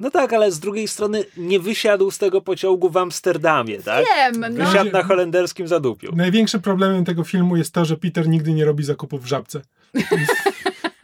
[0.00, 4.04] No tak, ale z drugiej strony nie wysiadł z tego pociągu w Amsterdamie, tak?
[4.16, 4.64] Wiem, no.
[4.64, 6.16] Wysiadł na holenderskim zadupiu.
[6.16, 9.60] Największym problemem tego filmu jest to, że Peter nigdy nie robi zakupów w żabce.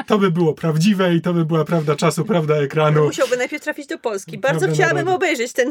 [0.06, 3.04] to by było prawdziwe i to by była prawda czasu, prawda ekranu.
[3.04, 4.38] Musiałby najpierw trafić do Polski.
[4.38, 5.70] Bardzo prawda chciałabym obejrzeć ten,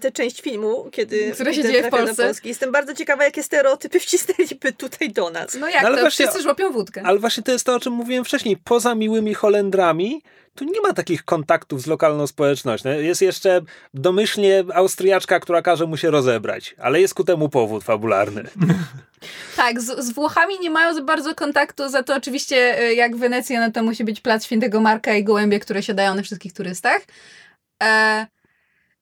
[0.00, 2.16] tę część filmu, kiedy Które się dzieje w Polsce.
[2.16, 2.48] Do Polski.
[2.48, 5.56] Jestem bardzo ciekawa, jakie stereotypy wcisnęliby tutaj do nas.
[5.60, 7.02] No jak, no, ale to właśnie, wszyscy żłopią wódkę.
[7.04, 8.56] Ale właśnie to jest to, o czym mówiłem wcześniej.
[8.56, 10.22] Poza miłymi Holendrami,
[10.56, 12.88] tu nie ma takich kontaktów z lokalną społecznością.
[12.88, 13.60] Jest jeszcze
[13.94, 18.44] domyślnie Austriaczka, która każe mu się rozebrać, ale jest ku temu powód fabularny.
[19.56, 23.60] Tak, z, z, Włochami nie mają za bardzo kontaktu, za to oczywiście e, jak Wenecja,
[23.60, 27.02] no to musi być plac Świętego Marka i gołębie, które siadają na wszystkich turystach.
[27.82, 28.26] E,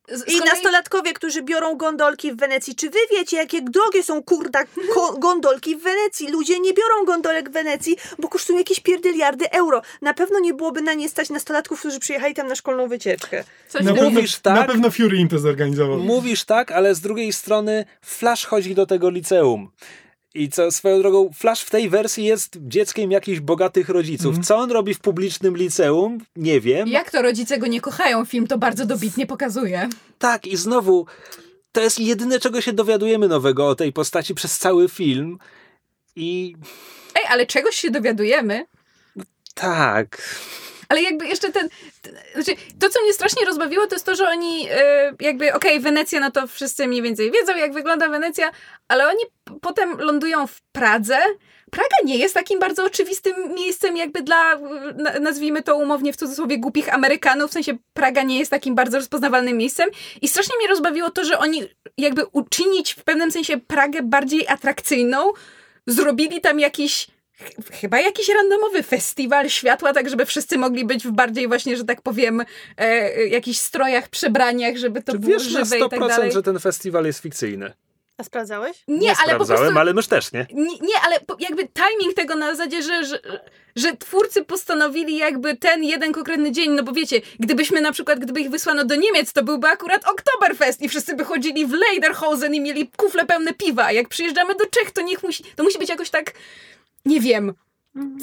[0.09, 2.75] z, I kolei- nastolatkowie, którzy biorą gondolki w Wenecji.
[2.75, 4.65] Czy wy wiecie, jakie drogie są kurda
[4.95, 6.29] ko- gondolki w Wenecji?
[6.29, 9.83] Ludzie nie biorą gondolek w Wenecji, bo kosztują jakieś pierdyliardy euro.
[10.03, 13.45] Na pewno nie byłoby na nie stać nastolatków, którzy przyjechali tam na szkolną wycieczkę.
[13.69, 14.55] Coś Na pewno, Mówisz tak?
[14.55, 15.99] na pewno Fury im to zorganizował.
[15.99, 19.71] Mówisz tak, ale z drugiej strony Flash chodzi do tego liceum.
[20.35, 24.27] I co swoją drogą, Flash w tej wersji jest dzieckiem jakichś bogatych rodziców.
[24.27, 24.45] Mhm.
[24.45, 26.19] Co on robi w publicznym liceum?
[26.37, 26.89] Nie wiem.
[26.89, 28.25] Jak to rodzice go nie kochają?
[28.25, 29.89] Film to bardzo dobitnie pokazuje.
[30.19, 31.07] Tak, i znowu,
[31.73, 35.39] to jest jedyne, czego się dowiadujemy nowego o tej postaci przez cały film.
[36.17, 36.57] I
[37.15, 38.67] Ej, ale czegoś się dowiadujemy.
[39.55, 40.23] tak.
[40.89, 41.69] Ale jakby jeszcze ten.
[42.35, 46.21] Znaczy, to, co mnie strasznie rozbawiło, to jest to, że oni e, jakby, okej, Wenecja,
[46.21, 48.51] no to wszyscy mniej więcej wiedzą, jak wygląda Wenecja,
[48.89, 49.25] ale oni
[49.61, 51.19] potem lądują w Pradze.
[51.71, 54.57] Praga nie jest takim bardzo oczywistym miejscem, jakby dla,
[54.97, 57.51] na- nazwijmy to umownie w cudzysłowie, głupich Amerykanów.
[57.51, 59.91] W sensie Praga nie jest takim bardzo rozpoznawalnym miejscem.
[60.23, 61.63] I strasznie mnie rozbawiło to, że oni
[61.99, 65.33] jakby uczynić w pewnym sensie Pragę bardziej atrakcyjną,
[65.87, 67.07] zrobili tam jakiś
[67.73, 72.03] chyba jakiś randomowy festiwal światła, tak żeby wszyscy mogli być w bardziej właśnie, że tak
[72.03, 72.45] powiem, e,
[72.79, 76.33] e, jakichś strojach, przebraniach, żeby to Czy było wiesz na żywe i tak 100%, dalej.
[76.33, 77.73] że ten festiwal jest fikcyjny?
[78.19, 78.85] A sprawdzałeś?
[78.89, 79.79] Nie, ale po sprawdzałem, prostu...
[79.79, 80.47] ale mysz też nie.
[80.53, 83.21] Nie, nie, ale po- jakby timing tego na zasadzie, że, że,
[83.77, 88.41] że twórcy postanowili jakby ten jeden konkretny dzień, no bo wiecie, gdybyśmy na przykład, gdyby
[88.41, 92.61] ich wysłano do Niemiec, to byłby akurat Oktoberfest i wszyscy by chodzili w Lederhosen i
[92.61, 95.89] mieli kufle pełne piwa, a jak przyjeżdżamy do Czech, to niech musi, to musi być
[95.89, 96.33] jakoś tak,
[97.05, 97.55] nie wiem,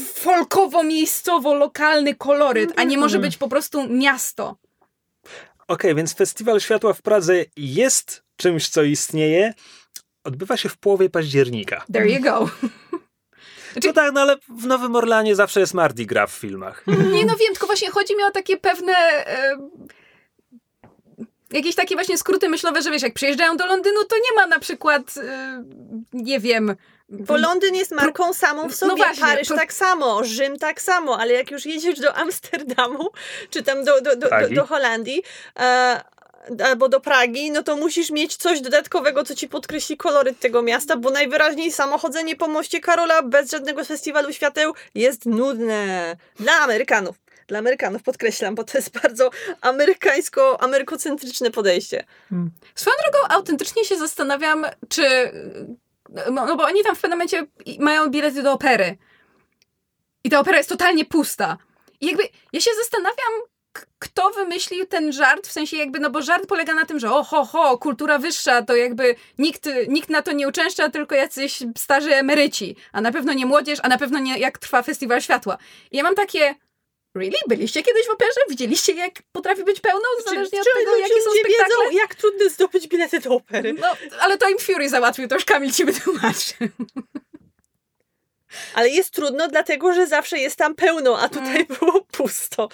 [0.05, 4.57] folkowo, miejscowo, lokalny koloryt, a nie może być po prostu miasto.
[5.67, 9.53] Okej, więc Festiwal Światła w Pradze jest czymś, co istnieje.
[10.23, 11.85] Odbywa się w połowie października.
[11.93, 12.49] There you go.
[13.85, 16.83] No tak, no ale w Nowym Orlanie zawsze jest Mardi Gras w filmach.
[17.13, 18.93] Nie no wiem, tylko właśnie chodzi mi o takie pewne...
[19.27, 19.57] E,
[21.51, 24.59] jakieś takie właśnie skróty myślowe, że wiesz, jak przyjeżdżają do Londynu, to nie ma na
[24.59, 25.63] przykład, e,
[26.13, 26.75] nie wiem...
[27.11, 30.81] Bo Londyn jest marką samą w No sobie, właśnie, Paryż to- tak samo, Rzym tak
[30.81, 33.09] samo, ale jak już jedziesz do Amsterdamu,
[33.49, 35.23] czy tam do, do, do, do, do Holandii,
[35.59, 36.01] e,
[36.65, 40.97] albo do Pragi, no to musisz mieć coś dodatkowego, co ci podkreśli koloryt tego miasta,
[40.97, 46.15] bo najwyraźniej samochodzenie po moście Karola bez żadnego festiwalu świateł jest nudne.
[46.39, 47.15] Dla Amerykanów.
[47.47, 49.29] Dla Amerykanów podkreślam, bo to jest bardzo
[49.61, 52.03] amerykańsko, amerykocentryczne podejście.
[52.75, 55.03] Swoją drogą autentycznie się zastanawiam, czy...
[56.11, 57.45] No, no bo oni tam w pewnym momencie
[57.79, 58.97] mają bilety do opery.
[60.23, 61.57] I ta opera jest totalnie pusta.
[62.01, 62.23] I jakby
[62.53, 63.33] ja się zastanawiam,
[63.99, 67.23] kto wymyślił ten żart, w sensie jakby, no bo żart polega na tym, że o
[67.23, 72.15] ho, ho, kultura wyższa, to jakby nikt, nikt na to nie uczęszcza, tylko jacyś starzy
[72.15, 75.57] emeryci, a na pewno nie młodzież, a na pewno nie jak trwa Festiwal Światła.
[75.91, 76.55] I ja mam takie,
[77.15, 77.37] really?
[77.47, 78.39] Byliście kiedyś w operze?
[78.49, 81.65] Widzieliście jak potrafi być pełno, zależnie od Czy- tego, jakie są spektakle?
[81.85, 83.73] wiedzą, jak trudno zdobyć bilety do opery.
[83.73, 83.87] No,
[84.19, 86.53] ale to im Fury załatwił, to już Kamil ci wytłumaczy.
[88.73, 91.65] Ale jest trudno, dlatego że zawsze jest tam pełno, a tutaj Mm.
[91.79, 92.69] było pusto.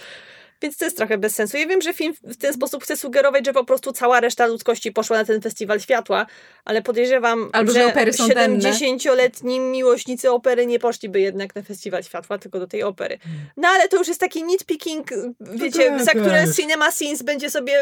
[0.62, 1.58] Więc to jest trochę bez sensu.
[1.58, 4.92] Ja wiem, że film w ten sposób chce sugerować, że po prostu cała reszta ludzkości
[4.92, 6.26] poszła na ten festiwal światła,
[6.66, 8.72] ale podejrzewam, Albo, że opery są denne.
[8.72, 13.18] 70-letni miłośnicy opery nie poszliby jednak na festiwal światła, tylko do tej opery.
[13.58, 15.08] No ale to już jest taki nitpicking,
[15.40, 16.56] wiecie, tak, za które tak.
[16.56, 17.74] Cinema Sins będzie sobie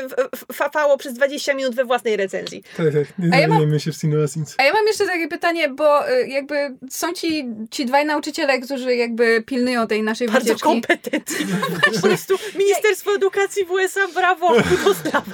[0.53, 2.64] fapało przez 20 minut we własnej recenzji.
[2.77, 3.19] Tak, tak.
[3.19, 4.56] Nie A ja mam- się w Cinema Sins.
[4.57, 6.56] A ja mam jeszcze takie pytanie, bo y, jakby
[6.89, 10.64] są ci, ci dwaj nauczyciele, którzy jakby pilnują tej naszej Bardzo wycieczki.
[10.64, 11.45] kompetentni.
[11.95, 12.35] Po prostu
[12.65, 14.53] Ministerstwo Edukacji w USA, brawo,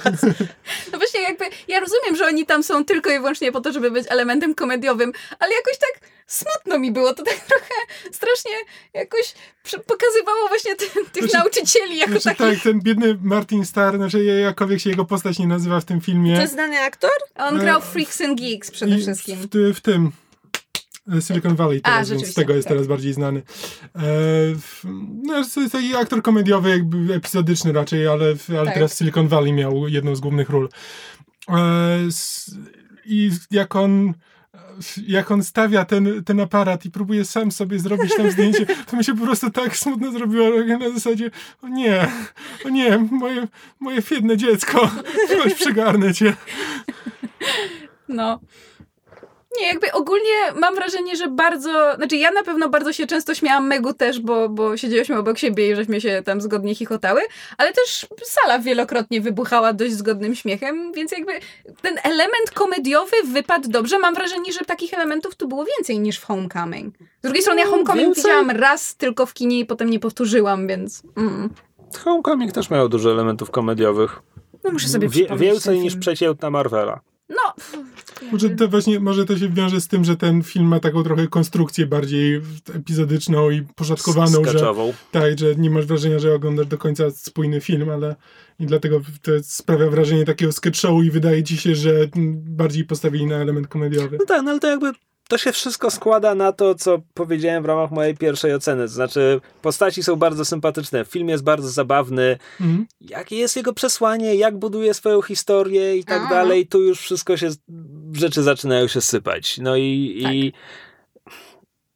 [0.04, 0.22] was.
[0.92, 3.90] No właśnie jakby, ja rozumiem, że oni tam są tylko i wyłącznie po to, żeby
[3.90, 7.74] być elementem komediowym, ale jakoś tak smutno mi było, to tak trochę
[8.12, 8.50] strasznie
[8.94, 9.34] jakoś
[9.86, 12.54] pokazywało właśnie ty, tych Znaczy- nauczycieli jako Znaczy, takich.
[12.54, 16.34] tak, ten biedny Martin Starr, znaczy jakkolwiek się jego postać nie nazywa w tym filmie.
[16.34, 17.10] To jest znany aktor?
[17.36, 19.36] On grał w Freaks and Geeks przede I wszystkim.
[19.36, 19.46] W,
[19.76, 20.10] w tym e,
[21.20, 22.76] Silicon Valley A, teraz, więc z tego jest tak.
[22.76, 23.42] teraz bardziej znany.
[23.96, 24.00] E,
[25.22, 28.74] no, to jest taki aktor komediowy, jakby epizodyczny raczej, ale, ale Tak.
[28.74, 30.68] teraz w Silicon Valley miał jedną z głównych ról.
[31.48, 32.50] E, s,
[33.04, 34.14] I jak on
[35.06, 39.04] jak on stawia ten, ten aparat i próbuje sam sobie zrobić tam zdjęcie, to mi
[39.04, 41.30] się po prostu tak smutno zrobiło na zasadzie,
[41.62, 42.08] o nie,
[42.64, 43.48] o nie, moje,
[43.80, 44.90] moje biedne dziecko,
[45.42, 46.36] chodź przygarnę cię.
[48.08, 48.40] No.
[49.60, 53.66] Nie, jakby ogólnie mam wrażenie, że bardzo, znaczy ja na pewno bardzo się często śmiałam
[53.66, 57.20] Megu też, bo, bo siedzieliśmy obok siebie i żeśmy się tam zgodnie chichotały,
[57.58, 61.32] ale też sala wielokrotnie wybuchała dość zgodnym śmiechem, więc jakby
[61.82, 63.98] ten element komediowy wypadł dobrze.
[63.98, 66.94] Mam wrażenie, że takich elementów tu było więcej niż w Homecoming.
[66.98, 68.22] Z drugiej strony ja No, Homecoming więcej.
[68.22, 71.02] widziałam raz tylko w kinie i potem nie powtórzyłam, więc...
[71.16, 71.50] Mm.
[72.04, 74.22] Homecoming też miał dużo elementów komediowych.
[74.64, 77.00] No muszę sobie Wie, więcej niż przeciętna Marvela.
[77.28, 77.54] No,
[78.32, 81.28] Może to właśnie, może to się wiąże z tym, że ten film ma taką trochę
[81.28, 82.40] konstrukcję bardziej
[82.74, 84.92] epizodyczną i poszatkowaną, że, Skaczową.
[85.10, 88.16] tak, że nie masz wrażenia, że oglądasz do końca spójny film, ale
[88.60, 91.90] i dlatego to sprawia wrażenie takiego sketch show i wydaje ci się, że
[92.34, 94.16] bardziej postawili na element komediowy.
[94.20, 94.92] No tak, no ale to jakby
[95.28, 98.82] to się wszystko składa na to, co powiedziałem w ramach mojej pierwszej oceny.
[98.82, 102.38] To znaczy, postaci są bardzo sympatyczne, film jest bardzo zabawny.
[102.60, 102.86] Mhm.
[103.00, 106.30] Jakie jest jego przesłanie, jak buduje swoją historię i tak A.
[106.30, 107.50] dalej, tu już wszystko się,
[108.12, 109.58] rzeczy zaczynają się sypać.
[109.58, 110.52] No i, i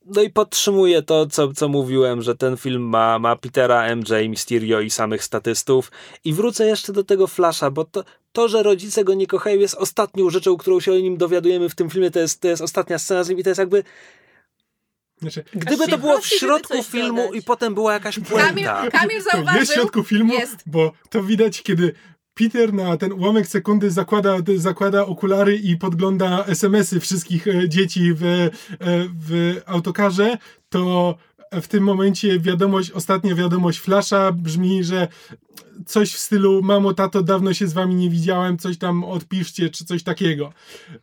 [0.07, 4.81] no i podtrzymuję to, co, co mówiłem, że ten film ma, ma Petera, MJ, Mysterio
[4.81, 5.93] i samych statystów.
[6.25, 8.05] I wrócę jeszcze do tego Flasha, bo to,
[8.37, 11.75] to, że rodzice go nie kochają, jest ostatnią rzeczą, którą się o nim dowiadujemy w
[11.75, 12.11] tym filmie.
[12.11, 13.83] To jest, to jest ostatnia scena z nim i to jest jakby.
[15.21, 17.41] Znaczy, Gdyby to było w środku filmu dodać.
[17.41, 18.27] i potem była jakaś Kamil,
[18.65, 18.91] puenta.
[18.91, 19.61] Kamil to zauważył.
[19.61, 20.57] jest w środku filmu, Jest.
[20.67, 21.93] bo to widać, kiedy
[22.35, 28.25] Peter na ten ułamek sekundy zakłada, zakłada okulary i podgląda SMS-y wszystkich e, dzieci w,
[28.25, 28.51] e,
[29.21, 30.39] w autokarze,
[30.69, 31.15] to
[31.53, 35.09] w tym momencie wiadomość, ostatnia wiadomość Flasha brzmi, że
[35.87, 39.85] coś w stylu mamo, tato, dawno się z wami nie widziałem, coś tam odpiszcie, czy
[39.85, 40.53] coś takiego.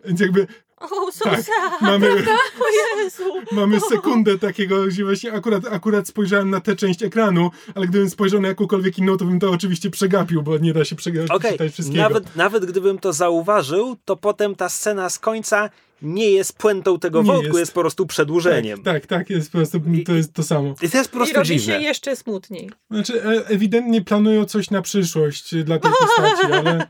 [0.05, 0.47] Więc jakby
[0.91, 1.81] O, so tak, sad.
[1.81, 3.23] mamy, O Jezu.
[3.51, 8.41] mamy sekundę takiego, że właśnie akurat, akurat spojrzałem na tę część ekranu, ale gdybym spojrzał
[8.41, 11.71] na jakąkolwiek inną, to bym to oczywiście przegapił, bo nie da się przega- Okej, przeczytać
[11.73, 12.01] wszystkiego.
[12.03, 15.69] nawet, nawet gdybym to zauważył, to potem ta scena z końca
[16.01, 17.59] nie jest puentą tego Nie wątku, jest.
[17.59, 17.73] jest.
[17.73, 18.83] po prostu przedłużeniem.
[18.83, 20.75] Tak, tak, tak, jest po prostu, to jest to samo.
[20.81, 21.73] I to jest po I prostu robi dziwne.
[21.75, 22.69] się jeszcze smutniej.
[22.91, 26.87] Znaczy, e- ewidentnie planują coś na przyszłość dla tej postaci, ale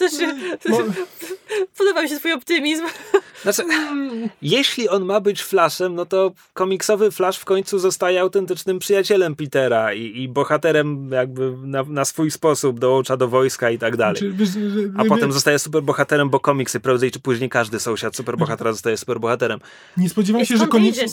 [0.00, 0.12] Coś,
[0.68, 0.82] Mo-
[1.78, 2.84] podoba mi się twój optymizm.
[3.42, 3.62] Znaczy,
[4.42, 9.92] jeśli on ma być Flashem, no to komiksowy Flash w końcu zostaje autentycznym przyjacielem Petera
[9.94, 14.16] i, i bohaterem jakby na, na swój sposób dołącza do wojska i tak dalej.
[14.36, 19.60] znaczy, A potem zostaje superbohaterem, bo komiksy prędzej czy później każdy sąsiad superbohatera zostaje superbohaterem.
[19.96, 21.06] nie spodziewałem się, że koniecznie...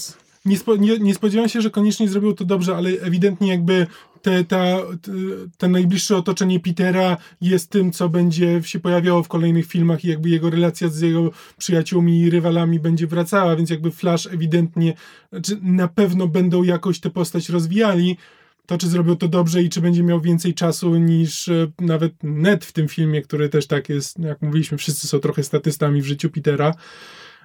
[0.48, 3.88] Nie, spo, nie, nie spodziewałem się, że koniecznie zrobił to dobrze, ale ewidentnie jakby
[4.22, 5.11] te, ta, te,
[5.57, 10.30] te najbliższe otoczenie Petera jest tym, co będzie się pojawiało w kolejnych filmach i jakby
[10.30, 14.94] jego relacja z jego przyjaciółmi i rywalami będzie wracała, więc jakby Flash ewidentnie,
[15.30, 18.18] znaczy na pewno będą jakoś tę postać rozwijali.
[18.65, 22.65] To, czy zrobił to dobrze i czy będzie miał więcej czasu niż e, nawet Ned
[22.65, 26.30] w tym filmie, który też tak jest, jak mówiliśmy, wszyscy są trochę statystami w życiu
[26.30, 26.74] Petera.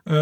[0.06, 0.14] E,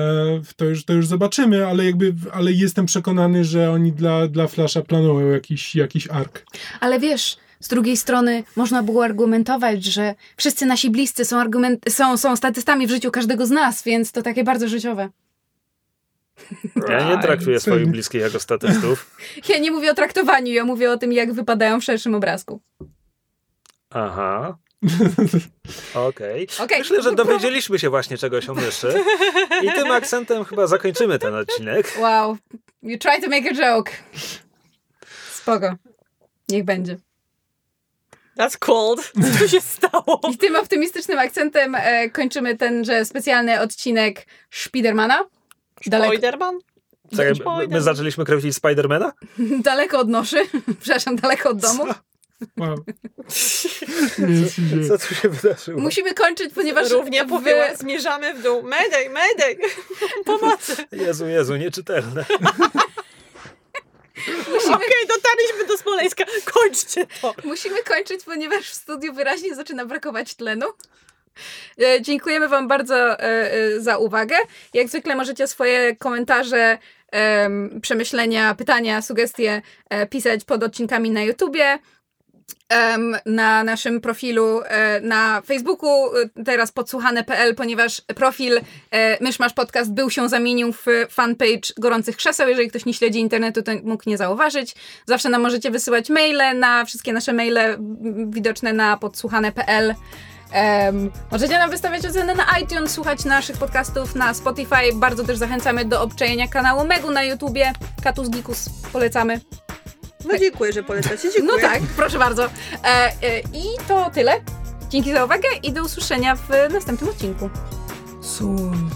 [0.56, 4.82] to już, to już zobaczymy, ale jakby, ale jestem przekonany, że oni dla, dla Flasha
[4.82, 6.44] planują jakiś, jakiś ark.
[6.80, 12.16] Ale wiesz, z drugiej strony można było argumentować, że wszyscy nasi bliscy są, argument, są,
[12.16, 15.08] są statystami w życiu każdego z nas, więc to takie bardzo życiowe.
[16.88, 19.16] Ja nie traktuję swoich bliskich jako statystów.
[19.48, 22.60] Ja nie mówię o traktowaniu, ja mówię o tym, jak wypadają w szerszym obrazku.
[23.90, 24.58] Aha.
[25.94, 26.48] Okej.
[26.58, 26.78] Okej.
[26.78, 28.94] Myślę, że dowiedzieliśmy się właśnie czegoś o myszy.
[29.62, 31.98] I tym akcentem chyba zakończymy ten odcinek.
[31.98, 32.36] Wow,
[32.82, 33.92] you try to make a joke.
[35.32, 35.74] Spoko.
[36.48, 36.96] Niech będzie.
[38.38, 39.12] That's cold.
[39.14, 40.20] Co tu się stało?
[40.30, 45.24] I tym optymistycznym akcentem e, kończymy tenże specjalny odcinek Spidermana.
[45.82, 46.58] Spiderman?
[47.16, 47.34] Czekaj,
[47.68, 49.12] my zaczęliśmy kręcić Spidermana?
[49.64, 50.36] daleko od noszy,
[50.80, 51.84] przepraszam, daleko od domu.
[52.56, 52.76] Wow.
[54.88, 55.80] Co tu się wydarzyło?
[55.80, 58.62] Musimy kończyć, ponieważ Równie w- powiele zmierzamy w dół.
[58.62, 59.56] Mayday, mayday!
[60.24, 60.76] Pomocy!
[60.92, 62.24] Jezu, Jezu, nieczytelne.
[64.74, 66.24] Okej, dotarliśmy do Smoleńska.
[66.44, 67.34] Kończcie to!
[67.44, 70.66] Musimy kończyć, ponieważ w studiu wyraźnie zaczyna brakować tlenu.
[71.82, 74.36] E, Dziękujemy Wam bardzo e, e, za uwagę.
[74.74, 76.78] Jak zwykle możecie swoje komentarze,
[77.12, 79.62] em, przemyślenia, pytania, sugestie
[80.10, 81.78] pisać pod odcinkami na YouTubie.
[83.26, 88.60] Na naszym profilu e, na Facebooku, e, teraz podsłuchane.pl, ponieważ profil
[88.90, 92.48] e, Myszmasz Podcast był się zamienił w fanpage Gorących Krzeseł.
[92.48, 94.74] Jeżeli ktoś nie śledzi internetu, to mógł nie zauważyć.
[95.06, 97.58] Zawsze nam możecie wysyłać maile na wszystkie nasze maile
[98.26, 99.94] widoczne na podsłuchane.pl.
[100.52, 104.92] Em, możecie nam wystawiać oceny na iTunes, słuchać naszych podcastów na Spotify.
[104.94, 107.72] Bardzo też zachęcamy do obczajenia kanału Megu na YouTubie.
[108.02, 109.40] Katus Gikus polecamy.
[110.24, 111.32] No dziękuję, że polecacie.
[111.32, 111.62] Dziękuję.
[111.62, 112.44] No tak, proszę bardzo.
[112.44, 112.48] E,
[112.84, 114.40] e, I to tyle.
[114.90, 117.50] Dzięki za uwagę i do usłyszenia w następnym odcinku.
[118.20, 118.90] Soon.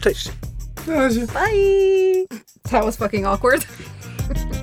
[0.00, 0.30] Cześć.
[0.86, 1.20] Na razie.
[1.26, 2.38] Bye!
[2.70, 3.66] That was fucking awkward.